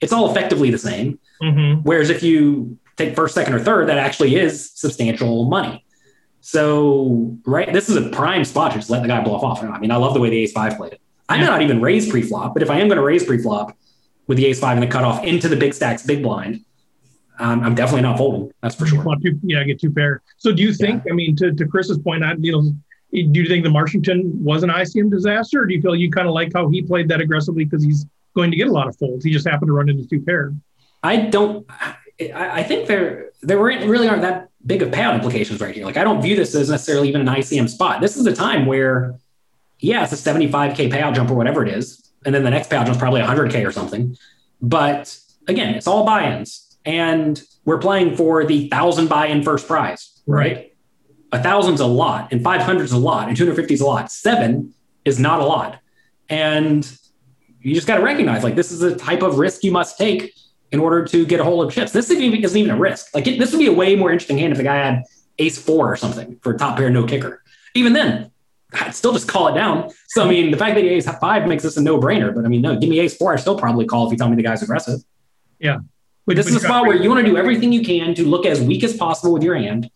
it's 0.00 0.12
all 0.12 0.30
effectively 0.30 0.70
the 0.70 0.78
same. 0.78 1.18
Mhm. 1.42 1.80
Whereas 1.84 2.10
if 2.10 2.22
you 2.22 2.78
take 2.96 3.14
first, 3.16 3.34
second, 3.34 3.54
or 3.54 3.60
third, 3.60 3.88
that 3.88 3.98
actually 3.98 4.36
is 4.36 4.70
substantial 4.74 5.46
money. 5.48 5.84
So, 6.40 7.36
right, 7.44 7.72
this 7.72 7.88
is 7.88 7.96
a 7.96 8.08
prime 8.10 8.44
spot 8.44 8.72
to 8.72 8.78
just 8.78 8.90
let 8.90 9.02
the 9.02 9.08
guy 9.08 9.22
bluff 9.22 9.42
off. 9.42 9.62
I 9.64 9.78
mean, 9.78 9.90
I 9.90 9.96
love 9.96 10.14
the 10.14 10.20
way 10.20 10.30
the 10.30 10.38
ace 10.38 10.52
five 10.52 10.76
played 10.76 10.92
it. 10.92 11.00
I 11.28 11.36
may 11.38 11.42
Yeah. 11.42 11.48
not 11.50 11.62
even 11.62 11.80
raise 11.80 12.08
pre-flop, 12.08 12.54
but 12.54 12.62
if 12.62 12.70
I 12.70 12.78
am 12.78 12.86
going 12.86 12.98
to 12.98 13.02
raise 13.04 13.24
pre-flop 13.24 13.76
with 14.28 14.38
the 14.38 14.46
ace 14.46 14.60
five 14.60 14.76
and 14.76 14.82
the 14.82 14.86
cutoff 14.86 15.24
into 15.24 15.48
the 15.48 15.56
big 15.56 15.74
stacks, 15.74 16.04
big 16.04 16.22
blind, 16.22 16.60
um, 17.38 17.62
I'm 17.62 17.74
definitely 17.74 18.02
not 18.02 18.18
folding. 18.18 18.52
That's 18.62 18.74
for 18.74 18.86
sure. 18.86 19.02
Two- 19.22 19.38
yeah, 19.42 19.62
get 19.64 19.80
two 19.80 19.90
pair. 19.90 20.22
So 20.36 20.52
do 20.52 20.62
you 20.62 20.72
think? 20.72 21.02
I 21.10 21.14
mean, 21.14 21.36
to, 21.36 21.52
to 21.52 21.66
Chris's 21.66 21.98
point, 21.98 22.24
I, 22.24 22.34
you 22.38 22.52
know, 22.52 22.62
do 23.12 23.40
you 23.40 23.46
think 23.46 23.64
the 23.64 23.70
Marchington 23.70 24.34
was 24.34 24.62
an 24.62 24.70
ICM 24.70 25.10
disaster, 25.10 25.62
or 25.62 25.66
do 25.66 25.74
you 25.74 25.82
feel 25.82 25.94
you 25.94 26.10
kind 26.10 26.26
of 26.26 26.34
like 26.34 26.52
how 26.54 26.68
he 26.68 26.82
played 26.82 27.08
that 27.08 27.20
aggressively 27.20 27.64
because 27.64 27.84
he's 27.84 28.06
going 28.34 28.50
to 28.50 28.56
get 28.56 28.68
a 28.68 28.72
lot 28.72 28.88
of 28.88 28.96
folds? 28.96 29.24
He 29.24 29.30
just 29.30 29.46
happened 29.46 29.68
to 29.68 29.72
run 29.72 29.88
into 29.88 30.06
two 30.08 30.20
pair. 30.20 30.52
I 31.02 31.16
don't. 31.16 31.66
I, 31.70 31.96
I 32.60 32.62
think 32.62 32.88
there 32.88 33.30
there 33.42 33.58
really 33.58 34.08
aren't 34.08 34.22
that 34.22 34.48
big 34.64 34.82
of 34.82 34.90
payout 34.90 35.14
implications 35.14 35.60
right 35.60 35.74
here. 35.74 35.84
Like 35.84 35.96
I 35.96 36.04
don't 36.04 36.20
view 36.20 36.36
this 36.36 36.54
as 36.54 36.70
necessarily 36.70 37.08
even 37.08 37.20
an 37.20 37.28
ICM 37.28 37.68
spot. 37.68 38.00
This 38.00 38.16
is 38.16 38.26
a 38.26 38.34
time 38.34 38.66
where, 38.66 39.14
yeah, 39.78 40.02
it's 40.02 40.12
a 40.12 40.16
75k 40.16 40.90
payout 40.90 41.14
jump 41.14 41.30
or 41.30 41.34
whatever 41.34 41.64
it 41.64 41.72
is, 41.72 42.10
and 42.24 42.34
then 42.34 42.42
the 42.42 42.50
next 42.50 42.68
payout 42.68 42.86
jump 42.86 42.90
is 42.90 42.98
probably 42.98 43.20
100k 43.20 43.66
or 43.66 43.70
something. 43.70 44.16
But 44.60 45.18
again, 45.46 45.74
it's 45.74 45.86
all 45.86 46.04
buy-ins, 46.04 46.65
and 46.86 47.42
we're 47.64 47.78
playing 47.78 48.16
for 48.16 48.44
the 48.44 48.68
thousand 48.68 49.08
buy-in 49.08 49.42
first 49.42 49.66
prize, 49.66 50.22
right? 50.26 50.72
A 51.32 51.42
thousand's 51.42 51.80
a 51.80 51.86
lot, 51.86 52.32
and 52.32 52.42
500's 52.42 52.92
a 52.92 52.98
lot, 52.98 53.28
and 53.28 53.36
250 53.36 53.74
is 53.74 53.80
a 53.80 53.86
lot. 53.86 54.10
Seven 54.10 54.72
is 55.04 55.18
not 55.18 55.40
a 55.40 55.44
lot, 55.44 55.80
and 56.28 56.90
you 57.60 57.74
just 57.74 57.88
got 57.88 57.96
to 57.96 58.02
recognize 58.02 58.44
like 58.44 58.54
this 58.54 58.70
is 58.70 58.82
a 58.82 58.94
type 58.94 59.22
of 59.22 59.38
risk 59.38 59.64
you 59.64 59.72
must 59.72 59.98
take 59.98 60.32
in 60.70 60.78
order 60.78 61.04
to 61.04 61.26
get 61.26 61.40
a 61.40 61.44
hold 61.44 61.66
of 61.66 61.72
chips. 61.72 61.90
This 61.92 62.10
isn't 62.10 62.22
even, 62.22 62.70
a 62.70 62.76
risk. 62.76 63.14
Like 63.14 63.26
it, 63.26 63.38
this 63.38 63.52
would 63.52 63.58
be 63.58 63.66
a 63.66 63.72
way 63.72 63.96
more 63.96 64.10
interesting 64.10 64.38
hand 64.38 64.52
if 64.52 64.58
the 64.58 64.64
guy 64.64 64.76
had 64.76 65.02
ace 65.38 65.58
four 65.58 65.92
or 65.92 65.96
something 65.96 66.38
for 66.42 66.54
top 66.54 66.76
pair 66.76 66.90
no 66.90 67.04
kicker. 67.04 67.42
Even 67.74 67.92
then, 67.92 68.30
I'd 68.72 68.94
still 68.94 69.12
just 69.12 69.28
call 69.28 69.48
it 69.48 69.54
down. 69.54 69.90
So 70.08 70.24
I 70.24 70.28
mean, 70.28 70.50
the 70.50 70.56
fact 70.56 70.76
that 70.76 70.84
he 70.84 70.90
ace 70.90 71.08
five 71.18 71.46
makes 71.48 71.64
this 71.64 71.76
a 71.76 71.82
no 71.82 71.98
brainer. 71.98 72.34
But 72.34 72.44
I 72.44 72.48
mean, 72.48 72.62
no, 72.62 72.78
give 72.78 72.88
me 72.88 73.00
ace 73.00 73.16
four, 73.16 73.32
I 73.32 73.36
still 73.36 73.58
probably 73.58 73.84
call 73.84 74.06
if 74.06 74.12
you 74.12 74.18
tell 74.18 74.28
me 74.28 74.36
the 74.36 74.42
guy's 74.42 74.62
aggressive. 74.62 75.00
But 76.26 76.34
This 76.34 76.48
is 76.48 76.56
a 76.56 76.60
spot 76.60 76.86
where 76.86 76.96
you 76.96 77.08
want 77.08 77.24
to 77.24 77.30
do 77.30 77.36
everything 77.36 77.72
you 77.72 77.82
can 77.82 78.12
to 78.16 78.24
look 78.24 78.46
as 78.46 78.60
weak 78.60 78.82
as 78.82 78.96
possible 78.96 79.32
with 79.32 79.44
your 79.44 79.54
hand. 79.54 79.88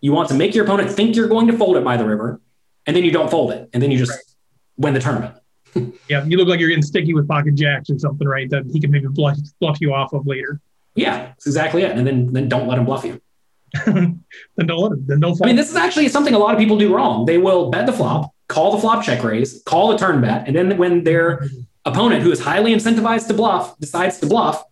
You 0.00 0.12
want 0.12 0.28
to 0.30 0.34
make 0.34 0.54
your 0.54 0.64
opponent 0.64 0.90
think 0.90 1.14
you're 1.14 1.28
going 1.28 1.46
to 1.48 1.56
fold 1.56 1.76
it 1.76 1.84
by 1.84 1.98
the 1.98 2.06
river, 2.06 2.40
and 2.86 2.96
then 2.96 3.04
you 3.04 3.10
don't 3.10 3.30
fold 3.30 3.52
it, 3.52 3.68
and 3.72 3.82
then 3.82 3.90
you 3.90 3.98
just 3.98 4.36
win 4.78 4.94
the 4.94 5.00
tournament. 5.00 5.34
yeah, 6.08 6.24
you 6.24 6.38
look 6.38 6.48
like 6.48 6.58
you're 6.58 6.70
getting 6.70 6.82
sticky 6.82 7.12
with 7.12 7.28
pocket 7.28 7.54
jacks 7.54 7.90
or 7.90 7.98
something, 7.98 8.26
right? 8.26 8.48
That 8.48 8.64
he 8.72 8.80
can 8.80 8.90
maybe 8.90 9.08
bluff, 9.08 9.38
bluff 9.60 9.78
you 9.80 9.92
off 9.92 10.14
of 10.14 10.26
later. 10.26 10.60
Yeah, 10.94 11.26
that's 11.26 11.46
exactly 11.46 11.82
it. 11.82 11.96
And 11.96 12.06
then 12.06 12.32
then 12.32 12.48
don't 12.48 12.66
let 12.66 12.78
him 12.78 12.86
bluff 12.86 13.04
you. 13.04 13.20
then 13.84 14.24
don't 14.56 14.78
let 14.78 14.92
him. 14.92 15.04
Then 15.06 15.20
don't. 15.20 15.40
I 15.42 15.46
mean, 15.46 15.56
this 15.56 15.70
is 15.70 15.76
actually 15.76 16.08
something 16.08 16.32
a 16.32 16.38
lot 16.38 16.54
of 16.54 16.58
people 16.58 16.78
do 16.78 16.94
wrong. 16.94 17.26
They 17.26 17.38
will 17.38 17.70
bet 17.70 17.86
the 17.86 17.92
flop, 17.92 18.32
call 18.48 18.72
the 18.72 18.78
flop 18.78 19.04
check 19.04 19.22
raise, 19.22 19.62
call 19.64 19.88
the 19.88 19.98
turn 19.98 20.20
bet, 20.20 20.46
and 20.46 20.56
then 20.56 20.78
when 20.78 21.04
their 21.04 21.38
mm-hmm. 21.38 21.60
opponent, 21.84 22.22
who 22.22 22.30
is 22.30 22.40
highly 22.40 22.74
incentivized 22.74 23.26
to 23.28 23.34
bluff, 23.34 23.78
decides 23.80 24.18
to 24.20 24.26
bluff 24.26 24.64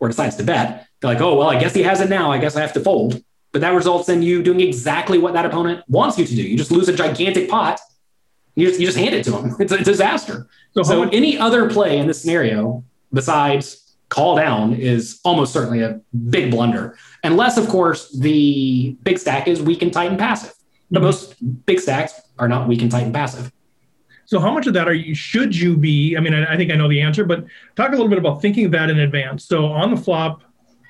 or 0.00 0.08
decides 0.08 0.36
to 0.36 0.42
bet, 0.42 0.86
they're 1.00 1.12
like, 1.12 1.20
oh, 1.22 1.36
well, 1.36 1.48
I 1.48 1.58
guess 1.58 1.74
he 1.74 1.82
has 1.82 2.00
it 2.00 2.08
now. 2.08 2.30
I 2.32 2.38
guess 2.38 2.56
I 2.56 2.60
have 2.60 2.72
to 2.74 2.80
fold. 2.80 3.22
But 3.52 3.60
that 3.60 3.74
results 3.74 4.08
in 4.08 4.22
you 4.22 4.42
doing 4.42 4.60
exactly 4.60 5.18
what 5.18 5.32
that 5.34 5.46
opponent 5.46 5.82
wants 5.88 6.18
you 6.18 6.26
to 6.26 6.34
do. 6.34 6.42
You 6.42 6.56
just 6.58 6.70
lose 6.70 6.88
a 6.88 6.92
gigantic 6.94 7.48
pot. 7.48 7.80
You 8.54 8.66
just, 8.68 8.80
you 8.80 8.86
just 8.86 8.98
hand 8.98 9.14
it 9.14 9.24
to 9.24 9.36
him. 9.36 9.56
It's 9.58 9.72
a 9.72 9.82
disaster. 9.82 10.46
so, 10.72 10.82
So 10.82 11.04
much, 11.04 11.14
any 11.14 11.38
other 11.38 11.68
play 11.70 11.98
in 11.98 12.06
this 12.06 12.20
scenario 12.20 12.84
besides 13.12 13.96
call 14.08 14.36
down 14.36 14.74
is 14.74 15.20
almost 15.24 15.52
certainly 15.52 15.80
a 15.82 16.00
big 16.30 16.50
blunder. 16.50 16.96
Unless, 17.24 17.56
of 17.58 17.68
course, 17.68 18.10
the 18.18 18.96
big 19.02 19.18
stack 19.18 19.48
is 19.48 19.60
weak 19.62 19.82
and 19.82 19.92
tight 19.92 20.10
and 20.10 20.18
passive. 20.18 20.52
But 20.90 21.00
Mhm. 21.00 21.04
most 21.06 21.66
big 21.66 21.80
stacks 21.80 22.20
are 22.38 22.48
not 22.48 22.68
weak 22.68 22.82
and 22.82 22.90
tight 22.90 23.04
and 23.04 23.14
passive. 23.14 23.50
So 24.26 24.40
how 24.40 24.52
much 24.52 24.66
of 24.66 24.74
that 24.74 24.88
are 24.88 24.94
you? 24.94 25.14
Should 25.14 25.56
you 25.56 25.76
be? 25.76 26.16
I 26.16 26.20
mean, 26.20 26.34
I, 26.34 26.54
I 26.54 26.56
think 26.56 26.72
I 26.72 26.74
know 26.74 26.88
the 26.88 27.00
answer, 27.00 27.24
but 27.24 27.44
talk 27.76 27.88
a 27.88 27.92
little 27.92 28.08
bit 28.08 28.18
about 28.18 28.42
thinking 28.42 28.70
that 28.72 28.90
in 28.90 28.98
advance. 28.98 29.44
So 29.44 29.66
on 29.66 29.94
the 29.94 30.00
flop, 30.00 30.42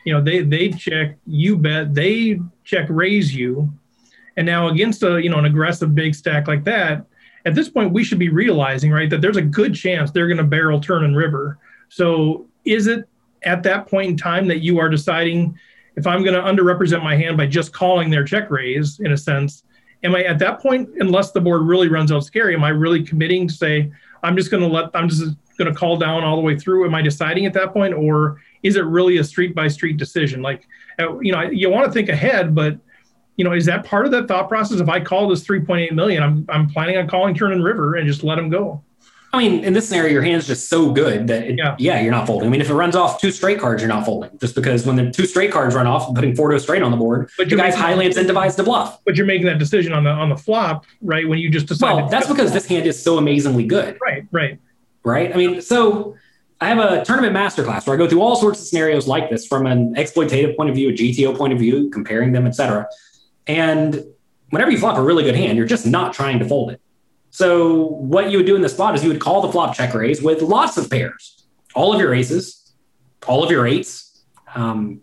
you 0.05 0.12
know, 0.12 0.22
they 0.22 0.42
they 0.42 0.70
check, 0.70 1.16
you 1.27 1.57
bet, 1.57 1.94
they 1.94 2.40
check 2.64 2.87
raise 2.88 3.35
you, 3.35 3.72
and 4.37 4.46
now 4.46 4.68
against 4.68 5.03
a 5.03 5.22
you 5.22 5.29
know 5.29 5.38
an 5.38 5.44
aggressive 5.44 5.94
big 5.94 6.14
stack 6.14 6.49
like 6.49 6.64
that, 6.64 7.05
at 7.44 7.55
this 7.55 7.68
point 7.68 7.92
we 7.92 8.03
should 8.03 8.18
be 8.18 8.31
realizing 8.31 8.90
right 8.90 9.11
that 9.11 9.20
there's 9.20 9.37
a 9.37 9.42
good 9.42 9.75
chance 9.75 10.11
they're 10.11 10.29
going 10.29 10.37
to 10.38 10.44
barrel 10.44 10.81
turn 10.81 11.04
and 11.04 11.17
river. 11.17 11.58
So 11.88 12.46
is 12.65 12.87
it 12.87 13.08
at 13.44 13.63
that 13.63 13.87
point 13.87 14.11
in 14.11 14.17
time 14.17 14.48
that 14.48 14.61
you 14.61 14.79
are 14.79 14.88
deciding 14.88 15.58
if 15.94 16.06
I'm 16.06 16.25
going 16.25 16.35
to 16.35 16.40
underrepresent 16.40 17.02
my 17.02 17.17
hand 17.17 17.37
by 17.37 17.46
just 17.46 17.73
calling 17.73 18.11
their 18.11 18.25
check 18.25 18.50
raise 18.50 18.98
in 19.00 19.13
a 19.13 19.17
sense? 19.17 19.63
Am 20.03 20.15
I 20.15 20.25
at 20.25 20.38
that 20.38 20.61
point, 20.61 20.88
unless 20.99 21.33
the 21.33 21.40
board 21.40 21.63
really 21.63 21.88
runs 21.88 22.13
out 22.13 22.25
scary, 22.25 22.55
am 22.55 22.65
I 22.65 22.69
really 22.69 23.03
committing 23.03 23.49
to 23.49 23.55
say 23.55 23.90
I'm 24.23 24.37
just 24.37 24.51
going 24.51 24.63
to 24.63 24.69
let 24.69 24.90
I'm 24.94 25.09
just 25.09 25.37
going 25.59 25.73
to 25.73 25.79
call 25.79 25.97
down 25.97 26.23
all 26.23 26.37
the 26.37 26.42
way 26.42 26.57
through? 26.57 26.85
Am 26.85 26.94
I 26.94 27.03
deciding 27.03 27.47
at 27.47 27.53
that 27.55 27.73
point, 27.73 27.94
or 27.94 28.40
is 28.63 28.77
it 28.77 28.85
really 28.85 29.19
a 29.19 29.25
street 29.25 29.55
by 29.55 29.69
street 29.69 29.97
decision? 29.97 30.42
Like, 30.42 30.67
uh, 30.99 31.19
you 31.21 31.33
know, 31.33 31.42
you 31.42 31.71
want 31.71 31.87
to 31.87 31.92
think 31.92 32.09
ahead, 32.09 32.55
but 32.55 32.79
you 33.37 33.44
know, 33.44 33.53
is 33.53 33.67
that 33.67 33.85
part 33.85 34.07
of 34.07 34.13
that 34.13 34.29
thought 34.29 34.49
process? 34.49 34.81
If 34.81 34.88
I 34.88 35.01
call 35.01 35.29
this 35.29 35.44
3.8 35.44 35.92
million, 35.92 36.23
I'm 36.23 36.47
I'm 36.49 36.69
planning 36.69 36.97
on 36.97 37.09
calling 37.09 37.35
turn 37.35 37.53
and 37.53 37.65
river 37.65 37.97
and 37.97 38.07
just 38.07 38.23
let 38.23 38.37
them 38.37 38.49
go. 38.49 38.83
I 39.37 39.39
mean, 39.49 39.65
in 39.65 39.73
this 39.73 39.89
scenario, 39.89 40.13
your 40.13 40.23
hand's 40.23 40.47
just 40.47 40.69
so 40.69 40.91
good 40.91 41.27
that 41.29 41.45
it, 41.45 41.59
Yeah. 41.59 41.77
yeah. 41.79 42.01
you're 42.01 42.11
not 42.11 42.27
folding. 42.27 42.49
I 42.49 42.51
mean, 42.51 42.61
if 42.61 42.71
it 42.71 42.75
runs 42.75 42.97
off 42.97 43.21
two 43.21 43.31
straight 43.31 43.59
cards, 43.61 43.83
you're 43.83 43.89
not 43.89 44.05
folding. 44.05 44.31
Just 44.39 44.55
because 44.55 44.85
when 44.87 44.97
the 44.97 45.11
two 45.11 45.27
straight 45.27 45.53
cards 45.53 45.75
run 45.75 45.87
off, 45.87 46.15
putting 46.15 46.35
four 46.35 46.51
to 46.51 46.57
a 46.57 46.61
straight 46.61 46.83
on 46.83 46.91
the 46.91 46.97
board, 46.97 47.31
But 47.37 47.45
the 47.45 47.51
you're 47.51 47.59
guy's 47.59 47.75
highly 47.75 48.09
incentivized 48.09 48.57
to 48.57 48.65
bluff. 48.65 48.99
But 49.05 49.17
you're 49.17 49.27
making 49.27 49.47
that 49.47 49.59
decision 49.59 49.93
on 49.93 50.05
the 50.05 50.11
on 50.11 50.29
the 50.29 50.37
flop, 50.37 50.85
right? 51.03 51.29
When 51.29 51.39
you 51.39 51.51
just 51.51 51.67
decide. 51.67 51.95
Well, 51.95 52.09
that's 52.09 52.27
because 52.27 52.53
this 52.53 52.67
hand 52.67 52.87
is 52.87 53.01
so 53.03 53.19
amazingly 53.19 53.65
good. 53.65 53.99
right, 54.01 54.25
right. 54.33 54.59
right? 55.05 55.33
I 55.33 55.37
mean, 55.37 55.61
so 55.61 56.17
I 56.61 56.69
have 56.69 56.79
a 56.79 57.05
tournament 57.05 57.35
masterclass 57.37 57.87
where 57.87 57.95
I 57.95 57.99
go 57.99 58.09
through 58.09 58.23
all 58.23 58.37
sorts 58.37 58.61
of 58.61 58.67
scenarios 58.67 59.07
like 59.07 59.29
this 59.31 59.47
from 59.47 59.67
an 59.67 59.95
exploitative 59.95 60.57
point 60.57 60.71
of 60.71 60.77
view, 60.77 60.89
a 60.89 60.93
GTO 60.93 61.37
point 61.37 61.53
of 61.53 61.59
view, 61.59 61.91
comparing 61.91 62.33
them, 62.33 62.47
etc. 62.47 62.89
And 63.47 64.05
whenever 64.51 64.71
you 64.71 64.79
flop 64.79 64.97
a 64.97 65.03
really 65.03 65.23
good 65.25 65.37
hand, 65.37 65.59
you're 65.59 65.67
just 65.67 65.87
not 65.87 66.13
trying 66.15 66.39
to 66.39 66.49
fold 66.49 66.71
it. 66.71 66.81
So 67.37 67.89
what 67.89 68.31
you 68.31 68.39
would 68.39 68.47
do 68.47 68.57
in 68.57 68.63
this 68.63 68.73
spot 68.73 68.95
is 68.95 69.05
you 69.05 69.11
would 69.11 69.21
call 69.21 69.43
the 69.43 69.53
flop 69.53 69.75
check 69.75 69.93
raise 69.93 70.23
with 70.23 70.41
lots 70.41 70.79
of 70.79 70.89
pairs, 70.89 71.45
all 71.75 71.93
of 71.93 72.01
your 72.01 72.15
aces, 72.15 72.73
all 73.29 73.45
of 73.45 73.51
your 73.51 73.67
eights. 73.67 74.23
Um, 74.55 75.03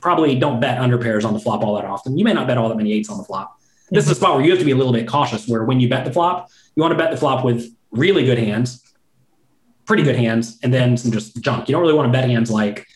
probably 0.00 0.38
don't 0.38 0.60
bet 0.60 0.78
under 0.78 0.98
pairs 0.98 1.24
on 1.24 1.34
the 1.34 1.40
flop 1.40 1.64
all 1.64 1.74
that 1.74 1.84
often. 1.84 2.16
You 2.16 2.24
may 2.24 2.32
not 2.32 2.46
bet 2.46 2.58
all 2.58 2.68
that 2.68 2.76
many 2.76 2.92
eights 2.92 3.10
on 3.10 3.18
the 3.18 3.24
flop. 3.24 3.58
This 3.90 4.04
is 4.04 4.12
a 4.12 4.14
spot 4.14 4.36
where 4.36 4.44
you 4.44 4.50
have 4.52 4.60
to 4.60 4.64
be 4.64 4.70
a 4.70 4.76
little 4.76 4.92
bit 4.92 5.08
cautious. 5.08 5.48
Where 5.48 5.64
when 5.64 5.80
you 5.80 5.88
bet 5.88 6.04
the 6.04 6.12
flop, 6.12 6.48
you 6.76 6.80
want 6.80 6.92
to 6.92 6.96
bet 6.96 7.10
the 7.10 7.16
flop 7.16 7.44
with 7.44 7.68
really 7.90 8.24
good 8.24 8.38
hands, 8.38 8.80
pretty 9.84 10.04
good 10.04 10.14
hands, 10.14 10.60
and 10.62 10.72
then 10.72 10.96
some 10.96 11.10
just 11.10 11.42
junk. 11.42 11.68
You 11.68 11.72
don't 11.72 11.82
really 11.82 11.94
want 11.94 12.06
to 12.06 12.12
bet 12.12 12.30
hands 12.30 12.52
like 12.52 12.86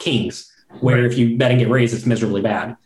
kings, 0.00 0.52
where 0.80 1.06
if 1.06 1.16
you 1.16 1.36
bet 1.36 1.52
and 1.52 1.60
get 1.60 1.68
raised, 1.68 1.94
it's 1.94 2.04
miserably 2.04 2.42
bad. 2.42 2.76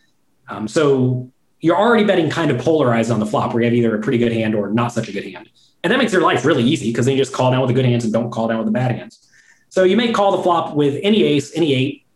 Um, 0.50 0.68
so 0.68 1.32
you're 1.60 1.76
already 1.76 2.04
betting 2.04 2.30
kind 2.30 2.50
of 2.50 2.58
polarized 2.58 3.10
on 3.10 3.20
the 3.20 3.26
flop, 3.26 3.52
where 3.52 3.62
you 3.62 3.66
have 3.66 3.74
either 3.74 3.96
a 3.96 4.00
pretty 4.00 4.18
good 4.18 4.32
hand 4.32 4.54
or 4.54 4.70
not 4.70 4.92
such 4.92 5.08
a 5.08 5.12
good 5.12 5.24
hand, 5.24 5.48
and 5.82 5.92
that 5.92 5.98
makes 5.98 6.12
your 6.12 6.22
life 6.22 6.44
really 6.44 6.62
easy 6.62 6.90
because 6.90 7.06
then 7.06 7.16
you 7.16 7.20
just 7.20 7.32
call 7.32 7.50
down 7.50 7.60
with 7.60 7.68
the 7.68 7.74
good 7.74 7.84
hands 7.84 8.04
and 8.04 8.12
don't 8.12 8.30
call 8.30 8.48
down 8.48 8.58
with 8.58 8.66
the 8.66 8.72
bad 8.72 8.92
hands. 8.92 9.28
So 9.68 9.84
you 9.84 9.96
may 9.96 10.12
call 10.12 10.36
the 10.36 10.42
flop 10.42 10.74
with 10.74 10.98
any 11.02 11.22
ace, 11.24 11.56
any 11.56 11.74
eight, 11.74 12.06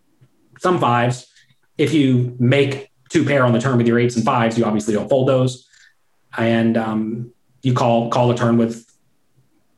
some 0.59 0.79
fives. 0.79 1.27
If 1.79 1.93
you 1.93 2.37
make 2.39 2.91
two 3.09 3.25
pair 3.25 3.45
on 3.45 3.53
the 3.53 3.61
turn 3.61 3.77
with 3.77 3.87
your 3.87 3.99
eights 3.99 4.17
and 4.17 4.25
fives, 4.25 4.57
you 4.59 4.65
obviously 4.65 4.95
don't 4.95 5.09
fold 5.09 5.29
those, 5.29 5.69
and 6.37 6.77
um, 6.77 7.33
you 7.63 7.75
call 7.75 8.11
call 8.11 8.29
the 8.29 8.35
turn 8.35 8.57
with 8.57 8.87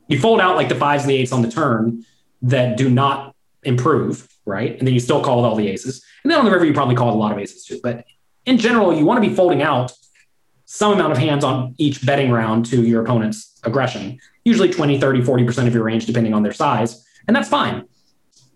you 0.07 0.19
fold 0.19 0.41
out 0.41 0.55
like 0.55 0.69
the 0.69 0.75
fives 0.75 1.03
and 1.03 1.09
the 1.09 1.15
eights 1.15 1.31
on 1.31 1.41
the 1.41 1.49
turn 1.49 2.05
that 2.43 2.77
do 2.77 2.89
not 2.89 3.35
improve, 3.63 4.27
right? 4.45 4.77
And 4.77 4.87
then 4.87 4.93
you 4.93 4.99
still 4.99 5.23
call 5.23 5.37
with 5.37 5.45
all 5.45 5.55
the 5.55 5.67
aces. 5.67 6.03
And 6.23 6.31
then 6.31 6.39
on 6.39 6.45
the 6.45 6.51
river, 6.51 6.65
you 6.65 6.73
probably 6.73 6.95
call 6.95 7.13
a 7.13 7.15
lot 7.15 7.31
of 7.31 7.39
aces 7.39 7.65
too. 7.65 7.79
But 7.81 8.05
in 8.45 8.57
general, 8.57 8.93
you 8.93 9.05
want 9.05 9.23
to 9.23 9.29
be 9.29 9.35
folding 9.35 9.61
out 9.61 9.93
some 10.65 10.93
amount 10.93 11.11
of 11.11 11.17
hands 11.17 11.43
on 11.43 11.75
each 11.77 12.05
betting 12.05 12.31
round 12.31 12.65
to 12.65 12.83
your 12.83 13.03
opponent's 13.03 13.59
aggression, 13.63 14.19
usually 14.43 14.71
20, 14.71 14.99
30, 14.99 15.21
40% 15.21 15.67
of 15.67 15.73
your 15.73 15.83
range, 15.83 16.05
depending 16.05 16.33
on 16.33 16.43
their 16.43 16.53
size. 16.53 17.05
And 17.27 17.35
that's 17.35 17.49
fine. 17.49 17.85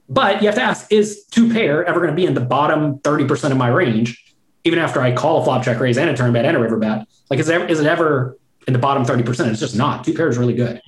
But 0.09 0.41
you 0.41 0.47
have 0.47 0.55
to 0.55 0.61
ask, 0.61 0.91
is 0.91 1.25
two 1.25 1.51
pair 1.51 1.85
ever 1.85 1.99
going 1.99 2.11
to 2.11 2.15
be 2.15 2.25
in 2.25 2.33
the 2.33 2.41
bottom 2.41 2.99
30% 2.99 3.51
of 3.51 3.57
my 3.57 3.67
range, 3.67 4.35
even 4.63 4.79
after 4.79 5.01
I 5.01 5.13
call 5.13 5.41
a 5.41 5.43
flop 5.43 5.63
check 5.63 5.79
raise 5.79 5.97
and 5.97 6.09
a 6.09 6.15
turn 6.15 6.33
bet 6.33 6.45
and 6.45 6.55
a 6.55 6.59
river 6.59 6.77
bet? 6.77 7.07
Like, 7.29 7.39
is, 7.39 7.47
there, 7.47 7.65
is 7.65 7.79
it 7.79 7.85
ever 7.85 8.37
in 8.67 8.73
the 8.73 8.79
bottom 8.79 9.05
30%? 9.05 9.51
It's 9.51 9.59
just 9.59 9.75
not. 9.75 10.03
Two 10.03 10.13
pair 10.13 10.29
is 10.29 10.37
really 10.37 10.55
good. 10.55 10.81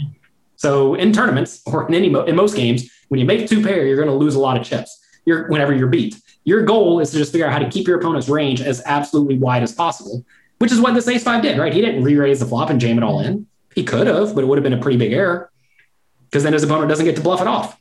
So 0.55 0.95
in 0.95 1.13
tournaments 1.13 1.61
or 1.65 1.87
in 1.87 1.93
any 1.93 2.07
in 2.27 2.35
most 2.35 2.55
games, 2.55 2.89
when 3.07 3.19
you 3.19 3.25
make 3.25 3.47
two 3.47 3.63
pair, 3.63 3.85
you're 3.85 3.97
going 3.97 4.09
to 4.09 4.13
lose 4.13 4.35
a 4.35 4.39
lot 4.39 4.57
of 4.57 4.65
chips. 4.65 4.97
You're 5.25 5.47
whenever 5.47 5.73
you're 5.73 5.87
beat. 5.87 6.15
Your 6.49 6.63
goal 6.63 6.99
is 6.99 7.11
to 7.11 7.17
just 7.17 7.31
figure 7.31 7.45
out 7.45 7.53
how 7.53 7.59
to 7.59 7.69
keep 7.69 7.87
your 7.87 7.99
opponent's 7.99 8.27
range 8.27 8.59
as 8.59 8.81
absolutely 8.87 9.37
wide 9.37 9.61
as 9.61 9.71
possible, 9.71 10.25
which 10.57 10.71
is 10.71 10.81
what 10.81 10.95
this 10.95 11.07
ace 11.07 11.23
five 11.23 11.43
did, 11.43 11.59
right? 11.59 11.71
He 11.71 11.79
didn't 11.79 12.03
re-raise 12.03 12.39
the 12.39 12.47
flop 12.47 12.71
and 12.71 12.81
jam 12.81 12.97
it 12.97 13.03
all 13.03 13.19
in. 13.19 13.45
He 13.75 13.83
could 13.83 14.07
have, 14.07 14.33
but 14.33 14.43
it 14.43 14.47
would 14.47 14.57
have 14.57 14.63
been 14.63 14.73
a 14.73 14.81
pretty 14.81 14.97
big 14.97 15.13
error 15.13 15.51
because 16.25 16.41
then 16.41 16.53
his 16.53 16.63
opponent 16.63 16.89
doesn't 16.89 17.05
get 17.05 17.15
to 17.17 17.21
bluff 17.21 17.39
it 17.39 17.45
off. 17.45 17.79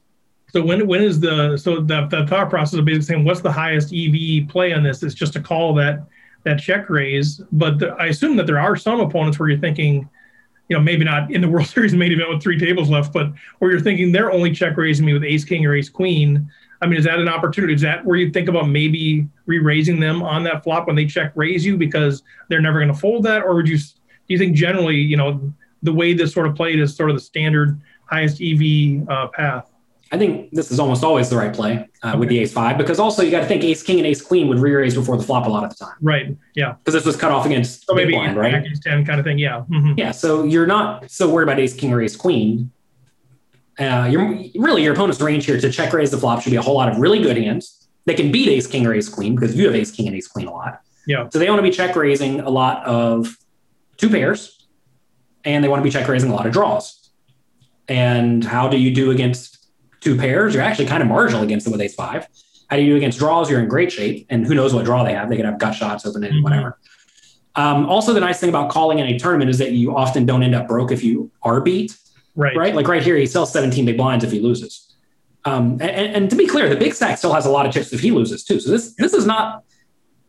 So 0.53 0.63
when 0.63 0.87
when 0.87 1.03
is 1.03 1.19
the 1.19 1.57
so 1.57 1.81
the, 1.81 2.09
the 2.09 2.27
thought 2.27 2.51
process 2.51 2.79
of 2.79 2.85
basically 2.85 3.07
saying 3.07 3.25
what's 3.25 3.41
the 3.41 3.51
highest 3.51 3.95
EV 3.95 4.47
play 4.51 4.75
on 4.75 4.83
this? 4.83 5.03
It's 5.03 5.15
just 5.15 5.33
to 5.33 5.41
call 5.41 5.75
that 5.77 6.07
that 6.45 6.61
check 6.61 6.91
raise. 6.91 7.41
But 7.51 7.79
the, 7.79 7.95
I 7.99 8.09
assume 8.09 8.37
that 8.37 8.47
there 8.47 8.61
are 8.61 8.77
some 8.77 9.01
opponents 9.01 9.39
where 9.39 9.49
you're 9.49 9.61
thinking, 9.61 10.07
you 10.69 10.77
know, 10.77 10.83
maybe 10.83 11.07
not 11.07 11.33
in 11.33 11.41
the 11.41 11.49
World 11.53 11.69
Series 11.69 11.95
main 11.95 12.13
event 12.13 12.29
with 12.29 12.43
three 12.43 12.59
tables 12.59 12.91
left, 12.91 13.15
but 13.15 13.33
where 13.61 13.71
you're 13.71 13.81
thinking 13.81 14.13
they're 14.13 14.31
only 14.31 14.53
check 14.53 14.77
raising 14.77 15.07
me 15.07 15.15
with 15.15 15.25
ace 15.25 15.47
king 15.47 15.65
or 15.65 15.75
ace 15.75 15.89
queen. 15.89 16.51
I 16.81 16.87
mean, 16.87 16.99
is 16.99 17.05
that 17.05 17.19
an 17.19 17.29
opportunity? 17.29 17.75
Is 17.75 17.81
that 17.83 18.05
where 18.05 18.17
you 18.17 18.31
think 18.31 18.49
about 18.49 18.69
maybe 18.69 19.27
re-raising 19.47 19.99
them 19.99 20.23
on 20.23 20.45
that 20.45 20.63
flop 20.63 20.87
when 20.87 20.97
they 20.97 21.07
check 21.07 21.33
raise 21.35 21.65
you 21.65 21.77
because 21.77 22.23
they're 22.49 22.61
never 22.61 22.79
going 22.79 22.93
to 22.93 22.99
fold 22.99 23.25
that, 23.25 23.43
or 23.43 23.55
would 23.55 23.69
you 23.69 23.79
do 23.79 24.35
you 24.35 24.39
think 24.39 24.55
generally, 24.55 24.97
you 24.97 25.17
know, 25.17 25.53
the 25.83 25.93
way 25.93 26.13
this 26.13 26.33
sort 26.33 26.47
of 26.47 26.55
played 26.55 26.79
is 26.79 26.95
sort 26.95 27.11
of 27.11 27.17
the 27.17 27.23
standard 27.23 27.81
highest 28.07 28.41
EV 28.41 29.09
uh, 29.09 29.29
path? 29.29 29.71
I 30.11 30.17
think 30.17 30.51
this 30.53 30.71
is 30.71 30.81
almost 30.81 31.05
always 31.05 31.29
the 31.29 31.37
right 31.37 31.53
play 31.53 31.87
uh, 32.03 32.17
with 32.19 32.31
the 32.31 32.39
ace 32.39 32.53
five 32.53 32.79
because 32.79 32.99
also 32.99 33.23
you 33.23 33.31
got 33.31 33.41
to 33.41 33.47
think 33.47 33.63
ace 33.63 33.83
king 33.83 33.99
and 33.99 34.07
ace 34.07 34.23
queen 34.23 34.49
would 34.49 34.59
re-raise 34.59 34.95
before 34.95 35.19
the 35.19 35.23
flop 35.23 35.47
a 35.47 35.51
lot 35.51 35.65
of 35.65 35.71
the 35.71 35.85
time. 35.85 35.97
Right. 36.01 36.35
Yeah. 36.55 36.75
Because 36.75 36.95
this 36.95 37.05
was 37.05 37.17
cut 37.17 37.31
off 37.31 37.45
against 37.45 37.87
so 37.87 37.95
maybe 37.95 38.15
blind, 38.15 38.37
right? 38.37 38.67
Ten 38.83 39.05
kind 39.05 39.21
of 39.21 39.25
thing. 39.27 39.39
Yeah. 39.39 39.65
Mm-hmm. 39.71 39.95
Yeah. 39.99 40.13
So 40.13 40.45
you're 40.45 40.67
not 40.67 41.11
so 41.11 41.29
worried 41.29 41.45
about 41.45 41.59
ace 41.59 41.75
king 41.75 41.93
or 41.93 42.01
ace 42.01 42.17
queen. 42.17 42.71
Uh, 43.79 44.11
really 44.57 44.83
your 44.83 44.93
opponent's 44.93 45.21
range 45.21 45.47
here 45.47 45.61
to 45.61 45.71
check 45.71 45.93
raise 45.93 46.11
the 46.11 46.19
flop 46.19 46.43
should 46.43 46.51
be 46.51 46.57
a 46.57 46.63
whole 46.63 46.75
lot 46.75 46.89
of 46.89 46.99
really 46.99 47.23
good 47.23 47.37
hands. 47.37 47.89
They 48.07 48.15
can 48.15 48.33
beat 48.33 48.49
ace 48.49 48.67
king 48.67 48.87
or 48.87 48.95
ace 48.95 49.09
queen 49.09 49.35
because 49.35 49.55
you 49.55 49.67
have 49.67 49.75
ace 49.75 49.91
king 49.91 50.07
and 50.07 50.17
ace 50.17 50.27
queen 50.27 50.49
a 50.49 50.53
lot. 50.53 50.81
Yeah. 51.07 51.29
So 51.31 51.39
they 51.39 51.49
want 51.49 51.59
to 51.59 51.63
be 51.63 51.71
check 51.71 51.95
raising 51.95 52.41
a 52.41 52.51
lot 52.51 52.85
of 52.85 53.37
two 53.97 54.11
pairs, 54.11 54.67
and 55.45 55.63
they 55.63 55.69
want 55.69 55.81
to 55.81 55.85
be 55.85 55.91
check 55.91 56.09
raising 56.09 56.31
a 56.31 56.35
lot 56.35 56.47
of 56.47 56.53
draws. 56.53 57.11
And 57.87 58.45
how 58.45 58.69
do 58.69 58.77
you 58.77 58.95
do 58.95 59.11
against 59.11 59.59
two 60.01 60.17
pairs, 60.17 60.55
you're 60.55 60.63
actually 60.63 60.87
kind 60.87 61.03
of 61.03 61.09
marginal 61.09 61.43
against 61.43 61.65
them 61.65 61.73
with 61.73 61.81
ace 61.81 61.95
five. 61.95 62.27
How 62.69 62.77
do 62.77 62.83
you 62.83 62.93
do 62.93 62.97
against 62.97 63.19
draws? 63.19 63.51
You're 63.51 63.61
in 63.61 63.69
great 63.69 63.91
shape. 63.91 64.27
And 64.29 64.47
who 64.47 64.55
knows 64.55 64.75
what 64.75 64.85
draw 64.85 65.05
they 65.05 65.15
have? 65.15 65.29
They 65.29 65.37
could 65.37 65.47
have 65.47 65.59
gut 65.59 65.75
shots, 65.75 66.05
open 66.05 66.23
ended, 66.23 66.37
mm-hmm. 66.37 66.45
whatever. 66.45 66.79
Um, 67.55 67.87
also, 67.89 68.13
the 68.13 68.21
nice 68.21 68.39
thing 68.39 68.51
about 68.51 68.71
calling 68.71 68.99
in 68.99 69.07
a 69.07 69.19
tournament 69.19 69.51
is 69.51 69.59
that 69.59 69.73
you 69.73 69.97
often 69.97 70.27
don't 70.27 70.43
end 70.43 70.55
up 70.55 70.69
broke 70.69 70.93
if 70.93 71.03
you 71.03 71.31
are 71.43 71.61
beat. 71.61 71.97
Right. 72.39 72.57
Right. 72.57 72.73
Like 72.73 72.87
right 72.87 73.03
here, 73.03 73.17
he 73.17 73.27
sells 73.27 73.53
17 73.53 73.85
big 73.85 73.97
blinds 73.97 74.25
if 74.25 74.31
he 74.31 74.39
loses. 74.39 74.95
Um, 75.45 75.73
and, 75.81 75.83
and, 76.15 76.31
to 76.31 76.37
be 76.37 76.47
clear, 76.47 76.69
the 76.69 76.77
big 76.77 76.95
stack 76.95 77.19
still 77.19 77.33
has 77.33 77.47
a 77.47 77.51
lot 77.51 77.67
of 77.67 77.73
chips 77.73 77.93
if 77.93 78.01
he 78.01 78.13
loses 78.13 78.45
too. 78.45 78.61
So 78.61 78.71
this 78.71 78.95
this 78.95 79.13
is 79.13 79.27
not 79.27 79.65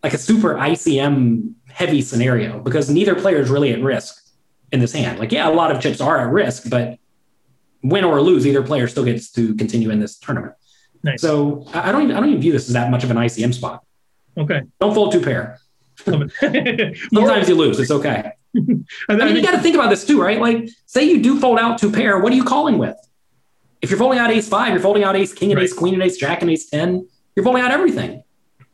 like 0.01 0.13
a 0.13 0.17
super 0.17 0.55
ICM 0.55 1.53
heavy 1.69 2.01
scenario 2.01 2.59
because 2.61 2.89
neither 2.89 3.13
player 3.13 3.37
is 3.37 3.49
really 3.51 3.71
at 3.73 3.81
risk 3.81 4.27
in 4.71 4.79
this 4.79 4.91
hand. 4.91 5.19
Like, 5.19 5.31
yeah, 5.31 5.47
a 5.47 5.53
lot 5.53 5.71
of 5.71 5.81
chips 5.81 6.01
are 6.01 6.17
at 6.19 6.31
risk, 6.31 6.67
but 6.67 6.97
win 7.83 8.03
or 8.03 8.21
lose, 8.21 8.47
either 8.47 8.63
player 8.63 8.87
still 8.87 9.05
gets 9.05 9.31
to 9.33 9.53
continue 9.55 9.91
in 9.91 9.99
this 9.99 10.17
tournament. 10.17 10.55
Nice. 11.03 11.21
So 11.21 11.65
I 11.73 11.91
don't 11.91 12.03
even, 12.03 12.15
I 12.15 12.19
don't 12.19 12.29
even 12.29 12.41
view 12.41 12.53
this 12.53 12.67
as 12.67 12.73
that 12.73 12.89
much 12.89 13.03
of 13.03 13.11
an 13.11 13.17
ICM 13.17 13.53
spot. 13.53 13.83
Okay. 14.35 14.61
Don't 14.79 14.95
fold 14.95 15.11
two 15.11 15.21
pair. 15.21 15.59
Sometimes 15.97 17.49
you 17.49 17.55
lose. 17.55 17.79
It's 17.79 17.91
okay. 17.91 18.31
I 18.55 19.15
mean, 19.15 19.35
you 19.35 19.41
got 19.41 19.51
to 19.51 19.59
think 19.59 19.75
about 19.75 19.89
this 19.89 20.05
too, 20.05 20.21
right? 20.21 20.39
Like, 20.39 20.69
say 20.85 21.03
you 21.03 21.21
do 21.21 21.39
fold 21.39 21.59
out 21.59 21.77
two 21.77 21.91
pair. 21.91 22.19
What 22.19 22.33
are 22.33 22.35
you 22.35 22.43
calling 22.43 22.77
with? 22.77 22.95
If 23.81 23.89
you're 23.89 23.99
folding 23.99 24.19
out 24.19 24.31
ace 24.31 24.49
five, 24.49 24.73
you're 24.73 24.81
folding 24.81 25.03
out 25.03 25.15
ace 25.15 25.33
king 25.33 25.51
and 25.51 25.57
right. 25.57 25.65
ace 25.65 25.73
queen 25.73 25.93
and 25.93 26.03
ace 26.03 26.17
jack 26.17 26.41
and 26.41 26.51
ace 26.51 26.69
10. 26.69 27.07
You're 27.35 27.43
folding 27.43 27.61
out 27.61 27.71
everything. 27.71 28.23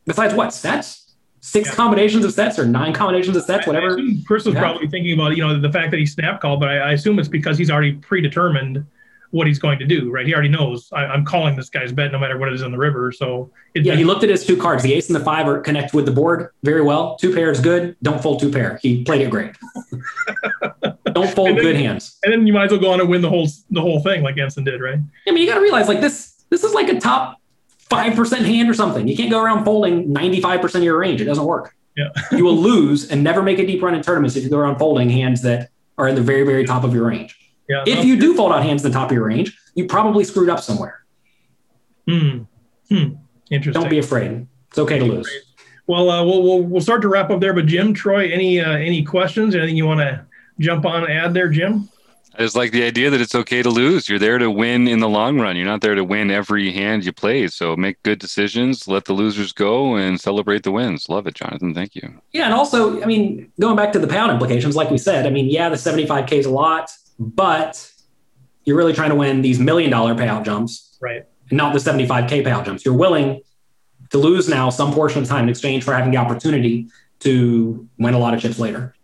Besides 0.05 0.33
what? 0.33 0.53
Sets? 0.53 1.15
Six 1.41 1.69
yeah. 1.69 1.75
combinations 1.75 2.25
of 2.25 2.33
sets 2.33 2.57
or 2.57 2.65
nine 2.65 2.93
combinations 2.93 3.37
of 3.37 3.43
sets, 3.43 3.67
whatever. 3.67 3.99
Chris 4.25 4.45
was 4.45 4.55
yeah. 4.55 4.61
probably 4.61 4.87
thinking 4.87 5.13
about, 5.13 5.37
you 5.37 5.45
know, 5.45 5.59
the 5.59 5.71
fact 5.71 5.91
that 5.91 5.99
he 5.99 6.05
snap 6.05 6.41
called, 6.41 6.59
but 6.59 6.69
I, 6.69 6.77
I 6.77 6.91
assume 6.93 7.19
it's 7.19 7.27
because 7.27 7.57
he's 7.57 7.69
already 7.69 7.93
predetermined 7.93 8.83
what 9.35 9.47
he's 9.47 9.59
going 9.59 9.77
to 9.77 9.85
do, 9.85 10.09
right? 10.09 10.25
He 10.25 10.33
already 10.33 10.47
knows 10.47 10.89
I, 10.93 11.13
am 11.13 11.25
calling 11.25 11.57
this 11.57 11.69
guy's 11.69 11.91
bet 11.91 12.13
no 12.13 12.17
matter 12.17 12.37
what 12.37 12.47
it 12.47 12.55
is 12.55 12.61
in 12.61 12.71
the 12.71 12.77
river. 12.77 13.11
So 13.11 13.51
yeah, 13.73 13.93
he 13.93 14.05
looked 14.05 14.23
at 14.23 14.29
his 14.29 14.45
two 14.45 14.55
cards. 14.55 14.81
The 14.81 14.93
ace 14.93 15.07
and 15.09 15.15
the 15.15 15.19
five 15.19 15.45
are 15.45 15.59
connect 15.59 15.93
with 15.93 16.05
the 16.05 16.11
board 16.11 16.51
very 16.63 16.81
well. 16.81 17.17
Two 17.17 17.33
pairs 17.33 17.59
good. 17.59 17.97
Don't 18.01 18.23
fold 18.23 18.39
two 18.39 18.49
pair. 18.49 18.79
He 18.81 19.03
played 19.03 19.19
it 19.19 19.29
great. 19.29 19.53
Don't 21.13 21.29
fold 21.29 21.49
then, 21.49 21.57
good 21.57 21.75
hands. 21.75 22.17
And 22.23 22.31
then 22.31 22.47
you 22.47 22.53
might 22.53 22.65
as 22.65 22.71
well 22.71 22.79
go 22.79 22.91
on 22.91 23.01
and 23.01 23.09
win 23.09 23.21
the 23.21 23.29
whole 23.29 23.49
the 23.71 23.81
whole 23.81 23.99
thing 23.99 24.23
like 24.23 24.35
Ensan 24.35 24.63
did, 24.63 24.79
right? 24.79 24.99
I 25.27 25.31
mean, 25.31 25.43
you 25.43 25.49
got 25.49 25.55
to 25.55 25.61
realize 25.61 25.89
like 25.89 25.99
this 25.99 26.45
this 26.49 26.63
is 26.63 26.73
like 26.73 26.87
a 26.87 26.97
top 26.97 27.41
five 27.89 28.15
percent 28.15 28.45
hand 28.45 28.69
or 28.69 28.73
something. 28.73 29.05
You 29.05 29.17
can't 29.17 29.29
go 29.29 29.43
around 29.43 29.65
folding 29.65 30.13
ninety 30.13 30.39
five 30.39 30.61
percent 30.61 30.81
of 30.81 30.85
your 30.85 30.97
range. 30.97 31.19
It 31.19 31.25
doesn't 31.25 31.45
work. 31.45 31.75
Yeah. 31.97 32.09
you 32.31 32.45
will 32.45 32.57
lose 32.57 33.09
and 33.09 33.21
never 33.21 33.41
make 33.41 33.59
a 33.59 33.65
deep 33.65 33.81
run 33.81 33.95
in 33.95 34.01
tournaments 34.01 34.35
if 34.35 34.43
you 34.43 34.49
go 34.49 34.57
around 34.59 34.79
folding 34.79 35.09
hands 35.09 35.41
that 35.43 35.71
are 35.97 36.07
in 36.07 36.15
the 36.15 36.21
very 36.21 36.43
very 36.43 36.65
top 36.65 36.85
of 36.85 36.93
your 36.93 37.05
range. 37.05 37.44
Yeah, 37.67 37.83
if 37.87 38.05
you 38.05 38.19
do 38.19 38.35
fold 38.35 38.51
out 38.51 38.63
hands 38.63 38.85
in 38.85 38.91
the 38.91 38.97
top 38.97 39.09
of 39.09 39.15
your 39.15 39.25
range, 39.25 39.57
you 39.73 39.85
probably 39.87 40.23
screwed 40.23 40.49
up 40.49 40.59
somewhere. 40.59 41.03
Hmm. 42.07 42.43
Hmm. 42.89 43.15
Interesting. 43.49 43.81
Don't 43.81 43.89
be 43.89 43.99
afraid. 43.99 44.47
It's 44.69 44.77
okay 44.77 44.99
to 44.99 45.05
lose. 45.05 45.29
Well, 45.87 46.09
uh, 46.09 46.23
we'll, 46.23 46.43
we'll 46.43 46.61
we'll 46.63 46.81
start 46.81 47.01
to 47.03 47.07
wrap 47.07 47.29
up 47.29 47.39
there. 47.39 47.53
But 47.53 47.67
Jim, 47.67 47.93
Troy, 47.93 48.29
any 48.31 48.59
uh, 48.59 48.71
any 48.71 49.03
questions? 49.03 49.55
Anything 49.55 49.77
you 49.77 49.85
want 49.85 49.99
to 49.99 50.25
jump 50.59 50.85
on 50.85 51.03
and 51.03 51.13
add 51.13 51.33
there, 51.33 51.49
Jim? 51.49 51.89
I 52.37 52.39
just 52.39 52.55
like 52.55 52.71
the 52.71 52.83
idea 52.83 53.09
that 53.09 53.21
it's 53.21 53.35
okay 53.35 53.61
to 53.61 53.69
lose. 53.69 54.09
You're 54.09 54.19
there 54.19 54.37
to 54.37 54.51
win 54.51 54.89
in 54.89 54.99
the 54.99 55.07
long 55.07 55.39
run. 55.39 55.55
You're 55.55 55.65
not 55.65 55.79
there 55.79 55.95
to 55.95 56.03
win 56.03 56.29
every 56.29 56.71
hand 56.71 57.05
you 57.05 57.13
play. 57.13 57.47
So 57.47 57.77
make 57.77 58.01
good 58.03 58.19
decisions, 58.19 58.89
let 58.89 59.05
the 59.05 59.13
losers 59.13 59.53
go, 59.53 59.95
and 59.95 60.19
celebrate 60.19 60.63
the 60.63 60.71
wins. 60.71 61.07
Love 61.07 61.27
it, 61.27 61.35
Jonathan. 61.35 61.73
Thank 61.73 61.95
you. 61.95 62.21
Yeah, 62.33 62.45
and 62.45 62.53
also, 62.53 63.01
I 63.01 63.05
mean, 63.05 63.53
going 63.59 63.77
back 63.77 63.93
to 63.93 63.99
the 63.99 64.07
pound 64.07 64.33
implications, 64.33 64.75
like 64.75 64.91
we 64.91 64.97
said, 64.97 65.25
I 65.25 65.29
mean, 65.29 65.47
yeah, 65.47 65.69
the 65.69 65.77
75k 65.77 66.33
is 66.33 66.45
a 66.45 66.51
lot, 66.51 66.89
but 67.19 67.91
you're 68.65 68.77
really 68.77 68.93
trying 68.93 69.09
to 69.09 69.15
win 69.15 69.41
these 69.41 69.59
million 69.59 69.91
dollar 69.91 70.15
payout 70.15 70.43
jumps, 70.43 70.97
right? 71.01 71.25
And 71.49 71.57
not 71.57 71.73
the 71.73 71.79
75k 71.79 72.43
payout 72.43 72.65
jumps. 72.65 72.83
You're 72.83 72.95
willing 72.95 73.41
to 74.09 74.17
lose 74.17 74.47
now 74.49 74.69
some 74.69 74.93
portion 74.93 75.21
of 75.21 75.27
time 75.27 75.43
in 75.43 75.49
exchange 75.49 75.83
for 75.83 75.93
having 75.93 76.11
the 76.11 76.17
opportunity 76.17 76.87
to 77.19 77.87
win 77.97 78.13
a 78.13 78.19
lot 78.19 78.33
of 78.33 78.41
chips 78.41 78.59
later. 78.59 78.95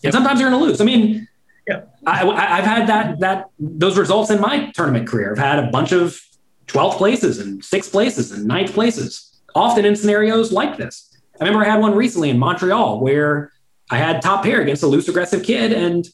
Yep. 0.00 0.04
And 0.04 0.12
sometimes 0.12 0.40
you're 0.40 0.50
going 0.50 0.60
to 0.60 0.66
lose. 0.66 0.80
I 0.80 0.84
mean, 0.84 1.28
Yeah. 1.68 1.82
I, 2.06 2.28
I've 2.28 2.64
had 2.64 2.86
that 2.88 3.20
that 3.20 3.50
those 3.58 3.96
results 3.96 4.30
in 4.30 4.40
my 4.40 4.70
tournament 4.72 5.08
career. 5.08 5.32
I've 5.32 5.38
had 5.38 5.58
a 5.58 5.70
bunch 5.70 5.92
of 5.92 6.20
12th 6.66 6.96
places 6.96 7.38
and 7.38 7.64
sixth 7.64 7.90
places 7.92 8.32
and 8.32 8.46
ninth 8.46 8.72
places, 8.72 9.40
often 9.54 9.84
in 9.84 9.96
scenarios 9.96 10.52
like 10.52 10.76
this. 10.76 11.10
I 11.40 11.44
remember 11.44 11.64
I 11.64 11.70
had 11.70 11.80
one 11.80 11.94
recently 11.94 12.30
in 12.30 12.38
Montreal 12.38 13.00
where 13.00 13.50
I 13.90 13.96
had 13.98 14.22
top 14.22 14.44
pair 14.44 14.60
against 14.60 14.82
a 14.82 14.86
loose 14.86 15.08
aggressive 15.08 15.42
kid, 15.42 15.72
and 15.72 16.06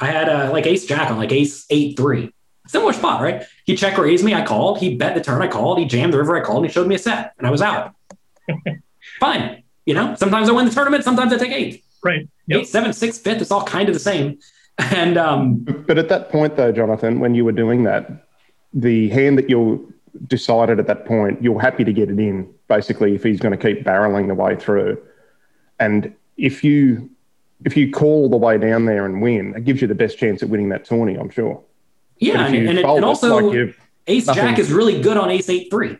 I 0.00 0.06
had 0.06 0.28
a, 0.28 0.50
like 0.50 0.66
ace 0.66 0.86
jack 0.86 1.10
on 1.10 1.18
like 1.18 1.32
ace 1.32 1.66
eight 1.70 1.96
three. 1.96 2.32
Similar 2.68 2.92
spot, 2.92 3.22
right? 3.22 3.44
He 3.64 3.76
check 3.76 3.96
raised 3.96 4.24
me. 4.24 4.34
I 4.34 4.44
called. 4.44 4.78
He 4.78 4.96
bet 4.96 5.14
the 5.14 5.20
turn. 5.20 5.40
I 5.40 5.46
called. 5.46 5.78
He 5.78 5.84
jammed 5.84 6.12
the 6.12 6.18
river. 6.18 6.36
I 6.36 6.44
called. 6.44 6.58
And 6.58 6.66
he 6.66 6.72
showed 6.72 6.88
me 6.88 6.96
a 6.96 6.98
set, 6.98 7.32
and 7.38 7.46
I 7.46 7.50
was 7.50 7.62
out. 7.62 7.94
Fine. 9.20 9.62
You 9.84 9.94
know, 9.94 10.16
sometimes 10.16 10.48
I 10.48 10.52
win 10.52 10.66
the 10.66 10.72
tournament. 10.72 11.04
Sometimes 11.04 11.32
I 11.32 11.38
take 11.38 11.52
eight. 11.52 11.84
Right. 12.02 12.28
Yep. 12.48 12.60
Eight, 12.60 12.68
seven, 12.68 12.92
six, 12.92 13.18
fifth. 13.18 13.40
It's 13.40 13.50
all 13.52 13.62
kind 13.62 13.88
of 13.88 13.94
the 13.94 14.00
same. 14.00 14.38
And 14.78 15.16
um, 15.16 15.64
but 15.86 15.96
at 15.96 16.10
that 16.10 16.30
point, 16.30 16.56
though, 16.56 16.70
Jonathan, 16.70 17.18
when 17.18 17.34
you 17.34 17.46
were 17.46 17.52
doing 17.52 17.84
that, 17.84 18.26
the 18.74 19.08
hand 19.08 19.38
that 19.38 19.48
you 19.48 19.90
decided 20.26 20.78
at 20.78 20.86
that 20.86 21.06
point, 21.06 21.42
you're 21.42 21.58
happy 21.58 21.82
to 21.82 21.94
get 21.94 22.10
it 22.10 22.18
in. 22.18 22.52
Basically, 22.68 23.14
if 23.14 23.22
he's 23.22 23.40
going 23.40 23.58
to 23.58 23.74
keep 23.74 23.86
barreling 23.86 24.26
the 24.26 24.34
way 24.34 24.54
through, 24.54 25.00
and 25.80 26.14
if 26.36 26.62
you 26.62 27.08
if 27.64 27.76
you 27.76 27.90
call 27.90 28.28
the 28.28 28.36
way 28.36 28.58
down 28.58 28.84
there 28.84 29.06
and 29.06 29.22
win, 29.22 29.54
it 29.56 29.64
gives 29.64 29.80
you 29.80 29.88
the 29.88 29.94
best 29.94 30.18
chance 30.18 30.42
at 30.42 30.48
winning 30.48 30.68
that 30.70 30.84
tourney. 30.84 31.16
I'm 31.16 31.30
sure. 31.30 31.62
Yeah, 32.18 32.46
and, 32.46 32.68
and, 32.68 32.78
and, 32.78 33.04
also 33.04 33.50
like 33.50 33.76
Ace 34.06 34.26
nothing. 34.26 34.42
Jack 34.42 34.58
is 34.58 34.72
really 34.72 35.00
good 35.02 35.16
on 35.16 35.30
Ace 35.30 35.48
Eight 35.48 35.70
Three 35.70 35.98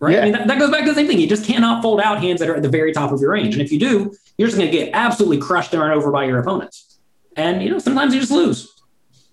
right? 0.00 0.14
Yeah. 0.14 0.20
I 0.20 0.24
mean, 0.24 0.32
that, 0.32 0.48
that, 0.48 0.58
goes 0.58 0.70
back 0.70 0.80
to 0.84 0.90
the 0.90 0.94
same 0.94 1.06
thing. 1.06 1.18
You 1.18 1.28
just 1.28 1.44
cannot 1.44 1.82
fold 1.82 2.00
out 2.00 2.22
hands 2.22 2.40
that 2.40 2.48
are 2.48 2.56
at 2.56 2.62
the 2.62 2.68
very 2.68 2.92
top 2.92 3.12
of 3.12 3.20
your 3.20 3.32
range. 3.32 3.54
And 3.54 3.62
if 3.62 3.72
you 3.72 3.78
do, 3.78 4.12
you're 4.36 4.48
just 4.48 4.58
going 4.58 4.70
to 4.70 4.76
get 4.76 4.90
absolutely 4.92 5.38
crushed 5.38 5.72
and 5.72 5.80
run 5.80 5.90
over 5.92 6.10
by 6.10 6.24
your 6.24 6.38
opponents. 6.38 6.98
And, 7.36 7.62
you 7.62 7.70
know, 7.70 7.78
sometimes 7.78 8.14
you 8.14 8.20
just 8.20 8.32
lose. 8.32 8.72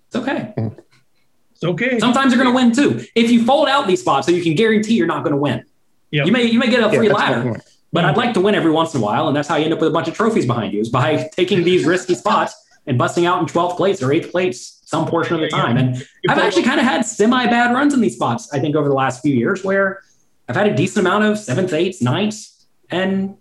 It's 0.07 0.15
okay. 0.15 0.53
It's 1.53 1.63
okay. 1.63 1.99
Sometimes 1.99 2.33
you're 2.33 2.43
going 2.43 2.53
to 2.53 2.55
win 2.55 2.71
too. 2.73 3.05
If 3.15 3.31
you 3.31 3.45
fold 3.45 3.67
out 3.67 3.87
these 3.87 4.01
spots, 4.01 4.27
so 4.27 4.33
you 4.33 4.43
can 4.43 4.55
guarantee 4.55 4.95
you're 4.95 5.07
not 5.07 5.23
going 5.23 5.31
to 5.31 5.37
win. 5.37 5.65
Yep. 6.11 6.27
You 6.27 6.31
may 6.31 6.43
you 6.43 6.59
may 6.59 6.69
get 6.69 6.83
a 6.83 6.95
free 6.95 7.07
yeah, 7.07 7.13
ladder, 7.13 7.61
but 7.93 8.03
I'd 8.03 8.15
hmm. 8.15 8.19
like 8.19 8.33
to 8.33 8.41
win 8.41 8.55
every 8.55 8.71
once 8.71 8.93
in 8.93 9.01
a 9.01 9.03
while, 9.03 9.27
and 9.27 9.37
that's 9.37 9.47
how 9.47 9.55
you 9.55 9.65
end 9.65 9.73
up 9.73 9.79
with 9.79 9.87
a 9.87 9.93
bunch 9.93 10.09
of 10.09 10.15
trophies 10.15 10.45
behind 10.45 10.73
you 10.73 10.81
is 10.81 10.89
by 10.89 11.29
taking 11.35 11.63
these 11.63 11.85
risky 11.85 12.15
spots 12.15 12.53
and 12.85 12.97
busting 12.97 13.25
out 13.25 13.39
in 13.39 13.45
12th 13.45 13.77
place 13.77 14.01
or 14.03 14.09
8th 14.09 14.31
place 14.31 14.81
some 14.85 15.05
portion 15.07 15.35
of 15.35 15.41
the 15.41 15.47
time. 15.47 15.77
And 15.77 16.05
I've 16.27 16.37
actually 16.37 16.63
kind 16.63 16.79
of 16.79 16.85
had 16.85 17.05
semi 17.05 17.45
bad 17.45 17.73
runs 17.73 17.93
in 17.93 18.01
these 18.01 18.15
spots, 18.15 18.51
I 18.51 18.59
think, 18.59 18.75
over 18.75 18.89
the 18.89 18.95
last 18.95 19.21
few 19.21 19.33
years 19.33 19.63
where 19.63 20.01
I've 20.49 20.55
had 20.55 20.67
a 20.67 20.75
decent 20.75 21.07
amount 21.07 21.23
of 21.23 21.39
seventh, 21.39 21.71
eights, 21.71 22.01
ninths, 22.01 22.67
and 22.89 23.37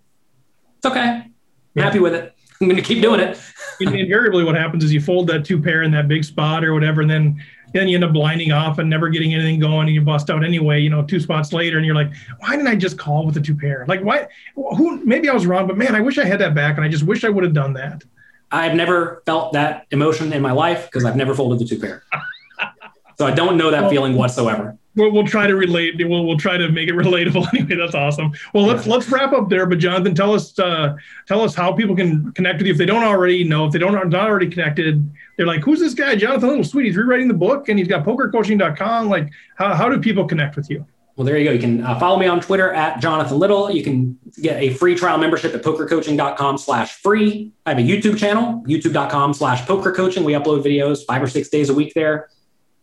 it's 0.77 0.85
okay. 0.85 1.01
I'm 1.01 1.33
yeah. 1.75 1.83
happy 1.83 1.99
with 1.99 2.13
it. 2.13 2.33
I'm 2.61 2.67
going 2.67 2.77
to 2.77 2.87
keep 2.87 3.01
doing 3.01 3.19
it. 3.19 3.37
Invariably, 3.81 4.43
what 4.43 4.55
happens 4.55 4.83
is 4.83 4.93
you 4.93 5.01
fold 5.01 5.27
that 5.27 5.43
two 5.43 5.61
pair 5.61 5.83
in 5.83 5.91
that 5.91 6.07
big 6.07 6.23
spot 6.23 6.63
or 6.63 6.73
whatever, 6.73 7.01
and 7.01 7.09
then 7.09 7.43
then 7.73 7.87
you 7.87 7.95
end 7.95 8.03
up 8.03 8.13
blinding 8.13 8.51
off 8.51 8.77
and 8.79 8.89
never 8.89 9.09
getting 9.09 9.33
anything 9.33 9.59
going, 9.59 9.87
and 9.87 9.95
you 9.95 10.01
bust 10.01 10.29
out 10.29 10.43
anyway. 10.43 10.79
You 10.79 10.89
know, 10.89 11.03
two 11.03 11.19
spots 11.19 11.51
later, 11.51 11.77
and 11.77 11.85
you're 11.85 11.95
like, 11.95 12.11
why 12.39 12.51
didn't 12.55 12.67
I 12.67 12.75
just 12.75 12.97
call 12.97 13.25
with 13.25 13.35
the 13.35 13.41
two 13.41 13.55
pair? 13.55 13.85
Like, 13.87 14.01
why? 14.01 14.27
Who? 14.55 15.03
Maybe 15.05 15.29
I 15.29 15.33
was 15.33 15.45
wrong, 15.45 15.67
but 15.67 15.77
man, 15.77 15.95
I 15.95 16.01
wish 16.01 16.17
I 16.17 16.25
had 16.25 16.39
that 16.39 16.55
back, 16.55 16.77
and 16.77 16.85
I 16.85 16.89
just 16.89 17.03
wish 17.03 17.23
I 17.23 17.29
would 17.29 17.43
have 17.43 17.53
done 17.53 17.73
that. 17.73 18.03
I've 18.51 18.75
never 18.75 19.23
felt 19.25 19.53
that 19.53 19.87
emotion 19.91 20.31
in 20.31 20.41
my 20.41 20.51
life 20.51 20.85
because 20.85 21.05
I've 21.05 21.15
never 21.15 21.33
folded 21.33 21.59
the 21.59 21.65
two 21.65 21.79
pair. 21.79 22.03
so 23.17 23.25
I 23.25 23.31
don't 23.31 23.57
know 23.57 23.71
that 23.71 23.81
well, 23.81 23.89
feeling 23.89 24.15
whatsoever 24.15 24.77
we'll, 24.95 25.11
we'll 25.11 25.27
try 25.27 25.47
to 25.47 25.55
relate. 25.55 25.95
We'll, 25.97 26.25
we'll 26.25 26.37
try 26.37 26.57
to 26.57 26.69
make 26.69 26.89
it 26.89 26.95
relatable. 26.95 27.47
Anyway, 27.53 27.75
that's 27.75 27.95
awesome. 27.95 28.31
Well, 28.53 28.65
let's 28.65 28.87
let's 28.87 29.09
wrap 29.09 29.33
up 29.33 29.49
there. 29.49 29.65
But 29.65 29.79
Jonathan, 29.79 30.15
tell 30.15 30.33
us 30.33 30.57
uh, 30.59 30.95
tell 31.27 31.41
us 31.41 31.55
how 31.55 31.73
people 31.73 31.95
can 31.95 32.31
connect 32.33 32.59
with 32.59 32.67
you 32.67 32.73
if 32.73 32.77
they 32.77 32.85
don't 32.85 33.03
already 33.03 33.43
know. 33.43 33.65
If 33.65 33.73
they 33.73 33.79
don't 33.79 33.95
are 33.95 34.05
not 34.05 34.29
already 34.29 34.49
connected, 34.49 35.09
they're 35.37 35.47
like, 35.47 35.61
who's 35.61 35.79
this 35.79 35.93
guy, 35.93 36.15
Jonathan 36.15 36.49
Little 36.49 36.63
Sweet? 36.63 36.85
He's 36.85 36.97
rewriting 36.97 37.27
the 37.27 37.33
book 37.33 37.69
and 37.69 37.79
he's 37.79 37.87
got 37.87 38.05
pokercoaching.com. 38.05 39.09
Like, 39.09 39.31
how 39.57 39.73
how 39.73 39.89
do 39.89 39.99
people 39.99 40.25
connect 40.25 40.55
with 40.55 40.69
you? 40.69 40.85
Well, 41.15 41.25
there 41.25 41.37
you 41.37 41.45
go. 41.45 41.51
You 41.51 41.59
can 41.59 41.83
uh, 41.83 41.99
follow 41.99 42.17
me 42.17 42.25
on 42.25 42.41
Twitter 42.41 42.73
at 42.73 42.99
Jonathan 42.99 43.37
Little. 43.37 43.69
You 43.69 43.83
can 43.83 44.17
get 44.41 44.61
a 44.61 44.73
free 44.73 44.95
trial 44.95 45.19
membership 45.19 45.53
at 45.53 45.61
pokercoaching.com 45.61 46.57
slash 46.57 46.93
free. 46.93 47.51
I 47.67 47.69
have 47.69 47.77
a 47.77 47.83
YouTube 47.83 48.17
channel, 48.17 48.63
youtube.com 48.65 49.35
slash 49.35 49.61
pokercoaching. 49.67 50.23
We 50.23 50.33
upload 50.33 50.63
videos 50.63 51.05
five 51.05 51.21
or 51.21 51.27
six 51.27 51.49
days 51.49 51.69
a 51.69 51.73
week 51.73 51.93
there. 51.93 52.29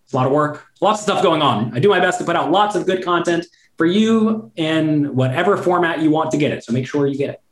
It's 0.04 0.12
a 0.12 0.16
lot 0.16 0.26
of 0.26 0.32
work, 0.32 0.64
lots 0.80 1.00
of 1.00 1.02
stuff 1.04 1.22
going 1.24 1.42
on. 1.42 1.74
I 1.74 1.80
do 1.80 1.88
my 1.88 1.98
best 1.98 2.18
to 2.18 2.24
put 2.24 2.36
out 2.36 2.52
lots 2.52 2.76
of 2.76 2.86
good 2.86 3.04
content 3.04 3.46
for 3.76 3.86
you 3.86 4.52
in 4.56 5.14
whatever 5.16 5.56
format 5.56 6.00
you 6.00 6.10
want 6.10 6.30
to 6.30 6.36
get 6.36 6.52
it. 6.52 6.62
So 6.62 6.72
make 6.72 6.86
sure 6.86 7.06
you 7.06 7.16
get 7.16 7.30
it. 7.30 7.42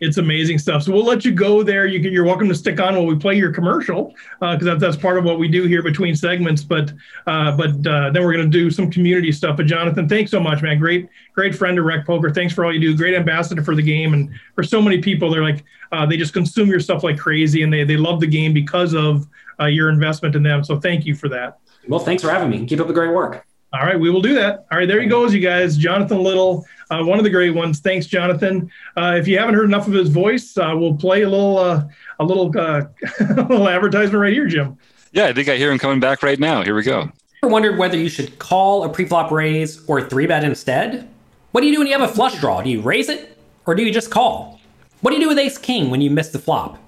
It's 0.00 0.16
amazing 0.18 0.58
stuff. 0.58 0.84
So 0.84 0.92
we'll 0.92 1.04
let 1.04 1.24
you 1.24 1.32
go 1.32 1.62
there. 1.62 1.86
You 1.86 2.00
can, 2.00 2.12
you're 2.12 2.24
welcome 2.24 2.48
to 2.48 2.54
stick 2.54 2.80
on 2.80 2.94
while 2.94 3.06
we 3.06 3.16
play 3.16 3.36
your 3.36 3.52
commercial 3.52 4.14
because 4.40 4.62
uh, 4.62 4.64
that's, 4.64 4.80
that's 4.80 4.96
part 4.96 5.18
of 5.18 5.24
what 5.24 5.38
we 5.38 5.48
do 5.48 5.64
here 5.64 5.82
between 5.82 6.14
segments. 6.14 6.62
But 6.62 6.92
uh, 7.26 7.56
but 7.56 7.86
uh, 7.86 8.10
then 8.10 8.22
we're 8.22 8.32
going 8.32 8.48
to 8.48 8.50
do 8.50 8.70
some 8.70 8.90
community 8.90 9.32
stuff. 9.32 9.56
But 9.56 9.66
Jonathan, 9.66 10.08
thanks 10.08 10.30
so 10.30 10.38
much, 10.38 10.62
man. 10.62 10.78
Great 10.78 11.08
great 11.34 11.54
friend 11.54 11.78
of 11.78 11.84
Rec 11.84 12.06
Poker. 12.06 12.30
Thanks 12.30 12.54
for 12.54 12.64
all 12.64 12.72
you 12.72 12.80
do. 12.80 12.96
Great 12.96 13.14
ambassador 13.14 13.62
for 13.62 13.74
the 13.74 13.82
game 13.82 14.14
and 14.14 14.30
for 14.54 14.62
so 14.62 14.80
many 14.80 14.98
people. 14.98 15.30
They're 15.30 15.42
like 15.42 15.64
uh, 15.90 16.06
they 16.06 16.16
just 16.16 16.32
consume 16.32 16.68
your 16.68 16.80
stuff 16.80 17.02
like 17.02 17.18
crazy 17.18 17.62
and 17.62 17.72
they 17.72 17.82
they 17.82 17.96
love 17.96 18.20
the 18.20 18.26
game 18.26 18.52
because 18.52 18.94
of 18.94 19.26
uh, 19.60 19.66
your 19.66 19.88
investment 19.88 20.36
in 20.36 20.42
them. 20.42 20.62
So 20.62 20.78
thank 20.78 21.06
you 21.06 21.14
for 21.14 21.28
that. 21.30 21.58
Well, 21.88 22.00
thanks 22.00 22.22
for 22.22 22.30
having 22.30 22.50
me. 22.50 22.66
Keep 22.66 22.80
up 22.80 22.86
the 22.86 22.92
great 22.92 23.12
work. 23.12 23.44
All 23.72 23.80
right, 23.80 24.00
we 24.00 24.10
will 24.10 24.22
do 24.22 24.34
that. 24.34 24.66
All 24.72 24.78
right, 24.78 24.88
there 24.88 25.00
he 25.00 25.06
goes, 25.06 25.34
you 25.34 25.40
guys. 25.40 25.76
Jonathan 25.76 26.22
Little, 26.22 26.64
uh, 26.90 27.04
one 27.04 27.18
of 27.18 27.24
the 27.24 27.30
great 27.30 27.50
ones. 27.50 27.80
Thanks, 27.80 28.06
Jonathan. 28.06 28.70
Uh, 28.96 29.16
if 29.18 29.28
you 29.28 29.38
haven't 29.38 29.54
heard 29.54 29.66
enough 29.66 29.86
of 29.86 29.92
his 29.92 30.08
voice, 30.08 30.56
uh, 30.56 30.72
we'll 30.74 30.94
play 30.94 31.22
a 31.22 31.28
little 31.28 31.58
uh, 31.58 31.84
a 32.18 32.24
little 32.24 32.50
uh, 32.58 32.84
a 33.20 33.42
little 33.42 33.68
advertisement 33.68 34.22
right 34.22 34.32
here, 34.32 34.46
Jim. 34.46 34.78
Yeah, 35.12 35.26
I 35.26 35.34
think 35.34 35.48
I 35.48 35.56
hear 35.56 35.70
him 35.70 35.78
coming 35.78 36.00
back 36.00 36.22
right 36.22 36.38
now. 36.38 36.62
Here 36.62 36.74
we 36.74 36.82
go. 36.82 37.10
Ever 37.42 37.52
wondered 37.52 37.78
whether 37.78 37.96
you 37.96 38.08
should 38.08 38.38
call 38.38 38.84
a 38.84 38.88
preflop 38.88 39.30
raise 39.30 39.84
or 39.86 40.00
three 40.02 40.26
bet 40.26 40.44
instead? 40.44 41.08
What 41.52 41.60
do 41.60 41.66
you 41.66 41.72
do 41.74 41.78
when 41.78 41.86
you 41.86 41.98
have 41.98 42.08
a 42.08 42.12
flush 42.12 42.38
draw? 42.40 42.62
Do 42.62 42.70
you 42.70 42.80
raise 42.80 43.08
it 43.08 43.38
or 43.66 43.74
do 43.74 43.84
you 43.84 43.92
just 43.92 44.10
call? 44.10 44.60
What 45.00 45.10
do 45.10 45.16
you 45.16 45.22
do 45.22 45.28
with 45.28 45.38
ace 45.38 45.58
king 45.58 45.90
when 45.90 46.00
you 46.00 46.10
miss 46.10 46.30
the 46.30 46.38
flop? 46.38 46.78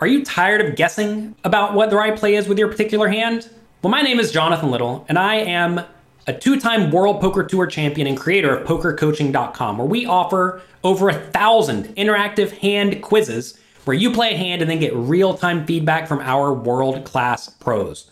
Are 0.00 0.06
you 0.06 0.24
tired 0.24 0.60
of 0.60 0.76
guessing 0.76 1.34
about 1.44 1.74
what 1.74 1.90
the 1.90 1.96
right 1.96 2.16
play 2.16 2.34
is 2.34 2.48
with 2.48 2.58
your 2.58 2.68
particular 2.68 3.08
hand? 3.08 3.48
Well, 3.86 3.92
my 3.92 4.02
name 4.02 4.18
is 4.18 4.32
Jonathan 4.32 4.72
Little, 4.72 5.06
and 5.08 5.16
I 5.16 5.36
am 5.36 5.80
a 6.26 6.32
two 6.32 6.58
time 6.58 6.90
World 6.90 7.20
Poker 7.20 7.44
Tour 7.44 7.68
champion 7.68 8.08
and 8.08 8.18
creator 8.18 8.56
of 8.56 8.66
PokerCoaching.com, 8.66 9.78
where 9.78 9.86
we 9.86 10.06
offer 10.06 10.60
over 10.82 11.08
a 11.08 11.14
thousand 11.14 11.94
interactive 11.94 12.50
hand 12.58 13.00
quizzes 13.00 13.60
where 13.84 13.96
you 13.96 14.10
play 14.10 14.34
a 14.34 14.36
hand 14.36 14.60
and 14.60 14.68
then 14.68 14.80
get 14.80 14.92
real 14.92 15.34
time 15.34 15.64
feedback 15.66 16.08
from 16.08 16.18
our 16.18 16.52
world 16.52 17.04
class 17.04 17.48
pros. 17.48 18.10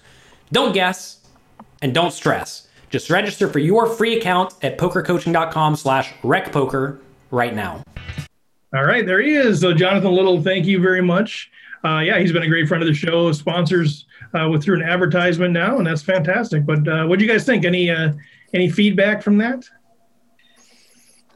Don't 0.53 0.75
guess 0.75 1.27
and 1.83 1.93
don't 1.93 2.13
stress. 2.13 2.69
Just 2.91 3.11
register 3.11 3.49
for 3.49 3.59
your 3.59 3.87
free 3.87 4.17
account 4.17 4.55
at 4.63 4.79
pokercoaching.com 4.79 5.75
slash 5.75 6.13
recpoker 6.23 7.01
right 7.33 7.53
now. 7.53 7.83
All 8.73 8.85
right, 8.85 9.05
there 9.05 9.21
he 9.21 9.35
is. 9.35 9.61
So 9.61 9.75
Jonathan 9.75 10.13
Little, 10.13 10.41
thank 10.41 10.67
you 10.67 10.81
very 10.81 11.03
much. 11.03 11.51
Uh, 11.85 12.01
yeah, 12.01 12.19
he's 12.19 12.33
been 12.33 12.43
a 12.43 12.49
great 12.49 12.67
friend 12.67 12.83
of 12.83 12.89
the 12.89 12.95
show, 12.95 13.31
sponsors 13.33 14.07
uh, 14.33 14.49
with 14.49 14.63
through 14.65 14.77
an 14.77 14.83
advertisement 14.83 15.53
now, 15.53 15.77
and 15.77 15.87
that's 15.87 16.03
fantastic. 16.03 16.65
But 16.65 16.89
uh, 16.89 17.05
what 17.07 17.19
do 17.19 17.25
you 17.25 17.31
guys 17.31 17.45
think? 17.45 17.65
Any 17.65 17.91
uh, 17.91 18.13
any 18.55 18.71
feedback 18.71 19.23
from 19.23 19.37
that? 19.39 19.65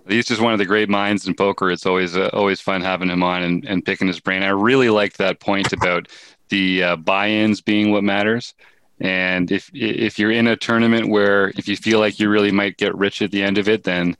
He's 0.09 0.25
just 0.25 0.41
one 0.41 0.55
of 0.55 0.59
the 0.59 0.65
great 0.65 0.89
minds 0.89 1.27
in 1.27 1.35
poker. 1.35 1.71
It's 1.71 1.85
always 1.85 2.17
uh, 2.17 2.31
always 2.33 2.63
fun 2.63 2.81
having 2.81 3.11
him 3.11 3.23
on 3.23 3.43
and, 3.43 3.65
and 3.67 3.85
picking 3.85 4.07
his 4.07 4.21
brain. 4.21 4.43
I 4.43 4.49
really 4.49 4.89
liked 4.89 5.19
that 5.19 5.39
point 5.39 5.73
about 5.75 6.09
the 6.49 6.83
uh, 6.83 6.97
buy-ins 6.97 7.61
being 7.61 7.93
what 7.93 8.03
matters. 8.03 8.55
And 9.01 9.53
if 9.53 9.71
if 9.75 10.19
you're 10.19 10.31
in 10.31 10.47
a 10.47 10.57
tournament 10.57 11.11
where 11.11 11.51
if 11.57 11.69
you 11.69 11.77
feel 11.77 12.01
like 12.01 12.19
you 12.19 12.31
really 12.31 12.53
might 12.53 12.79
get 12.79 12.97
rich 12.97 13.21
at 13.21 13.33
the 13.33 13.43
end 13.43 13.59
of 13.59 13.69
it, 13.69 13.85
then 13.85 14.17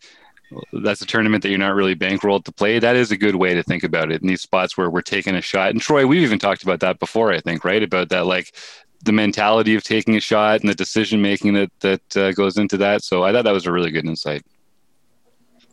that's 0.73 1.03
a 1.03 1.07
tournament 1.07 1.43
that 1.43 1.51
you're 1.51 1.59
not 1.59 1.75
really 1.75 1.95
bankrolled 1.95 2.45
to 2.45 2.53
play. 2.53 2.79
That 2.79 2.97
is 2.97 3.11
a 3.11 3.17
good 3.17 3.37
way 3.37 3.55
to 3.55 3.63
think 3.63 3.83
about 3.83 4.11
it 4.11 4.23
in 4.23 4.29
these 4.29 4.41
spots 4.41 4.77
where 4.77 4.91
we're 4.91 5.03
taking 5.03 5.35
a 5.35 5.41
shot. 5.41 5.71
And 5.71 5.81
Troy, 5.81 6.07
we've 6.07 6.23
even 6.23 6.39
talked 6.39 6.63
about 6.63 6.81
that 6.81 6.99
before, 6.99 7.33
I 7.33 7.41
think, 7.41 7.65
right? 7.65 7.83
About 7.83 8.09
that, 8.09 8.27
like 8.27 8.55
the 9.03 9.13
mentality 9.13 9.75
of 9.75 9.83
taking 9.85 10.17
a 10.17 10.21
shot 10.21 10.61
and 10.61 10.69
the 10.69 10.75
decision 10.75 11.23
making 11.23 11.55
that 11.55 11.71
that 11.81 12.17
uh, 12.17 12.33
goes 12.33 12.57
into 12.57 12.77
that. 12.79 13.05
So 13.05 13.25
I 13.25 13.33
thought 13.33 13.45
that 13.45 13.53
was 13.53 13.67
a 13.67 13.73
really 13.73 13.91
good 13.91 14.07
insight. 14.07 14.45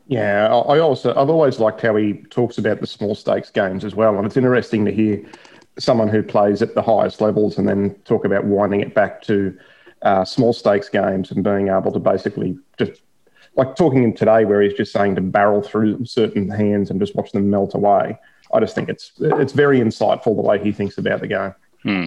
Yeah, 0.08 0.48
I 0.48 0.80
also 0.80 1.12
I've 1.16 1.30
always 1.30 1.60
liked 1.60 1.82
how 1.82 1.96
he 1.96 2.14
talks 2.30 2.58
about 2.58 2.80
the 2.80 2.88
small 2.88 3.16
stakes 3.16 3.50
games 3.50 3.84
as 3.84 3.96
well, 3.96 4.18
and 4.18 4.26
it's 4.26 4.38
interesting 4.38 4.86
to 4.86 4.92
hear 4.92 5.26
someone 5.80 6.08
who 6.08 6.22
plays 6.22 6.62
at 6.62 6.76
the 6.76 6.82
highest 6.82 7.22
levels 7.22 7.58
and 7.58 7.68
then 7.68 7.96
talk 8.06 8.24
about 8.24 8.46
winding 8.46 8.82
it 8.82 8.94
back 8.94 9.22
to 9.24 9.58
uh, 10.04 10.24
small 10.24 10.54
stakes 10.54 10.90
games 10.90 11.32
and 11.32 11.44
being 11.44 11.70
able 11.70 11.92
to 11.92 12.00
basically 12.00 12.58
just 12.78 13.02
like 13.56 13.76
talking 13.76 14.04
in 14.04 14.14
today 14.14 14.46
where 14.46 14.62
he's 14.62 14.74
just 14.74 14.92
saying 14.92 15.16
to 15.16 15.22
barrel 15.22 15.62
through 15.62 16.06
certain 16.06 16.50
hands 16.50 16.90
and 16.90 17.00
just 17.00 17.16
watch 17.16 17.32
them 17.32 17.50
melt 17.50 17.74
away. 17.74 18.18
I 18.54 18.60
just 18.60 18.76
think 18.76 18.90
it's 18.90 19.12
it's 19.20 19.54
very 19.54 19.80
insightful 19.80 20.36
the 20.36 20.42
way 20.42 20.62
he 20.62 20.72
thinks 20.72 20.98
about 20.98 21.22
the 21.22 21.28
game. 21.28 21.54
Hmm. 21.84 22.06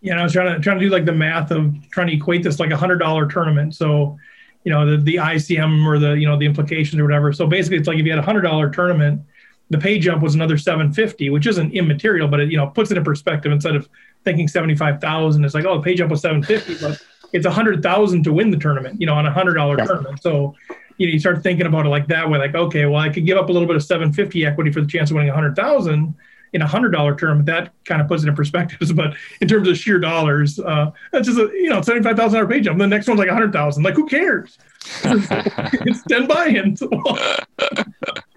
Yeah, 0.00 0.20
I 0.20 0.24
was 0.24 0.32
trying 0.32 0.54
to 0.54 0.60
trying 0.60 0.78
to 0.78 0.84
do 0.84 0.90
like 0.90 1.04
the 1.04 1.12
math 1.12 1.50
of 1.50 1.74
trying 1.90 2.08
to 2.08 2.14
equate 2.14 2.42
this 2.42 2.58
like 2.58 2.70
a 2.70 2.76
hundred 2.76 2.98
dollar 2.98 3.26
tournament. 3.26 3.74
So, 3.74 4.18
you 4.64 4.72
know, 4.72 4.84
the 4.84 4.96
the 4.96 5.16
ICM 5.16 5.86
or 5.86 5.98
the 5.98 6.12
you 6.12 6.26
know 6.26 6.38
the 6.38 6.46
implications 6.46 7.00
or 7.00 7.04
whatever. 7.04 7.32
So 7.32 7.46
basically, 7.46 7.78
it's 7.78 7.88
like 7.88 7.98
if 7.98 8.04
you 8.04 8.12
had 8.12 8.18
a 8.18 8.22
hundred 8.22 8.42
dollar 8.42 8.68
tournament, 8.70 9.22
the 9.70 9.78
pay 9.78 9.98
jump 9.98 10.22
was 10.22 10.34
another 10.34 10.58
750, 10.58 11.30
which 11.30 11.46
isn't 11.46 11.72
immaterial, 11.72 12.28
but 12.28 12.40
it 12.40 12.50
you 12.50 12.56
know 12.56 12.66
puts 12.66 12.90
it 12.90 12.98
in 12.98 13.04
perspective. 13.04 13.52
Instead 13.52 13.76
of 13.76 13.88
thinking 14.24 14.48
75,000, 14.48 15.44
it's 15.44 15.54
like 15.54 15.64
oh 15.64 15.76
the 15.76 15.82
pay 15.82 15.94
jump 15.94 16.10
was 16.10 16.20
750, 16.20 16.84
but 16.84 17.00
it's 17.32 17.46
a 17.46 17.50
hundred 17.50 17.82
thousand 17.82 18.24
to 18.24 18.32
win 18.32 18.50
the 18.50 18.58
tournament. 18.58 19.00
You 19.00 19.06
know, 19.06 19.14
on 19.14 19.26
a 19.26 19.32
hundred 19.32 19.54
dollar 19.54 19.78
yeah. 19.78 19.84
tournament. 19.86 20.22
So 20.22 20.54
you 20.98 21.06
know 21.06 21.12
you 21.12 21.18
start 21.18 21.42
thinking 21.42 21.66
about 21.66 21.86
it 21.86 21.90
like 21.90 22.06
that 22.08 22.28
way, 22.28 22.38
like 22.38 22.54
okay, 22.54 22.86
well 22.86 23.00
I 23.00 23.08
could 23.08 23.26
give 23.26 23.38
up 23.38 23.48
a 23.48 23.52
little 23.52 23.66
bit 23.66 23.76
of 23.76 23.82
750 23.82 24.46
equity 24.46 24.72
for 24.72 24.80
the 24.80 24.86
chance 24.86 25.10
of 25.10 25.16
winning 25.16 25.32
hundred 25.32 25.56
thousand 25.56 26.14
in 26.52 26.62
a 26.62 26.66
hundred 26.66 26.90
dollar 26.90 27.16
term 27.16 27.44
that 27.46 27.72
kind 27.84 28.02
of 28.02 28.08
puts 28.08 28.22
it 28.22 28.28
in 28.28 28.34
perspective. 28.34 28.78
But 28.96 29.14
in 29.40 29.48
terms 29.48 29.68
of 29.68 29.78
sheer 29.78 29.98
dollars, 29.98 30.58
uh, 30.58 30.90
that's 31.12 31.26
just 31.26 31.38
a 31.38 31.50
you 31.54 31.70
know 31.70 31.80
seventy 31.82 32.04
five 32.04 32.16
thousand 32.16 32.38
dollar 32.40 32.50
pay 32.50 32.60
jump. 32.60 32.78
The 32.78 32.86
next 32.86 33.08
one's 33.08 33.18
like 33.18 33.28
a 33.28 33.32
hundred 33.32 33.52
thousand. 33.52 33.82
Like 33.82 33.94
who 33.94 34.06
cares? 34.06 34.58
it's 35.04 36.02
ten 36.04 36.26
buy-ins. 36.26 36.82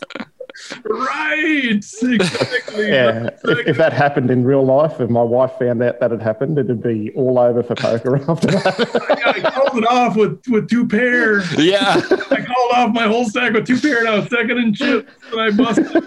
right. 0.84 1.86
Exactly. 2.02 2.90
Yeah. 2.96 3.30
If, 3.44 3.68
if, 3.68 3.78
that 3.78 3.94
happened 3.94 4.30
in 4.30 4.44
real 4.44 4.64
life, 4.66 5.00
if 5.00 5.10
my 5.10 5.22
wife 5.22 5.52
found 5.60 5.82
out 5.82 6.00
that 6.00 6.12
had 6.12 6.22
happened, 6.22 6.58
it'd 6.58 6.84
be 6.84 7.12
all 7.16 7.40
over 7.40 7.64
for 7.64 7.76
poker 7.76 8.18
after 8.30 8.48
that. 8.48 9.22
I, 9.26 9.32
I 9.32 9.52
called 9.52 9.78
it 9.78 9.88
off 9.88 10.16
with, 10.16 10.42
with 10.48 10.70
two 10.70 10.88
pair. 10.88 11.42
Yeah. 11.56 12.02
I 12.32 12.42
called 12.42 12.72
off 12.74 12.94
my 12.94 13.08
whole 13.08 13.26
stack 13.26 13.54
with 13.54 13.66
two 13.66 13.80
pair 13.80 14.00
and 14.00 14.08
I 14.08 14.20
was 14.20 14.30
second 14.30 14.58
in 14.58 14.74
chips 14.74 15.12
and 15.32 15.42
I 15.42 15.52
busted. 15.52 16.04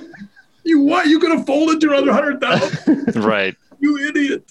You 0.65 0.81
what? 0.81 1.07
You 1.07 1.19
could 1.19 1.33
have 1.33 1.47
folded 1.47 1.81
to 1.81 1.89
another 1.89 2.13
hundred 2.13 2.41
thousand? 2.41 3.17
right. 3.17 3.57
You 3.81 3.99
idiot. 4.09 4.45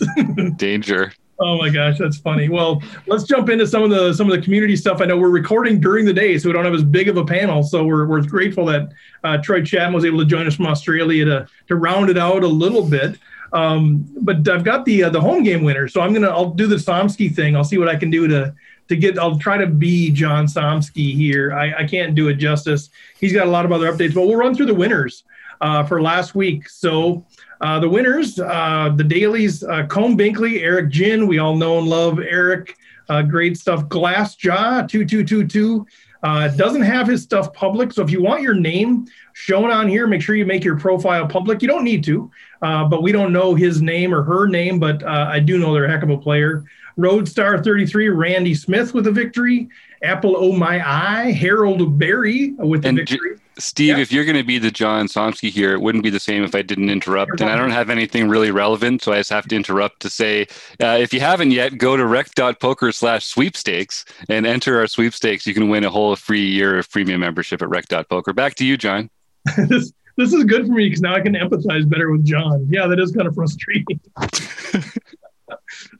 Danger. 0.57 1.13
Oh 1.39 1.57
my 1.57 1.69
gosh, 1.69 1.99
that's 1.99 2.17
funny. 2.17 2.49
Well, 2.49 2.81
let's 3.05 3.23
jump 3.23 3.49
into 3.49 3.67
some 3.67 3.83
of 3.83 3.91
the 3.91 4.13
some 4.13 4.29
of 4.29 4.35
the 4.35 4.41
community 4.41 4.75
stuff. 4.75 5.01
I 5.01 5.05
know 5.05 5.17
we're 5.17 5.29
recording 5.29 5.79
during 5.79 6.05
the 6.05 6.13
day, 6.13 6.37
so 6.37 6.49
we 6.49 6.53
don't 6.53 6.65
have 6.65 6.73
as 6.73 6.83
big 6.83 7.09
of 7.09 7.17
a 7.17 7.25
panel. 7.25 7.61
So 7.61 7.85
we're 7.85 8.07
we're 8.07 8.21
grateful 8.25 8.65
that 8.65 8.91
uh, 9.23 9.37
Troy 9.37 9.61
Chapman 9.61 9.93
was 9.93 10.03
able 10.03 10.17
to 10.19 10.25
join 10.25 10.47
us 10.47 10.55
from 10.55 10.65
Australia 10.65 11.25
to 11.25 11.47
to 11.67 11.75
round 11.75 12.09
it 12.09 12.17
out 12.17 12.43
a 12.43 12.47
little 12.47 12.83
bit. 12.83 13.19
Um, 13.53 14.05
but 14.21 14.47
I've 14.49 14.63
got 14.63 14.83
the 14.85 15.03
uh, 15.03 15.09
the 15.09 15.21
home 15.21 15.43
game 15.43 15.63
winner, 15.63 15.87
so 15.87 16.01
I'm 16.01 16.11
gonna 16.11 16.29
I'll 16.29 16.51
do 16.51 16.65
the 16.65 16.75
Somsky 16.75 17.33
thing. 17.33 17.55
I'll 17.55 17.63
see 17.63 17.77
what 17.77 17.87
I 17.87 17.95
can 17.95 18.09
do 18.09 18.27
to 18.27 18.55
to 18.89 18.95
get. 18.95 19.19
I'll 19.19 19.37
try 19.37 19.57
to 19.57 19.67
be 19.67 20.09
John 20.09 20.47
Somsky 20.47 21.13
here. 21.13 21.53
I, 21.53 21.81
I 21.81 21.87
can't 21.87 22.15
do 22.15 22.29
it 22.29 22.35
justice. 22.35 22.89
He's 23.19 23.31
got 23.31 23.45
a 23.45 23.49
lot 23.49 23.63
of 23.63 23.71
other 23.71 23.91
updates, 23.91 24.15
but 24.15 24.25
we'll 24.25 24.37
run 24.37 24.55
through 24.55 24.65
the 24.65 24.73
winners 24.73 25.23
uh, 25.61 25.83
for 25.83 26.01
last 26.01 26.35
week. 26.35 26.67
So 26.67 27.25
uh, 27.61 27.79
the 27.79 27.89
winners, 27.89 28.39
uh, 28.39 28.93
the 28.95 29.03
dailies, 29.03 29.63
uh, 29.63 29.87
Binkley, 29.87 30.61
Eric 30.61 30.89
Jin. 30.89 31.27
We 31.27 31.39
all 31.39 31.55
know 31.55 31.79
and 31.79 31.87
love 31.87 32.19
Eric. 32.19 32.75
Uh, 33.09 33.21
great 33.21 33.57
stuff. 33.57 33.87
Glass 33.87 34.35
Jaw, 34.35 34.81
2222. 34.81 35.85
Uh, 36.23 36.47
doesn't 36.49 36.81
have 36.81 37.07
his 37.07 37.21
stuff 37.21 37.53
public. 37.53 37.93
So 37.93 38.03
if 38.03 38.09
you 38.09 38.21
want 38.21 38.41
your 38.41 38.55
name 38.55 39.07
shown 39.33 39.69
on 39.69 39.87
here, 39.87 40.07
make 40.07 40.21
sure 40.21 40.35
you 40.35 40.45
make 40.45 40.63
your 40.63 40.79
profile 40.79 41.27
public. 41.27 41.61
You 41.61 41.67
don't 41.67 41.83
need 41.83 42.03
to, 42.05 42.31
uh, 42.61 42.85
but 42.85 43.03
we 43.03 43.11
don't 43.11 43.31
know 43.31 43.53
his 43.53 43.81
name 43.81 44.13
or 44.13 44.23
her 44.23 44.47
name, 44.47 44.79
but 44.79 45.03
uh, 45.03 45.27
I 45.29 45.39
do 45.39 45.59
know 45.59 45.73
they're 45.73 45.85
a 45.85 45.91
heck 45.91 46.03
of 46.03 46.09
a 46.09 46.17
player. 46.17 46.65
Roadstar 46.97 47.63
33, 47.63 48.09
Randy 48.09 48.55
Smith 48.55 48.95
with 48.95 49.05
a 49.05 49.11
victory. 49.11 49.69
Apple 50.03 50.35
Oh 50.37 50.51
My 50.51 50.85
Eye, 50.87 51.31
Harold 51.31 51.97
Berry 51.97 52.51
with 52.51 52.85
a 52.85 52.91
victory. 52.91 53.37
Steve, 53.59 53.97
yeah. 53.97 54.01
if 54.01 54.11
you're 54.11 54.25
going 54.25 54.37
to 54.37 54.43
be 54.43 54.59
the 54.59 54.69
John 54.69 55.07
Somsky 55.07 55.49
here, 55.49 55.73
it 55.73 55.81
wouldn't 55.81 56.03
be 56.03 56.09
the 56.09 56.19
same 56.19 56.43
if 56.43 56.53
I 56.53 56.61
didn't 56.61 56.89
interrupt. 56.89 57.41
And 57.41 57.49
I 57.49 57.55
don't 57.55 57.71
have 57.71 57.89
anything 57.89 58.29
really 58.29 58.51
relevant, 58.51 59.01
so 59.01 59.13
I 59.13 59.17
just 59.17 59.31
have 59.31 59.47
to 59.47 59.55
interrupt 59.55 59.99
to 60.01 60.09
say, 60.09 60.43
uh, 60.81 60.97
if 60.99 61.11
you 61.13 61.19
haven't 61.19 61.51
yet, 61.51 61.77
go 61.77 61.97
to 61.97 62.05
rec.poker 62.05 62.91
slash 62.91 63.25
sweepstakes 63.25 64.05
and 64.29 64.45
enter 64.45 64.77
our 64.79 64.85
sweepstakes. 64.87 65.47
You 65.47 65.55
can 65.55 65.69
win 65.69 65.83
a 65.83 65.89
whole 65.89 66.15
free 66.15 66.45
year 66.45 66.77
of 66.77 66.89
premium 66.91 67.21
membership 67.21 67.61
at 67.61 67.69
rec.poker. 67.69 68.33
Back 68.33 68.55
to 68.55 68.65
you, 68.65 68.77
John. 68.77 69.09
this, 69.57 69.91
this 70.17 70.33
is 70.33 70.43
good 70.43 70.67
for 70.67 70.73
me 70.73 70.85
because 70.85 71.01
now 71.01 71.15
I 71.15 71.21
can 71.21 71.33
empathize 71.33 71.89
better 71.89 72.11
with 72.11 72.25
John. 72.25 72.67
Yeah, 72.69 72.85
that 72.87 72.99
is 72.99 73.11
kind 73.11 73.27
of 73.27 73.33
frustrating. 73.33 73.99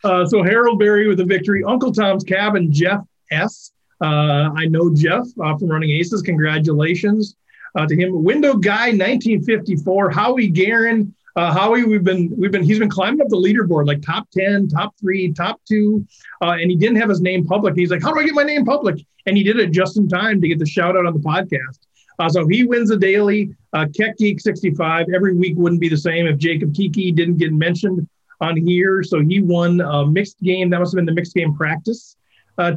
uh, 0.03 0.25
so 0.27 0.43
Harold 0.43 0.77
Berry 0.79 1.07
with 1.07 1.19
a 1.21 1.25
victory. 1.25 1.63
Uncle 1.63 1.91
Tom's 1.91 2.23
Cabin, 2.23 2.71
Jeff 2.71 3.01
S. 3.31 3.71
Uh, 4.01 4.49
I 4.55 4.65
know 4.65 4.93
Jeff 4.93 5.25
uh, 5.43 5.57
from 5.57 5.69
Running 5.69 5.91
Aces. 5.91 6.21
Congratulations 6.21 7.35
uh, 7.75 7.85
to 7.85 7.95
him. 7.95 8.23
Window 8.23 8.55
Guy, 8.55 8.91
1954. 8.91 10.11
Howie 10.11 10.47
Guerin. 10.47 11.13
Uh, 11.35 11.53
Howie, 11.53 11.83
we've 11.83 12.03
been 12.03 12.33
we've 12.35 12.51
been 12.51 12.63
he's 12.63 12.79
been 12.79 12.89
climbing 12.89 13.21
up 13.21 13.27
the 13.29 13.37
leaderboard 13.37 13.85
like 13.85 14.01
top 14.01 14.27
10, 14.31 14.69
top 14.69 14.95
three, 14.99 15.31
top 15.31 15.61
two, 15.67 16.03
uh, 16.41 16.57
and 16.59 16.71
he 16.71 16.75
didn't 16.75 16.95
have 16.97 17.09
his 17.09 17.21
name 17.21 17.45
public. 17.45 17.75
He's 17.75 17.91
like, 17.91 18.01
how 18.01 18.11
do 18.11 18.19
I 18.19 18.23
get 18.23 18.33
my 18.33 18.43
name 18.43 18.65
public? 18.65 19.05
And 19.27 19.37
he 19.37 19.43
did 19.43 19.59
it 19.59 19.71
just 19.71 19.97
in 19.97 20.07
time 20.07 20.41
to 20.41 20.47
get 20.47 20.57
the 20.57 20.65
shout 20.65 20.97
out 20.97 21.05
on 21.05 21.13
the 21.13 21.19
podcast. 21.19 21.77
Uh, 22.17 22.27
so 22.27 22.47
he 22.47 22.63
wins 22.63 22.89
the 22.89 22.97
daily. 22.97 23.51
Uh, 23.73 23.85
Keck 23.95 24.17
Geek 24.17 24.39
65 24.39 25.07
every 25.13 25.35
week 25.35 25.53
wouldn't 25.57 25.79
be 25.79 25.89
the 25.89 25.97
same 25.97 26.25
if 26.25 26.37
Jacob 26.39 26.73
Kiki 26.73 27.11
didn't 27.11 27.37
get 27.37 27.53
mentioned 27.53 28.07
on 28.41 28.57
here. 28.57 29.03
So 29.03 29.21
he 29.21 29.39
won 29.39 29.79
a 29.81 30.07
mixed 30.07 30.41
game. 30.41 30.71
That 30.71 30.79
must 30.79 30.93
have 30.93 30.97
been 30.97 31.05
the 31.05 31.11
mixed 31.11 31.35
game 31.35 31.55
practice 31.55 32.16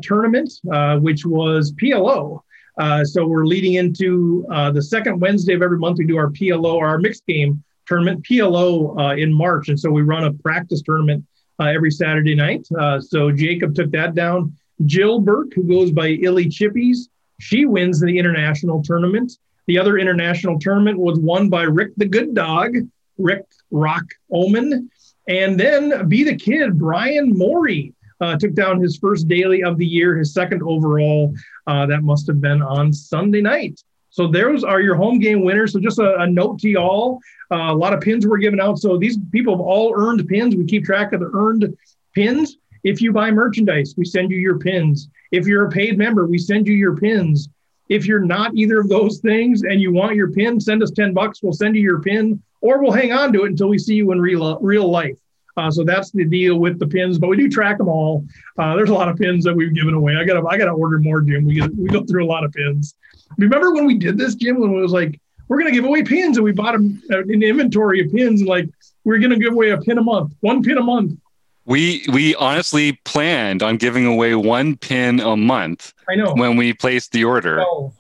tournament, 0.03 0.53
uh, 0.73 0.99
which 0.99 1.25
was 1.25 1.73
PLO. 1.73 2.43
Uh, 2.79 3.05
so 3.05 3.27
we're 3.27 3.45
leading 3.45 3.75
into 3.75 4.47
uh, 4.51 4.71
the 4.71 4.83
second 4.83 5.21
Wednesday 5.21 5.53
of 5.55 5.63
every 5.63 5.79
month. 5.79 5.99
We 5.99 6.07
do 6.07 6.17
our 6.17 6.31
PLO, 6.31 6.81
our 6.81 6.99
mixed 6.99 7.27
game 7.27 7.63
tournament, 7.87 8.25
PLO 8.25 8.99
uh, 8.99 9.17
in 9.17 9.33
March. 9.33 9.69
And 9.69 9.79
so 9.79 9.91
we 9.91 10.03
run 10.03 10.25
a 10.25 10.33
practice 10.33 10.81
tournament 10.81 11.25
uh, 11.59 11.67
every 11.67 11.91
Saturday 11.91 12.35
night. 12.35 12.67
Uh, 12.79 13.01
so 13.01 13.31
Jacob 13.31 13.75
took 13.75 13.91
that 13.91 14.15
down. 14.15 14.57
Jill 14.87 15.21
Burke, 15.21 15.53
who 15.55 15.65
goes 15.65 15.91
by 15.91 16.09
Illy 16.23 16.47
Chippies, 16.47 17.09
she 17.39 17.67
wins 17.67 18.01
the 18.01 18.19
international 18.19 18.83
tournament. 18.83 19.33
The 19.67 19.79
other 19.79 19.99
international 19.99 20.59
tournament 20.59 20.99
was 20.99 21.19
won 21.19 21.51
by 21.51 21.63
Rick 21.65 21.93
the 21.97 22.07
Good 22.07 22.35
Dog, 22.35 22.77
Rick 23.19 23.45
Rock 23.71 24.05
Omen. 24.33 24.91
And 25.29 25.61
then 25.61 26.09
Be 26.09 26.25
the 26.25 26.37
Kid, 26.37 26.79
Brian 26.79 27.37
Morey 27.37 27.95
uh, 28.21 28.37
took 28.37 28.55
down 28.55 28.81
his 28.81 28.97
first 28.97 29.29
daily 29.29 29.63
of 29.63 29.79
the 29.79 29.87
year, 29.87 30.17
his 30.17 30.33
second 30.33 30.63
overall. 30.63 31.35
Uh, 31.67 31.87
that 31.87 32.03
must 32.03 32.27
have 32.27 32.41
been 32.41 32.63
on 32.63 32.93
Sunday 32.93 33.41
night. 33.41 33.83
So 34.11 34.27
those 34.27 34.65
are 34.65 34.81
your 34.81 34.97
home 34.97 35.19
game 35.19 35.45
winners. 35.45 35.73
So 35.73 35.81
just 35.81 35.99
a, 35.99 36.21
a 36.21 36.27
note 36.27 36.59
to 36.61 36.69
y'all: 36.69 37.21
uh, 37.51 37.73
a 37.73 37.75
lot 37.75 37.93
of 37.93 38.01
pins 38.01 38.27
were 38.27 38.39
given 38.39 38.61
out. 38.61 38.79
So 38.79 38.99
these 38.99 39.19
people 39.31 39.55
have 39.55 39.61
all 39.61 39.95
earned 39.97 40.27
pins. 40.29 40.57
We 40.57 40.65
keep 40.67 40.85
track 40.85 41.13
of 41.13 41.21
the 41.21 41.31
earned 41.33 41.77
pins. 42.15 42.57
If 42.83 43.01
you 43.01 43.13
buy 43.13 43.31
merchandise, 43.31 43.95
we 43.97 44.05
send 44.05 44.31
you 44.31 44.39
your 44.39 44.59
pins. 44.59 45.09
If 45.31 45.47
you're 45.47 45.67
a 45.67 45.71
paid 45.71 45.99
member, 45.99 46.27
we 46.27 46.39
send 46.39 46.67
you 46.67 46.75
your 46.75 46.97
pins. 46.97 47.49
If 47.89 48.07
you're 48.07 48.25
not 48.25 48.55
either 48.55 48.79
of 48.81 48.89
those 48.89 49.19
things 49.19 49.63
and 49.63 49.81
you 49.81 49.93
want 49.93 50.15
your 50.15 50.31
pin, 50.31 50.61
send 50.61 50.83
us 50.83 50.93
10 50.93 51.13
bucks. 51.13 51.43
We'll 51.43 51.53
send 51.53 51.75
you 51.75 51.83
your 51.83 52.01
pin 52.01 52.41
or 52.61 52.81
we'll 52.81 52.93
hang 52.93 53.13
on 53.13 53.33
to 53.33 53.45
it 53.45 53.51
until 53.51 53.69
we 53.69 53.79
see 53.79 53.95
you 53.95 54.13
in 54.13 54.21
real, 54.21 54.59
real 54.61 54.89
life. 54.89 55.19
Uh, 55.57 55.71
so 55.71 55.85
that's 55.85 56.11
the 56.11 56.25
deal 56.25 56.59
with 56.59 56.79
the 56.79 56.87
pins, 56.87 57.19
but 57.19 57.29
we 57.29 57.37
do 57.37 57.49
track 57.49 57.79
them 57.79 57.89
all. 57.89 58.25
Uh, 58.59 58.77
there's 58.77 58.91
a 58.91 58.95
lot 58.95 59.09
of 59.09 59.17
pins 59.19 59.45
that 59.45 59.55
we've 59.55 59.75
given 59.75 59.95
away. 59.95 60.17
I 60.17 60.25
gotta, 60.25 60.47
I 60.47 60.57
gotta 60.57 60.71
order 60.71 60.99
more, 60.99 61.21
Jim. 61.21 61.45
We 61.45 61.55
get, 61.55 61.75
we 61.75 61.89
go 61.89 62.05
through 62.05 62.25
a 62.25 62.27
lot 62.29 62.45
of 62.45 62.53
pins. 62.53 62.95
Remember 63.39 63.73
when 63.73 63.87
we 63.87 63.99
did 63.99 64.19
this, 64.19 64.35
Jim? 64.35 64.61
When 64.61 64.71
it 64.71 64.81
was 64.81 64.93
like 64.93 65.21
we're 65.49 65.59
gonna 65.59 65.73
give 65.73 65.85
away 65.85 66.03
pins, 66.03 66.37
and 66.37 66.45
we 66.45 66.53
bought 66.53 66.73
them, 66.73 67.03
uh, 67.11 67.21
an 67.21 67.43
inventory 67.43 68.01
of 68.01 68.13
pins, 68.13 68.41
and 68.41 68.49
like 68.49 68.69
we're 69.05 69.19
gonna 69.19 69.39
give 69.39 69.53
away 69.53 69.71
a 69.71 69.79
pin 69.79 69.99
a 69.99 70.03
month, 70.03 70.35
one 70.41 70.63
pin 70.63 70.79
a 70.79 70.83
month. 70.83 71.19
We 71.67 72.05
we 72.13 72.35
honestly 72.37 72.99
planned 73.05 73.63
on 73.63 73.77
giving 73.77 74.07
away 74.07 74.35
one 74.35 74.77
pin 74.77 75.21
a 75.21 75.37
month. 75.37 75.93
I 76.09 76.17
know 76.17 76.35
when 76.35 76.57
we 76.57 76.73
placed 76.73 77.13
the 77.13 77.25
order. 77.25 77.61
Oh, 77.61 77.93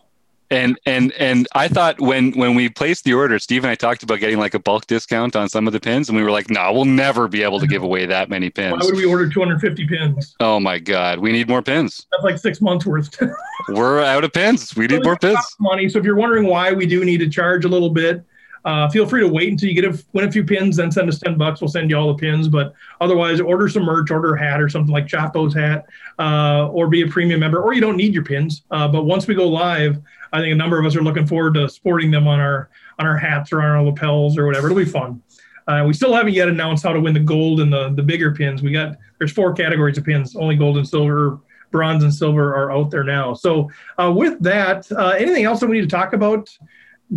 and 0.50 0.78
and 0.84 1.12
and 1.12 1.46
I 1.54 1.68
thought 1.68 2.00
when 2.00 2.32
when 2.32 2.54
we 2.54 2.68
placed 2.68 3.04
the 3.04 3.14
order, 3.14 3.38
Steve 3.38 3.64
and 3.64 3.70
I 3.70 3.74
talked 3.74 4.02
about 4.02 4.18
getting 4.18 4.38
like 4.38 4.54
a 4.54 4.58
bulk 4.58 4.86
discount 4.86 5.36
on 5.36 5.48
some 5.48 5.66
of 5.66 5.72
the 5.72 5.80
pins, 5.80 6.08
and 6.08 6.16
we 6.16 6.24
were 6.24 6.30
like, 6.30 6.50
"No, 6.50 6.72
we'll 6.72 6.84
never 6.84 7.28
be 7.28 7.42
able 7.42 7.60
to 7.60 7.66
give 7.66 7.82
away 7.82 8.06
that 8.06 8.28
many 8.28 8.50
pins." 8.50 8.72
Why 8.72 8.84
would 8.84 8.96
we 8.96 9.04
order 9.04 9.28
250 9.28 9.86
pins? 9.86 10.34
Oh 10.40 10.58
my 10.58 10.78
god, 10.78 11.20
we 11.20 11.32
need 11.32 11.48
more 11.48 11.62
pins. 11.62 12.06
That's 12.10 12.24
like 12.24 12.38
six 12.38 12.60
months 12.60 12.84
worth. 12.84 13.16
we're 13.68 14.02
out 14.02 14.24
of 14.24 14.32
pins. 14.32 14.74
We 14.74 14.86
need 14.86 15.04
more 15.04 15.16
pins. 15.16 15.38
Money. 15.60 15.88
So 15.88 15.98
if 15.98 16.04
you're 16.04 16.16
wondering 16.16 16.46
why 16.46 16.72
we 16.72 16.86
do 16.86 17.04
need 17.04 17.18
to 17.18 17.28
charge 17.28 17.64
a 17.64 17.68
little 17.68 17.90
bit, 17.90 18.24
uh, 18.64 18.88
feel 18.90 19.06
free 19.06 19.20
to 19.20 19.28
wait 19.28 19.50
until 19.50 19.68
you 19.68 19.74
get 19.80 19.84
a, 19.84 20.04
win 20.12 20.28
a 20.28 20.32
few 20.32 20.44
pins, 20.44 20.76
then 20.76 20.90
send 20.90 21.08
us 21.08 21.18
10 21.18 21.38
bucks. 21.38 21.60
We'll 21.60 21.68
send 21.68 21.88
you 21.90 21.96
all 21.96 22.08
the 22.08 22.18
pins. 22.18 22.48
But 22.48 22.74
otherwise, 23.00 23.40
order 23.40 23.68
some 23.68 23.84
merch, 23.84 24.10
order 24.10 24.34
a 24.34 24.38
hat 24.38 24.60
or 24.60 24.68
something 24.68 24.92
like 24.92 25.06
Chapo's 25.06 25.54
hat, 25.54 25.86
uh, 26.18 26.68
or 26.68 26.88
be 26.88 27.02
a 27.02 27.06
premium 27.06 27.40
member, 27.40 27.62
or 27.62 27.72
you 27.72 27.80
don't 27.80 27.96
need 27.96 28.12
your 28.12 28.24
pins. 28.24 28.62
Uh, 28.70 28.88
but 28.88 29.04
once 29.04 29.26
we 29.26 29.34
go 29.34 29.48
live, 29.48 29.98
I 30.32 30.40
think 30.40 30.52
a 30.52 30.56
number 30.56 30.78
of 30.78 30.86
us 30.86 30.96
are 30.96 31.02
looking 31.02 31.26
forward 31.26 31.54
to 31.54 31.68
sporting 31.68 32.10
them 32.10 32.26
on 32.26 32.40
our 32.40 32.70
on 32.98 33.06
our 33.06 33.16
hats 33.16 33.52
or 33.52 33.60
on 33.62 33.68
our 33.70 33.82
lapels 33.82 34.38
or 34.38 34.46
whatever. 34.46 34.68
It'll 34.68 34.78
be 34.78 34.84
fun. 34.84 35.22
Uh, 35.66 35.84
we 35.86 35.92
still 35.92 36.12
haven't 36.12 36.32
yet 36.32 36.48
announced 36.48 36.82
how 36.82 36.92
to 36.92 37.00
win 37.00 37.14
the 37.14 37.20
gold 37.20 37.60
and 37.60 37.72
the 37.72 37.90
the 37.90 38.02
bigger 38.02 38.34
pins. 38.34 38.62
We 38.62 38.72
got 38.72 38.96
there's 39.18 39.32
four 39.32 39.52
categories 39.52 39.98
of 39.98 40.04
pins. 40.04 40.34
Only 40.36 40.56
gold 40.56 40.76
and 40.76 40.88
silver, 40.88 41.38
bronze 41.70 42.02
and 42.02 42.12
silver 42.12 42.54
are 42.54 42.72
out 42.72 42.90
there 42.90 43.04
now. 43.04 43.34
So 43.34 43.70
uh, 43.98 44.12
with 44.12 44.40
that, 44.42 44.90
uh, 44.92 45.10
anything 45.10 45.44
else 45.44 45.60
that 45.60 45.68
we 45.68 45.76
need 45.80 45.88
to 45.88 45.96
talk 45.96 46.12
about, 46.12 46.50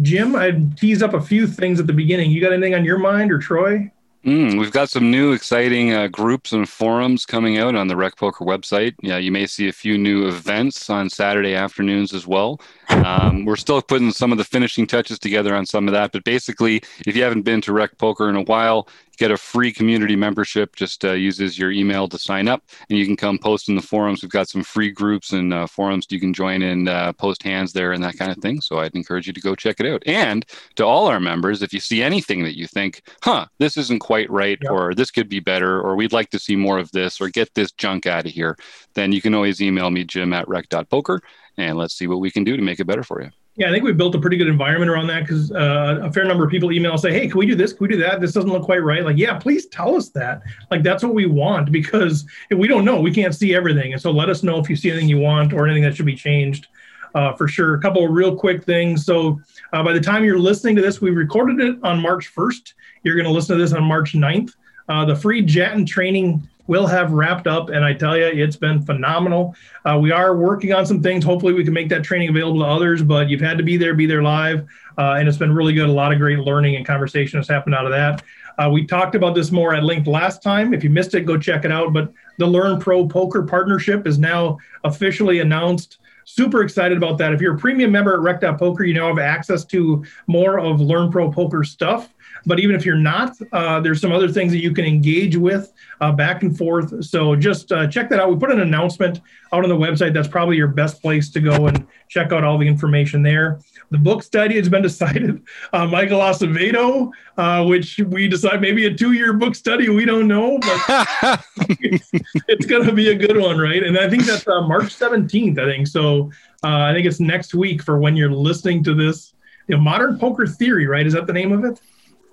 Jim? 0.01 0.35
I 0.35 0.51
teased 0.77 1.03
up 1.03 1.13
a 1.13 1.21
few 1.21 1.47
things 1.47 1.79
at 1.79 1.87
the 1.87 1.93
beginning. 1.93 2.31
You 2.31 2.41
got 2.41 2.53
anything 2.53 2.75
on 2.75 2.85
your 2.85 2.99
mind 2.99 3.31
or 3.31 3.39
Troy? 3.39 3.91
Mm, 4.25 4.57
we've 4.57 4.71
got 4.71 4.89
some 4.89 5.11
new 5.11 5.33
exciting 5.33 5.91
uh, 5.91 6.07
groups 6.07 6.53
and 6.53 6.67
forums 6.67 7.25
coming 7.25 7.57
out 7.57 7.75
on 7.75 7.89
the 7.89 7.95
Rec 7.95 8.15
Poker 8.15 8.45
website. 8.45 8.95
Yeah, 9.01 9.17
you 9.17 9.33
may 9.33 9.45
see 9.45 9.67
a 9.67 9.73
few 9.73 9.97
new 9.97 10.27
events 10.27 10.89
on 10.89 11.09
Saturday 11.09 11.55
afternoons 11.55 12.13
as 12.13 12.25
well. 12.25 12.61
Um, 12.89 13.45
we're 13.45 13.55
still 13.55 13.81
putting 13.81 14.11
some 14.11 14.31
of 14.31 14.37
the 14.37 14.43
finishing 14.43 14.87
touches 14.87 15.19
together 15.19 15.55
on 15.55 15.65
some 15.65 15.87
of 15.87 15.93
that, 15.93 16.11
but 16.11 16.23
basically, 16.23 16.81
if 17.05 17.15
you 17.15 17.23
haven't 17.23 17.43
been 17.43 17.61
to 17.61 17.73
Rec 17.73 17.97
Poker 17.97 18.29
in 18.29 18.35
a 18.35 18.43
while, 18.43 18.87
get 19.17 19.31
a 19.31 19.37
free 19.37 19.71
community 19.71 20.15
membership. 20.15 20.75
Just 20.75 21.05
uh, 21.05 21.11
uses 21.11 21.57
your 21.57 21.71
email 21.71 22.07
to 22.07 22.17
sign 22.17 22.47
up, 22.47 22.63
and 22.89 22.97
you 22.97 23.05
can 23.05 23.15
come 23.15 23.37
post 23.37 23.69
in 23.69 23.75
the 23.75 23.81
forums. 23.81 24.21
We've 24.21 24.31
got 24.31 24.49
some 24.49 24.63
free 24.63 24.91
groups 24.91 25.31
and 25.31 25.53
uh, 25.53 25.67
forums 25.67 26.07
you 26.09 26.19
can 26.19 26.33
join 26.33 26.61
and 26.61 26.89
uh, 26.89 27.13
post 27.13 27.43
hands 27.43 27.73
there 27.73 27.91
and 27.91 28.03
that 28.03 28.17
kind 28.17 28.31
of 28.31 28.37
thing. 28.37 28.61
So 28.61 28.79
I'd 28.79 28.95
encourage 28.95 29.27
you 29.27 29.33
to 29.33 29.41
go 29.41 29.55
check 29.55 29.79
it 29.79 29.85
out. 29.85 30.03
And 30.05 30.45
to 30.75 30.85
all 30.85 31.07
our 31.07 31.19
members, 31.19 31.61
if 31.61 31.73
you 31.73 31.79
see 31.79 32.01
anything 32.01 32.43
that 32.43 32.57
you 32.57 32.67
think, 32.67 33.01
"Huh, 33.21 33.47
this 33.59 33.77
isn't 33.77 33.99
quite 33.99 34.29
right," 34.29 34.59
yep. 34.61 34.71
or 34.71 34.93
"This 34.93 35.11
could 35.11 35.29
be 35.29 35.39
better," 35.39 35.79
or 35.79 35.95
"We'd 35.95 36.13
like 36.13 36.29
to 36.31 36.39
see 36.39 36.55
more 36.55 36.79
of 36.79 36.91
this," 36.91 37.21
or 37.21 37.29
"Get 37.29 37.53
this 37.53 37.71
junk 37.71 38.05
out 38.05 38.25
of 38.25 38.31
here," 38.31 38.57
then 38.93 39.11
you 39.11 39.21
can 39.21 39.33
always 39.33 39.61
email 39.61 39.89
me 39.89 40.03
Jim 40.03 40.33
at 40.33 40.47
rec.poker, 40.47 41.21
and 41.57 41.77
let's 41.77 41.95
see 41.95 42.07
what 42.07 42.19
we 42.19 42.31
can 42.31 42.43
do 42.43 42.57
to 42.57 42.63
make 42.63 42.79
it 42.79 42.85
better 42.85 43.03
for 43.03 43.21
you. 43.21 43.29
Yeah, 43.55 43.69
I 43.69 43.71
think 43.71 43.83
we 43.83 43.93
built 43.93 44.15
a 44.15 44.19
pretty 44.19 44.37
good 44.37 44.47
environment 44.47 44.89
around 44.89 45.07
that 45.07 45.21
because 45.21 45.51
uh, 45.51 45.99
a 46.01 46.11
fair 46.11 46.25
number 46.25 46.43
of 46.43 46.49
people 46.49 46.71
email 46.71 46.97
say, 46.97 47.13
"Hey, 47.13 47.27
can 47.27 47.37
we 47.37 47.45
do 47.45 47.53
this? 47.53 47.71
Can 47.71 47.87
we 47.87 47.93
do 47.93 47.99
that? 48.01 48.19
This 48.19 48.33
doesn't 48.33 48.49
look 48.49 48.63
quite 48.63 48.81
right." 48.81 49.05
Like, 49.05 49.17
yeah, 49.17 49.37
please 49.37 49.67
tell 49.67 49.95
us 49.95 50.09
that. 50.09 50.41
Like, 50.71 50.81
that's 50.81 51.03
what 51.03 51.13
we 51.13 51.27
want 51.27 51.71
because 51.71 52.25
if 52.49 52.57
we 52.57 52.67
don't 52.67 52.83
know, 52.83 52.99
we 52.99 53.13
can't 53.13 53.35
see 53.35 53.53
everything, 53.53 53.93
and 53.93 54.01
so 54.01 54.09
let 54.09 54.27
us 54.27 54.41
know 54.41 54.59
if 54.59 54.69
you 54.71 54.75
see 54.75 54.89
anything 54.89 55.07
you 55.07 55.19
want 55.19 55.53
or 55.53 55.67
anything 55.67 55.83
that 55.83 55.95
should 55.95 56.07
be 56.07 56.15
changed. 56.15 56.67
Uh, 57.15 57.31
for 57.35 57.47
sure. 57.47 57.75
A 57.75 57.79
couple 57.79 58.03
of 58.03 58.09
real 58.09 58.35
quick 58.35 58.63
things. 58.63 59.05
So, 59.05 59.39
uh, 59.71 59.83
by 59.83 59.93
the 59.93 59.99
time 59.99 60.23
you're 60.23 60.39
listening 60.39 60.75
to 60.77 60.81
this, 60.81 60.99
we 60.99 61.11
recorded 61.11 61.59
it 61.59 61.77
on 61.83 62.01
March 62.01 62.33
1st. 62.33 62.73
You're 63.03 63.13
going 63.13 63.27
to 63.27 63.31
listen 63.31 63.55
to 63.55 63.63
this 63.63 63.71
on 63.71 63.83
March 63.83 64.13
9th. 64.13 64.55
Uh, 64.89 65.05
the 65.05 65.15
free 65.15 65.45
JATN 65.45 65.85
training 65.85 66.41
will 66.67 66.87
have 66.87 67.11
wrapped 67.11 67.47
up. 67.47 67.69
And 67.69 67.83
I 67.83 67.93
tell 67.93 68.17
you, 68.17 68.25
it's 68.25 68.55
been 68.55 68.81
phenomenal. 68.81 69.55
Uh, 69.85 69.99
we 70.01 70.11
are 70.11 70.35
working 70.35 70.73
on 70.73 70.85
some 70.85 71.01
things. 71.01 71.23
Hopefully, 71.23 71.53
we 71.53 71.63
can 71.63 71.73
make 71.73 71.89
that 71.89 72.03
training 72.03 72.29
available 72.29 72.61
to 72.61 72.67
others, 72.67 73.03
but 73.03 73.29
you've 73.29 73.41
had 73.41 73.57
to 73.57 73.63
be 73.63 73.77
there, 73.77 73.93
be 73.93 74.05
there 74.05 74.23
live. 74.23 74.65
Uh, 74.97 75.15
and 75.17 75.27
it's 75.27 75.37
been 75.37 75.53
really 75.53 75.73
good. 75.73 75.89
A 75.89 75.91
lot 75.91 76.13
of 76.13 76.19
great 76.19 76.39
learning 76.39 76.75
and 76.75 76.85
conversation 76.85 77.39
has 77.39 77.47
happened 77.47 77.75
out 77.75 77.85
of 77.85 77.91
that. 77.91 78.23
Uh, 78.57 78.69
we 78.69 78.85
talked 78.85 79.15
about 79.15 79.33
this 79.33 79.51
more 79.51 79.73
at 79.73 79.83
length 79.83 80.07
last 80.07 80.43
time. 80.43 80.73
If 80.73 80.83
you 80.83 80.89
missed 80.89 81.15
it, 81.15 81.21
go 81.21 81.37
check 81.37 81.65
it 81.65 81.71
out. 81.71 81.91
But 81.91 82.13
the 82.37 82.45
Learn 82.45 82.79
Pro 82.79 83.07
Poker 83.07 83.43
Partnership 83.43 84.05
is 84.07 84.19
now 84.19 84.57
officially 84.83 85.39
announced. 85.39 85.97
Super 86.25 86.61
excited 86.61 86.97
about 86.97 87.17
that. 87.17 87.33
If 87.33 87.41
you're 87.41 87.55
a 87.55 87.57
premium 87.57 87.91
member 87.91 88.13
at 88.13 88.19
Rec.Poker, 88.21 88.83
you 88.85 88.93
now 88.93 89.07
have 89.07 89.19
access 89.19 89.65
to 89.65 90.05
more 90.27 90.59
of 90.59 90.79
Learn 90.79 91.11
Pro 91.11 91.31
Poker 91.31 91.63
stuff. 91.63 92.12
But 92.45 92.59
even 92.59 92.75
if 92.75 92.85
you're 92.85 92.95
not, 92.95 93.37
uh, 93.51 93.79
there's 93.79 94.01
some 94.01 94.11
other 94.11 94.27
things 94.27 94.51
that 94.51 94.59
you 94.59 94.73
can 94.73 94.85
engage 94.85 95.37
with 95.37 95.73
uh, 96.01 96.11
back 96.11 96.43
and 96.43 96.57
forth. 96.57 97.05
So 97.05 97.35
just 97.35 97.71
uh, 97.71 97.87
check 97.87 98.09
that 98.09 98.19
out. 98.19 98.29
We 98.29 98.37
put 98.37 98.51
an 98.51 98.59
announcement 98.59 99.21
out 99.53 99.63
on 99.63 99.69
the 99.69 99.75
website. 99.75 100.13
That's 100.13 100.27
probably 100.27 100.57
your 100.57 100.67
best 100.67 101.01
place 101.01 101.29
to 101.31 101.39
go 101.39 101.67
and 101.67 101.87
check 102.09 102.31
out 102.31 102.43
all 102.43 102.57
the 102.57 102.67
information 102.67 103.23
there. 103.23 103.59
The 103.91 103.97
book 103.97 104.23
study 104.23 104.55
has 104.57 104.67
been 104.67 104.81
decided. 104.91 105.43
Uh, 105.71 105.85
Michael 105.85 106.19
Acevedo, 106.19 107.11
uh, 107.37 107.65
which 107.65 107.99
we 108.07 108.27
decide 108.27 108.61
maybe 108.61 108.85
a 108.85 108.93
two-year 108.93 109.33
book 109.33 109.55
study. 109.55 109.89
We 109.89 110.05
don't 110.05 110.27
know, 110.27 110.59
but 110.59 111.39
it's, 111.79 112.09
it's 112.47 112.65
going 112.65 112.85
to 112.85 112.93
be 112.93 113.09
a 113.09 113.15
good 113.15 113.37
one, 113.37 113.57
right? 113.57 113.83
And 113.83 113.97
I 113.97 114.09
think 114.09 114.23
that's 114.23 114.47
uh, 114.47 114.61
March 114.61 114.97
17th. 114.97 115.59
I 115.59 115.65
think 115.65 115.87
so. 115.87 116.31
I 116.63 116.93
think 116.93 117.05
it's 117.05 117.19
next 117.19 117.53
week 117.53 117.83
for 117.83 117.99
when 117.99 118.15
you're 118.15 118.31
listening 118.31 118.83
to 118.85 118.95
this. 118.95 119.33
You 119.67 119.75
know, 119.77 119.81
modern 119.81 120.19
poker 120.19 120.45
theory, 120.45 120.87
right? 120.87 121.05
Is 121.05 121.13
that 121.13 121.25
the 121.25 121.33
name 121.33 121.53
of 121.53 121.63
it? 121.63 121.79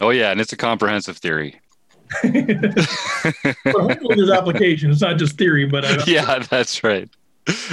Oh 0.01 0.11
yeah, 0.11 0.30
and 0.30 0.40
it's 0.40 0.53
a 0.53 0.57
comprehensive 0.57 1.18
theory. 1.18 1.61
but 2.22 2.34
hopefully 3.66 4.16
there's 4.16 4.30
application. 4.30 4.90
It's 4.90 5.01
not 5.01 5.18
just 5.18 5.36
theory, 5.36 5.66
but 5.66 6.07
yeah, 6.09 6.38
that's 6.38 6.82
right. 6.82 7.09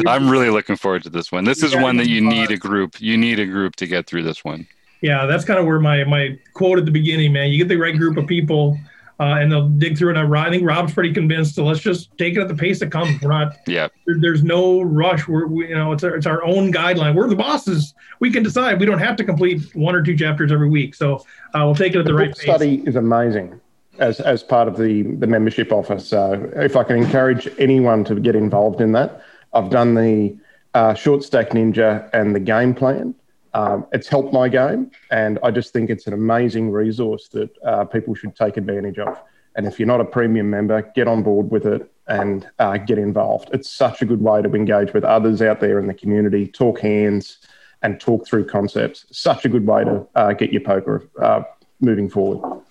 I'm 0.06 0.30
really 0.30 0.50
looking 0.50 0.76
forward 0.76 1.04
to 1.04 1.10
this 1.10 1.32
one. 1.32 1.44
This 1.44 1.64
is 1.64 1.74
yeah, 1.74 1.82
one 1.82 1.98
that 1.98 2.08
you 2.08 2.22
need 2.22 2.52
a 2.52 2.58
group. 2.58 3.00
You 3.02 3.18
need 3.18 3.40
a 3.40 3.46
group 3.46 3.76
to 3.78 3.88
get 3.88 4.08
through 4.08 4.24
this 4.24 4.44
one. 4.44 4.68
Yeah, 5.02 5.26
that's 5.26 5.46
kind 5.46 5.60
of 5.60 5.66
where 5.66 5.80
my 5.80 6.04
my 6.04 6.38
quote 6.54 6.80
at 6.80 6.86
the 6.86 6.92
beginning, 6.92 7.34
man. 7.34 7.50
You 7.50 7.58
get 7.58 7.68
the 7.68 7.78
right 7.78 7.96
group 7.96 8.18
of 8.18 8.28
people, 8.28 8.78
uh, 9.20 9.38
and 9.40 9.52
they'll 9.52 9.68
dig 9.68 9.98
through 9.98 10.12
it. 10.12 10.18
And 10.18 10.38
I 10.38 10.50
think 10.50 10.64
Rob's 10.64 10.94
pretty 10.94 11.14
convinced. 11.14 11.56
So 11.56 11.66
let's 11.66 11.80
just 11.80 12.16
take 12.18 12.36
it 12.36 12.40
at 12.40 12.48
the 12.48 12.56
pace 12.56 12.80
that 12.80 12.92
comes. 12.92 13.22
We're 13.22 13.30
not. 13.30 13.58
Yeah. 13.68 13.90
There, 14.06 14.16
there's 14.20 14.44
no 14.44 14.82
rush. 14.82 15.28
We're 15.28 15.48
we, 15.48 15.68
you 15.68 15.76
know 15.76 15.92
it's 15.92 16.04
our, 16.04 16.16
it's 16.16 16.26
our 16.26 16.44
own 16.44 16.72
guideline. 16.72 17.16
We're 17.16 17.28
the 17.28 17.36
bosses. 17.36 17.94
We 18.20 18.32
can 18.32 18.44
decide. 18.44 18.80
We 18.80 18.86
don't 18.86 19.00
have 19.00 19.16
to 19.18 19.24
complete 19.24 19.76
one 19.76 19.94
or 19.94 20.02
two 20.02 20.16
chapters 20.16 20.52
every 20.52 20.70
week. 20.70 20.96
So 20.96 21.16
uh, 21.54 21.66
we'll 21.66 21.76
take 21.76 21.94
it 21.96 22.00
at 22.00 22.06
the, 22.06 22.12
the 22.12 22.18
right 22.18 22.34
pace. 22.34 22.44
Study 22.44 22.84
is 22.86 22.96
amazing 22.96 23.60
as 24.00 24.20
as 24.22 24.42
part 24.44 24.68
of 24.68 24.78
the 24.78 25.04
the 25.04 25.28
membership 25.28 25.72
office. 25.72 26.08
So 26.08 26.50
if 26.56 26.76
I 26.76 26.84
can 26.84 26.98
encourage 26.98 27.50
anyone 27.58 28.04
to 28.06 28.16
get 28.16 28.36
involved 28.36 28.80
in 28.80 28.94
that, 28.94 29.22
I've 29.54 29.70
done 29.70 29.96
the 29.96 30.38
uh, 30.74 30.94
short 30.94 31.24
stack 31.24 31.50
ninja 31.50 32.10
and 32.14 32.36
the 32.36 32.40
game 32.40 32.74
plan. 32.74 33.16
Um, 33.58 33.88
it's 33.92 34.08
helped 34.08 34.34
my 34.34 34.50
game, 34.50 34.92
and 35.10 35.40
I 35.42 35.50
just 35.50 35.74
think 35.74 35.90
it's 35.90 36.06
an 36.06 36.14
amazing 36.14 36.70
resource 36.70 37.28
that 37.30 37.50
uh, 37.66 37.86
people 37.86 38.14
should 38.14 38.36
take 38.36 38.56
advantage 38.56 39.00
of. 39.00 39.20
And 39.56 39.66
if 39.66 39.80
you're 39.80 39.88
not 39.88 40.00
a 40.00 40.06
premium 40.06 40.48
member, 40.48 40.84
get 40.94 41.08
on 41.08 41.24
board 41.24 41.50
with 41.50 41.66
it 41.66 41.92
and 42.08 42.48
uh, 42.60 42.78
get 42.78 43.00
involved. 43.00 43.50
It's 43.54 43.68
such 43.68 44.04
a 44.04 44.06
good 44.06 44.22
way 44.22 44.44
to 44.44 44.54
engage 44.54 44.94
with 44.94 45.04
others 45.04 45.42
out 45.42 45.60
there 45.60 45.80
in 45.80 45.88
the 45.88 45.96
community, 45.96 46.46
talk 46.46 46.80
hands, 46.80 47.40
and 47.82 48.00
talk 48.00 48.28
through 48.28 48.46
concepts. 48.46 49.08
Such 49.12 49.44
a 49.46 49.50
good 49.50 49.66
way 49.66 49.84
to 49.86 50.08
uh, 50.14 50.34
get 50.34 50.52
your 50.52 50.62
poker 50.62 51.10
uh, 51.20 51.42
moving 51.82 52.12
forward. 52.12 52.62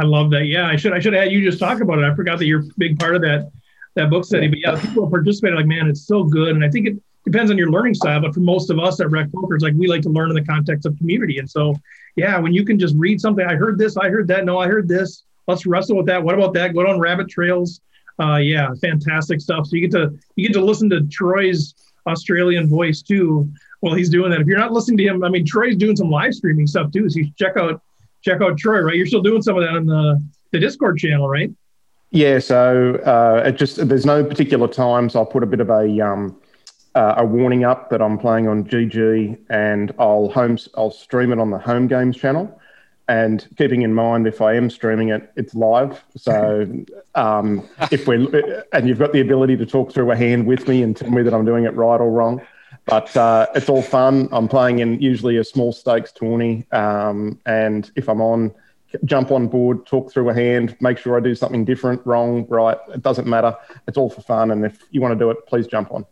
I 0.00 0.04
love 0.04 0.30
that. 0.30 0.46
Yeah, 0.46 0.66
I 0.66 0.74
should 0.74 0.92
I 0.92 0.98
should 0.98 1.12
have 1.12 1.30
you 1.30 1.48
just 1.48 1.60
talk 1.60 1.80
about 1.80 2.00
it. 2.00 2.04
I 2.04 2.12
forgot 2.16 2.40
that 2.40 2.46
you're 2.46 2.62
a 2.62 2.68
big 2.76 2.98
part 2.98 3.14
of 3.14 3.22
that 3.22 3.52
that 3.94 4.10
book 4.10 4.24
study. 4.24 4.48
But 4.48 4.58
yeah, 4.58 4.80
people 4.80 5.08
participate 5.08 5.54
like, 5.54 5.66
man, 5.66 5.86
it's 5.88 6.04
so 6.04 6.24
good. 6.24 6.56
And 6.56 6.64
I 6.64 6.68
think 6.68 6.88
it 6.88 6.96
depends 7.26 7.50
on 7.50 7.58
your 7.58 7.70
learning 7.70 7.94
style. 7.94 8.20
But 8.20 8.32
for 8.32 8.40
most 8.40 8.70
of 8.70 8.78
us 8.78 9.00
at 9.00 9.10
Rec 9.10 9.30
Poker, 9.32 9.54
it's 9.54 9.64
like 9.64 9.74
we 9.74 9.88
like 9.88 10.02
to 10.02 10.08
learn 10.08 10.30
in 10.30 10.34
the 10.34 10.44
context 10.44 10.86
of 10.86 10.96
community. 10.96 11.38
And 11.38 11.50
so, 11.50 11.74
yeah, 12.14 12.38
when 12.38 12.54
you 12.54 12.64
can 12.64 12.78
just 12.78 12.94
read 12.96 13.20
something, 13.20 13.44
I 13.44 13.56
heard 13.56 13.78
this, 13.78 13.96
I 13.96 14.08
heard 14.08 14.28
that, 14.28 14.44
no, 14.44 14.58
I 14.58 14.68
heard 14.68 14.88
this. 14.88 15.24
Let's 15.46 15.66
wrestle 15.66 15.96
with 15.96 16.06
that. 16.06 16.22
What 16.22 16.34
about 16.34 16.54
that? 16.54 16.72
Go 16.72 16.86
on 16.86 16.98
rabbit 16.98 17.28
trails. 17.28 17.80
Uh, 18.18 18.36
yeah, 18.36 18.72
fantastic 18.80 19.40
stuff. 19.40 19.66
So 19.66 19.76
you 19.76 19.82
get 19.82 19.90
to 19.92 20.18
you 20.36 20.48
get 20.48 20.54
to 20.54 20.64
listen 20.64 20.88
to 20.90 21.02
Troy's 21.02 21.74
Australian 22.06 22.68
voice 22.68 23.02
too 23.02 23.50
while 23.80 23.94
he's 23.94 24.08
doing 24.08 24.30
that. 24.30 24.40
If 24.40 24.46
you're 24.46 24.58
not 24.58 24.72
listening 24.72 24.96
to 24.98 25.04
him, 25.04 25.22
I 25.22 25.28
mean, 25.28 25.44
Troy's 25.44 25.76
doing 25.76 25.96
some 25.96 26.10
live 26.10 26.34
streaming 26.34 26.66
stuff 26.66 26.90
too. 26.92 27.08
So 27.10 27.18
you 27.18 27.30
check 27.38 27.56
out 27.56 27.82
check 28.22 28.40
out 28.40 28.56
Troy, 28.56 28.80
right? 28.80 28.96
You're 28.96 29.06
still 29.06 29.22
doing 29.22 29.42
some 29.42 29.56
of 29.56 29.62
that 29.62 29.76
on 29.76 29.86
the, 29.86 30.22
the 30.52 30.58
Discord 30.58 30.98
channel, 30.98 31.28
right? 31.28 31.50
Yeah, 32.10 32.38
so 32.38 32.94
uh, 33.04 33.42
it 33.46 33.56
just 33.56 33.86
there's 33.88 34.06
no 34.06 34.24
particular 34.24 34.68
times. 34.68 35.14
I'll 35.14 35.26
put 35.26 35.42
a 35.42 35.46
bit 35.46 35.60
of 35.60 35.70
a 35.70 36.00
um, 36.00 36.40
uh, 36.96 37.14
a 37.18 37.24
warning 37.26 37.62
up 37.62 37.90
that 37.90 38.00
I'm 38.00 38.18
playing 38.18 38.48
on 38.48 38.64
GG, 38.64 39.38
and 39.50 39.94
I'll 39.98 40.30
home 40.30 40.56
I'll 40.76 40.90
stream 40.90 41.30
it 41.30 41.38
on 41.38 41.50
the 41.50 41.58
home 41.58 41.86
games 41.88 42.16
channel. 42.16 42.58
And 43.08 43.46
keeping 43.56 43.82
in 43.82 43.94
mind, 43.94 44.26
if 44.26 44.40
I 44.40 44.54
am 44.54 44.68
streaming 44.68 45.10
it, 45.10 45.30
it's 45.36 45.54
live. 45.54 46.02
So 46.16 46.66
um, 47.14 47.68
if 47.92 48.08
we're 48.08 48.64
and 48.72 48.88
you've 48.88 48.98
got 48.98 49.12
the 49.12 49.20
ability 49.20 49.58
to 49.58 49.66
talk 49.66 49.92
through 49.92 50.10
a 50.10 50.16
hand 50.16 50.46
with 50.46 50.66
me 50.66 50.82
and 50.82 50.96
tell 50.96 51.10
me 51.10 51.22
that 51.22 51.34
I'm 51.34 51.44
doing 51.44 51.64
it 51.64 51.74
right 51.74 52.00
or 52.00 52.10
wrong. 52.10 52.40
But 52.86 53.14
uh, 53.14 53.46
it's 53.54 53.68
all 53.68 53.82
fun. 53.82 54.28
I'm 54.32 54.48
playing 54.48 54.78
in 54.78 55.00
usually 55.00 55.36
a 55.36 55.44
small 55.44 55.72
stakes 55.72 56.12
tourney, 56.12 56.64
um, 56.72 57.38
and 57.44 57.90
if 57.96 58.08
I'm 58.08 58.20
on, 58.20 58.54
jump 59.04 59.32
on 59.32 59.48
board, 59.48 59.84
talk 59.86 60.12
through 60.12 60.30
a 60.30 60.34
hand, 60.34 60.76
make 60.80 60.96
sure 60.96 61.16
I 61.16 61.20
do 61.20 61.34
something 61.34 61.64
different, 61.64 62.00
wrong, 62.06 62.46
right. 62.48 62.78
It 62.94 63.02
doesn't 63.02 63.26
matter. 63.26 63.56
It's 63.88 63.98
all 63.98 64.08
for 64.08 64.22
fun, 64.22 64.52
and 64.52 64.64
if 64.64 64.84
you 64.92 65.00
want 65.00 65.12
to 65.12 65.18
do 65.18 65.30
it, 65.30 65.46
please 65.46 65.66
jump 65.66 65.92
on. 65.92 66.06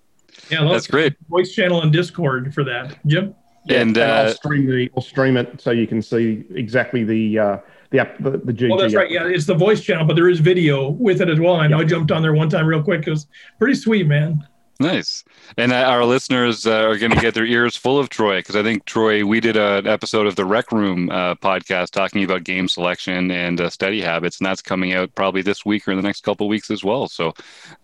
Yeah, 0.51 0.65
that's 0.65 0.87
great. 0.87 1.15
Voice 1.29 1.55
channel 1.55 1.83
and 1.83 1.93
Discord 1.93 2.55
for 2.55 2.65
that, 2.65 2.99
Jim. 3.07 3.35
Yeah, 3.67 3.81
and, 3.81 3.97
uh, 3.97 4.03
and 4.03 4.13
I'll 4.13 4.35
stream 4.35 4.67
the 4.67 4.91
I'll 4.97 5.03
stream 5.03 5.37
it 5.37 5.61
so 5.61 5.71
you 5.71 5.87
can 5.87 6.03
see 6.03 6.45
exactly 6.55 7.03
the 7.03 7.39
uh, 7.39 7.57
the 7.91 8.01
app 8.01 8.19
the, 8.19 8.33
the 8.33 8.53
GG. 8.53 8.69
Well, 8.69 8.79
that's 8.79 8.95
right. 8.95 9.11
Yeah, 9.11 9.27
it's 9.27 9.47
the 9.47 9.55
voice 9.55 9.81
channel, 9.83 10.05
but 10.05 10.17
there 10.17 10.29
is 10.29 10.41
video 10.41 10.91
with 10.91 11.21
it 11.21 11.29
as 11.29 11.41
well. 11.41 11.57
I 11.57 11.67
know 11.67 11.79
I 11.79 11.85
jumped 11.85 12.13
on 12.13 12.21
there 12.21 12.35
one 12.35 12.51
time 12.51 12.67
real 12.67 12.83
quick. 12.83 13.07
It 13.07 13.11
was 13.11 13.27
pretty 13.59 13.75
sweet, 13.75 14.07
man. 14.07 14.47
Nice. 14.81 15.23
And 15.57 15.73
uh, 15.73 15.77
our 15.77 16.05
listeners 16.05 16.67
uh, 16.67 16.83
are 16.83 16.99
going 16.99 17.13
to 17.13 17.21
get 17.21 17.35
their 17.35 17.47
ears 17.47 17.77
full 17.77 17.99
of 17.99 18.09
Troy 18.09 18.41
because 18.41 18.57
I 18.57 18.63
think, 18.63 18.85
Troy, 18.87 19.25
we 19.25 19.39
did 19.39 19.57
an 19.57 19.87
episode 19.87 20.27
of 20.27 20.35
the 20.35 20.45
Rec 20.45 20.73
Room 20.73 21.11
uh, 21.11 21.37
podcast 21.37 21.91
talking 21.91 22.25
about 22.25 22.43
game 22.43 22.67
selection 22.67 23.31
and 23.31 23.61
uh, 23.61 23.71
study 23.71 24.01
habits, 24.01 24.41
and 24.41 24.47
that's 24.47 24.63
coming 24.63 24.93
out 24.93 25.15
probably 25.15 25.43
this 25.43 25.65
week 25.65 25.87
or 25.87 25.93
in 25.93 25.97
the 25.97 26.03
next 26.03 26.25
couple 26.25 26.49
weeks 26.49 26.73
as 26.73 26.83
well. 26.83 27.09
So 27.09 27.35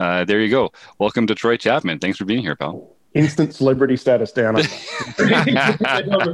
uh, 0.00 0.24
there 0.24 0.40
you 0.40 0.50
go. 0.50 0.72
Welcome 0.98 1.28
to 1.28 1.34
Troy 1.36 1.56
Chapman. 1.56 2.00
Thanks 2.00 2.18
for 2.18 2.24
being 2.24 2.42
here, 2.42 2.56
pal. 2.56 2.96
Instant 3.14 3.54
celebrity 3.54 3.96
status 3.96 4.30
down. 4.30 4.56
and 4.56 4.66
the 4.66 6.28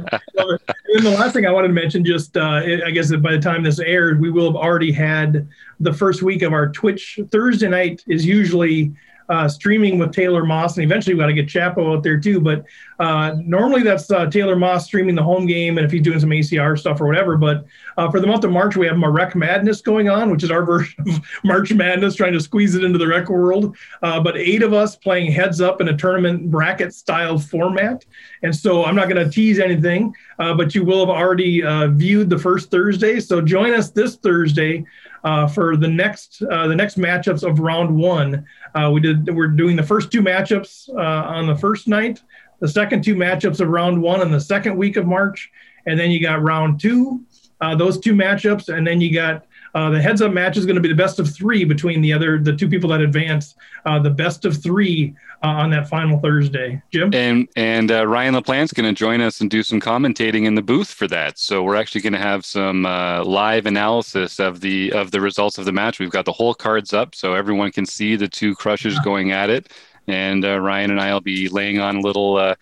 last 1.17 1.33
thing 1.33 1.47
I 1.47 1.51
wanted 1.51 1.69
to 1.69 1.73
mention, 1.73 2.05
just 2.05 2.37
uh, 2.37 2.61
I 2.85 2.91
guess 2.91 3.11
by 3.15 3.31
the 3.31 3.39
time 3.39 3.63
this 3.63 3.79
aired, 3.79 4.21
we 4.21 4.29
will 4.29 4.45
have 4.45 4.55
already 4.55 4.91
had 4.91 5.49
the 5.79 5.93
first 5.93 6.21
week 6.21 6.43
of 6.43 6.53
our 6.53 6.69
Twitch. 6.69 7.19
Thursday 7.31 7.67
night 7.67 8.03
is 8.07 8.23
usually 8.25 8.93
uh, 9.29 9.47
streaming 9.47 9.99
with 9.99 10.13
Taylor 10.13 10.45
Moss, 10.45 10.77
and 10.77 10.83
eventually 10.83 11.13
we 11.15 11.19
got 11.19 11.27
to 11.27 11.33
get 11.33 11.47
Chapo 11.47 11.95
out 11.95 12.03
there 12.03 12.19
too. 12.19 12.39
But 12.39 12.65
Uh, 12.99 13.35
normally 13.45 13.83
that's 13.83 14.09
uh, 14.09 14.25
Taylor 14.25 14.55
Moss 14.55 14.85
streaming 14.85 15.13
the 15.13 15.21
home 15.21 15.45
game 15.45 15.77
and 15.77 15.85
if 15.85 15.91
he's 15.91 16.01
doing 16.01 16.19
some 16.19 16.31
ACR 16.31 16.75
stuff 16.79 16.99
or 16.99 17.05
whatever. 17.05 17.37
But 17.37 17.65
uh, 17.95 18.09
for 18.09 18.19
the 18.19 18.25
month 18.25 18.43
of 18.43 18.49
March, 18.49 18.75
we 18.75 18.87
have 18.87 18.97
Marek 18.97 19.35
Madness 19.35 19.81
going 19.81 20.09
on, 20.09 20.31
which 20.31 20.43
is 20.43 20.49
our 20.49 20.65
version 20.71 20.95
of 21.07 21.21
March 21.43 21.71
Madness, 21.71 22.15
trying 22.15 22.33
to 22.33 22.39
squeeze 22.39 22.73
it 22.73 22.83
into 22.83 22.97
the 22.97 23.05
rec 23.07 23.29
world. 23.29 23.77
Uh, 24.01 24.19
but 24.19 24.35
eight 24.35 24.63
of 24.63 24.73
us 24.73 24.95
playing 24.95 25.31
heads 25.31 25.61
up 25.61 25.79
in 25.79 25.89
a 25.89 25.95
tournament 25.95 26.49
bracket 26.49 26.91
style 26.91 27.37
format. 27.37 28.03
And 28.41 28.55
so 28.55 28.83
I'm 28.83 28.95
not 28.95 29.09
going 29.09 29.23
to 29.23 29.31
tease 29.31 29.59
anything, 29.59 30.11
uh, 30.39 30.55
but 30.55 30.73
you 30.73 30.83
will 30.83 31.01
have 31.05 31.15
already 31.15 31.61
viewed 31.95 32.31
the 32.31 32.39
first 32.39 32.71
Thursday. 32.71 33.19
So 33.19 33.41
join 33.41 33.75
us 33.75 33.91
this 33.91 34.15
Thursday. 34.15 34.83
Uh, 35.27 35.45
for 35.45 35.75
the 35.75 35.89
next 35.89 36.41
uh, 36.49 36.67
the 36.69 36.75
next 36.75 36.97
matchups 36.97 37.43
of 37.43 37.59
round 37.59 37.93
one, 37.93 38.45
uh, 38.75 38.89
we 38.89 39.01
did 39.01 39.27
we're 39.35 39.49
doing 39.49 39.75
the 39.75 39.83
first 39.83 40.09
two 40.09 40.21
matchups 40.21 40.87
on 40.97 41.47
the 41.47 41.55
first 41.55 41.85
night, 41.85 42.23
the 42.61 42.67
second 42.67 43.03
two 43.03 43.13
matchups 43.13 43.59
of 43.59 43.67
round 43.67 44.01
one 44.01 44.21
in 44.21 44.31
the 44.31 44.39
second 44.39 44.77
week 44.77 44.95
of 44.95 45.05
March, 45.05 45.51
and 45.85 45.99
then 45.99 46.11
you 46.11 46.21
got 46.21 46.41
round 46.41 46.79
two, 46.79 47.25
uh, 47.59 47.75
those 47.75 47.99
two 47.99 48.13
matchups, 48.13 48.73
and 48.73 48.87
then 48.87 49.01
you 49.01 49.13
got 49.13 49.45
uh, 49.77 49.91
the 49.91 50.01
heads 50.01 50.23
up 50.23 50.33
match 50.33 50.57
is 50.57 50.65
going 50.65 50.75
to 50.75 50.81
be 50.81 50.87
the 50.87 50.95
best 50.95 51.19
of 51.19 51.31
three 51.31 51.63
between 51.63 52.01
the 52.01 52.11
other 52.11 52.39
the 52.39 52.55
two 52.55 52.67
people 52.67 52.89
that 52.89 52.99
advance. 52.99 53.53
Uh, 53.85 53.99
the 53.99 54.09
best 54.09 54.43
of 54.43 54.61
three 54.61 55.15
uh, 55.43 55.49
on 55.49 55.69
that 55.69 55.87
final 55.87 56.19
Thursday. 56.19 56.81
Jim 56.91 57.13
and 57.13 57.47
and 57.55 57.91
uh, 57.91 58.07
Ryan 58.07 58.33
LaPlante's 58.33 58.73
going 58.73 58.89
to 58.89 58.97
join 58.97 59.21
us 59.21 59.39
and 59.39 59.51
do 59.51 59.61
some 59.61 59.79
commentating 59.79 60.45
in 60.45 60.55
the 60.55 60.63
booth 60.63 60.89
for 60.89 61.07
that. 61.09 61.37
So 61.37 61.61
we're 61.61 61.75
actually 61.75 62.01
going 62.01 62.13
to 62.13 62.19
have 62.19 62.43
some 62.43 62.87
uh, 62.87 63.23
live 63.23 63.67
analysis 63.67 64.39
of 64.39 64.61
the 64.61 64.91
of 64.93 65.11
the 65.11 65.21
results 65.21 65.59
of 65.59 65.65
the 65.65 65.71
match. 65.71 65.99
We've 65.99 66.09
got 66.09 66.25
the 66.25 66.33
whole 66.33 66.55
cards 66.55 66.91
up, 66.91 67.13
so 67.13 67.35
everyone 67.35 67.71
can 67.71 67.85
see 67.85 68.15
the 68.15 68.27
two 68.27 68.55
crushers 68.55 68.95
yeah. 68.95 69.03
going 69.03 69.31
at 69.31 69.51
it 69.51 69.71
and 70.07 70.43
uh, 70.43 70.59
Ryan 70.59 70.89
and 70.89 70.99
I 70.99 71.13
will 71.13 71.21
be 71.21 71.49
laying 71.49 71.79
on 71.79 71.97
a 71.97 71.99
little. 71.99 72.55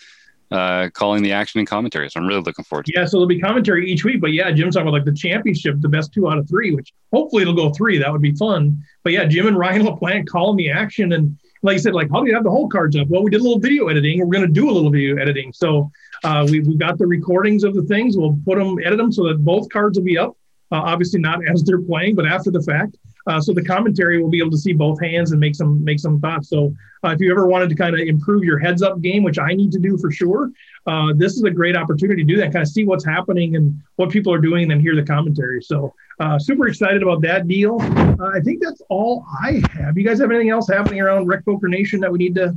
Uh, 0.52 0.90
calling 0.94 1.24
the 1.24 1.32
action 1.32 1.60
and 1.60 1.68
commentary. 1.68 2.08
So 2.08 2.20
I'm 2.20 2.28
really 2.28 2.42
looking 2.42 2.64
forward 2.66 2.86
to 2.86 2.92
Yeah, 2.96 3.06
so 3.06 3.18
there'll 3.18 3.28
be 3.28 3.40
commentary 3.40 3.90
each 3.92 4.06
week. 4.06 4.22
But 4.22 4.32
yeah, 4.32 4.52
Jim's 4.52 4.76
talking 4.76 4.88
about 4.88 4.94
like 4.94 5.06
the 5.06 5.12
championship, 5.12 5.78
the 5.80 5.90
best 5.90 6.14
two 6.14 6.30
out 6.30 6.38
of 6.38 6.48
three, 6.48 6.74
which 6.74 6.94
hopefully 7.12 7.42
it'll 7.42 7.56
go 7.56 7.72
three. 7.72 7.98
That 7.98 8.12
would 8.12 8.22
be 8.22 8.34
fun. 8.36 8.80
But 9.04 9.14
yeah, 9.14 9.26
Jim 9.26 9.48
and 9.48 9.58
Ryan 9.58 9.82
LaPlante 9.88 10.28
calling 10.28 10.56
the 10.56 10.70
action. 10.70 11.14
And 11.14 11.36
like 11.64 11.76
I 11.76 11.78
said, 11.78 11.96
like, 11.96 12.12
how 12.12 12.22
do 12.22 12.28
you 12.28 12.36
have 12.36 12.44
the 12.44 12.52
whole 12.52 12.70
cards 12.70 12.96
up? 12.96 13.08
Well, 13.08 13.24
we 13.24 13.32
did 13.32 13.42
a 13.42 13.44
little 13.44 13.60
video 13.60 13.88
editing. 13.88 14.20
We're 14.20 14.28
going 14.28 14.46
to 14.46 14.54
do 14.54 14.70
a 14.70 14.72
little 14.72 14.92
video 14.92 15.18
editing. 15.18 15.52
So 15.52 15.92
uh, 16.24 16.46
we, 16.50 16.60
we've 16.60 16.78
got 16.78 17.00
the 17.00 17.08
recordings 17.08 17.64
of 17.64 17.74
the 17.74 17.84
things. 17.84 18.16
We'll 18.16 18.38
put 18.46 18.60
them, 18.60 18.78
edit 18.86 18.98
them 18.98 19.12
so 19.12 19.28
that 19.28 19.44
both 19.44 19.68
cards 19.70 19.98
will 19.98 20.06
be 20.06 20.18
up. 20.18 20.38
Uh, 20.72 20.76
obviously 20.78 21.20
not 21.20 21.40
as 21.48 21.64
they're 21.64 21.82
playing, 21.82 22.16
but 22.16 22.28
after 22.28 22.52
the 22.52 22.62
fact. 22.62 22.98
Uh, 23.28 23.42
so 23.42 23.54
the 23.54 23.64
commentary 23.64 24.22
will 24.22 24.30
be 24.30 24.40
able 24.40 24.52
to 24.52 24.58
see 24.58 24.74
both 24.74 25.00
hands 25.02 25.32
and 25.32 25.40
make 25.40 25.56
some 25.56 25.84
make 25.84 26.00
some 26.00 26.20
thoughts. 26.20 26.50
So 26.50 26.74
uh, 27.04 27.10
if 27.10 27.20
you 27.20 27.32
ever 27.32 27.48
wanted 27.48 27.70
to 27.70 27.76
kind 27.76 27.96
of 27.96 28.02
improve 28.02 28.44
your 28.44 28.60
heads 28.60 28.82
up 28.82 29.02
game, 29.02 29.24
which 29.24 29.40
I 29.40 29.54
need 29.54 29.72
to 29.72 29.80
do 29.80 29.98
for 29.98 30.12
sure, 30.12 30.52
uh, 30.86 31.14
this 31.16 31.34
is 31.34 31.44
a 31.44 31.52
great 31.52 31.76
opportunity 31.76 32.24
to 32.24 32.28
do 32.28 32.38
that. 32.38 32.54
Kind 32.54 32.64
of 32.64 32.68
see 32.68 32.86
what's 32.86 33.06
happening 33.06 33.56
and 33.56 33.82
what 33.96 34.10
people 34.10 34.34
are 34.34 34.40
doing, 34.40 34.64
and 34.64 34.72
then 34.72 34.80
hear 34.80 34.96
the 34.96 35.04
commentary. 35.04 35.62
So 35.62 35.94
uh, 36.20 36.38
super 36.40 36.68
excited 36.68 37.02
about 37.04 37.22
that 37.22 37.48
deal. 37.48 37.78
Uh, 37.82 38.32
I 38.34 38.40
think 38.42 38.62
that's 38.64 38.82
all 38.90 39.26
I 39.42 39.62
have. 39.72 39.98
You 39.98 40.04
guys 40.04 40.20
have 40.20 40.30
anything 40.30 40.50
else 40.50 40.70
happening 40.70 41.02
around 41.02 41.28
Rec 41.28 41.44
Poker 41.46 41.68
Nation 41.68 42.00
that 42.02 42.12
we 42.12 42.20
need 42.20 42.36
to 42.36 42.56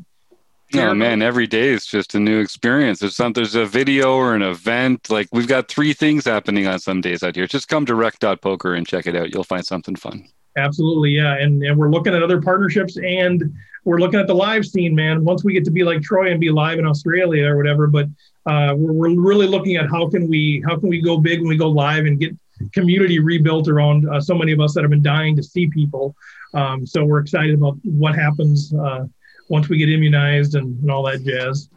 Oh 0.75 0.93
man, 0.95 1.23
every 1.23 1.47
day 1.47 1.69
is 1.69 1.87
just 1.87 2.15
a 2.15 2.21
new 2.21 2.41
experience. 2.41 3.01
There's 3.01 3.17
some 3.17 3.33
there's 3.33 3.55
a 3.55 3.65
video 3.65 4.15
or 4.15 4.35
an 4.35 4.43
event. 4.43 5.09
Like 5.09 5.29
we've 5.33 5.49
got 5.49 5.69
three 5.69 5.95
things 5.95 6.27
happening 6.27 6.67
on 6.67 6.79
some 6.79 7.01
days 7.01 7.23
out 7.23 7.37
here. 7.37 7.47
Just 7.47 7.69
come 7.69 7.87
to 7.87 7.95
rec.poker 7.95 8.75
and 8.75 8.87
check 8.87 9.07
it 9.07 9.17
out. 9.17 9.33
You'll 9.33 9.45
find 9.45 9.65
something 9.65 9.97
fun. 9.97 10.29
Absolutely, 10.59 11.11
yeah. 11.11 11.37
And 11.37 11.63
and 11.63 11.79
we're 11.79 11.91
looking 11.91 12.15
at 12.15 12.23
other 12.23 12.41
partnerships 12.41 12.97
and 12.99 13.55
we're 13.85 14.01
looking 14.01 14.21
at 14.21 14.27
the 14.27 14.35
live 14.35 14.67
scene, 14.67 14.95
man. 14.95 15.25
Once 15.25 15.45
we 15.45 15.53
get 15.53 15.65
to 15.65 15.71
be 15.71 15.83
like 15.83 16.03
Troy 16.03 16.31
and 16.31 16.41
be 16.41 16.51
live 16.51 16.79
in 16.79 16.87
Australia 16.87 17.47
or 17.47 17.57
whatever, 17.57 17.87
but 17.87 18.07
uh, 18.47 18.75
we're, 18.77 18.93
we're 18.93 19.21
really 19.21 19.47
looking 19.47 19.77
at 19.77 19.89
how 19.89 20.09
can 20.09 20.29
we 20.29 20.63
how 20.67 20.79
can 20.79 20.89
we 20.89 21.01
go 21.01 21.19
big 21.19 21.41
when 21.41 21.49
we 21.49 21.57
go 21.57 21.69
live 21.69 22.05
and 22.05 22.21
get 22.21 22.37
community 22.73 23.19
rebuilt 23.19 23.69
around 23.69 24.09
uh, 24.09 24.21
so 24.21 24.35
many 24.35 24.53
of 24.53 24.61
us 24.61 24.75
that 24.75 24.83
have 24.83 24.91
been 24.91 25.03
dying 25.03 25.37
to 25.37 25.43
see 25.43 25.69
people. 25.69 26.15
Um, 26.55 26.87
so 26.87 27.05
we're 27.05 27.21
excited 27.21 27.55
about 27.55 27.77
what 27.85 28.15
happens 28.15 28.75
uh, 28.75 29.07
once 29.49 29.69
we 29.69 29.79
get 29.79 29.89
immunized 29.89 30.55
and, 30.55 30.81
and 30.81 30.91
all 30.91 31.05
that 31.05 31.23
jazz. 31.23 31.69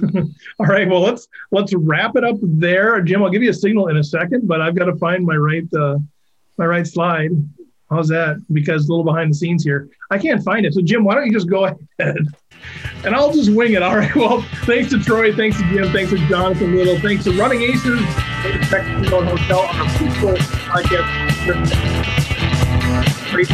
all 0.58 0.66
right, 0.66 0.88
well 0.88 1.00
let's 1.00 1.28
let's 1.50 1.74
wrap 1.74 2.16
it 2.16 2.24
up 2.24 2.36
there. 2.42 3.00
Jim, 3.02 3.22
I'll 3.22 3.30
give 3.30 3.42
you 3.42 3.50
a 3.50 3.54
signal 3.54 3.88
in 3.88 3.96
a 3.96 4.04
second, 4.04 4.46
but 4.46 4.60
I've 4.60 4.76
got 4.76 4.86
to 4.86 4.96
find 4.96 5.24
my 5.24 5.36
right 5.36 5.66
uh, 5.74 5.98
my 6.58 6.66
right 6.66 6.86
slide. 6.86 7.30
How's 7.90 8.08
that? 8.08 8.42
Because 8.52 8.88
a 8.88 8.92
little 8.92 9.04
behind 9.04 9.32
the 9.32 9.34
scenes 9.34 9.64
here, 9.64 9.88
I 10.10 10.18
can't 10.18 10.42
find 10.42 10.64
it. 10.64 10.74
So 10.74 10.80
Jim, 10.80 11.04
why 11.04 11.14
don't 11.14 11.26
you 11.26 11.32
just 11.32 11.48
go 11.48 11.64
ahead 11.98 12.16
and 13.04 13.14
I'll 13.14 13.32
just 13.32 13.52
wing 13.52 13.72
it. 13.72 13.82
All 13.82 13.96
right. 13.96 14.10
Well, 14.20 14.42
thanks 14.64 14.90
to 14.90 14.98
Troy, 14.98 15.34
thanks 15.34 15.56
to 15.58 15.64
Jim, 15.70 15.90
thanks 15.92 16.10
to 16.10 16.18
Jonathan 16.28 16.76
Little, 16.76 16.98
thanks 17.00 17.24
to 17.24 17.32
Running 17.32 17.62
Aces, 17.62 18.00
Hotel 19.08 19.60
on 19.60 19.80
our 19.80 19.98
people 19.98 20.36
podcast. 20.68 21.40
Great 23.30 23.48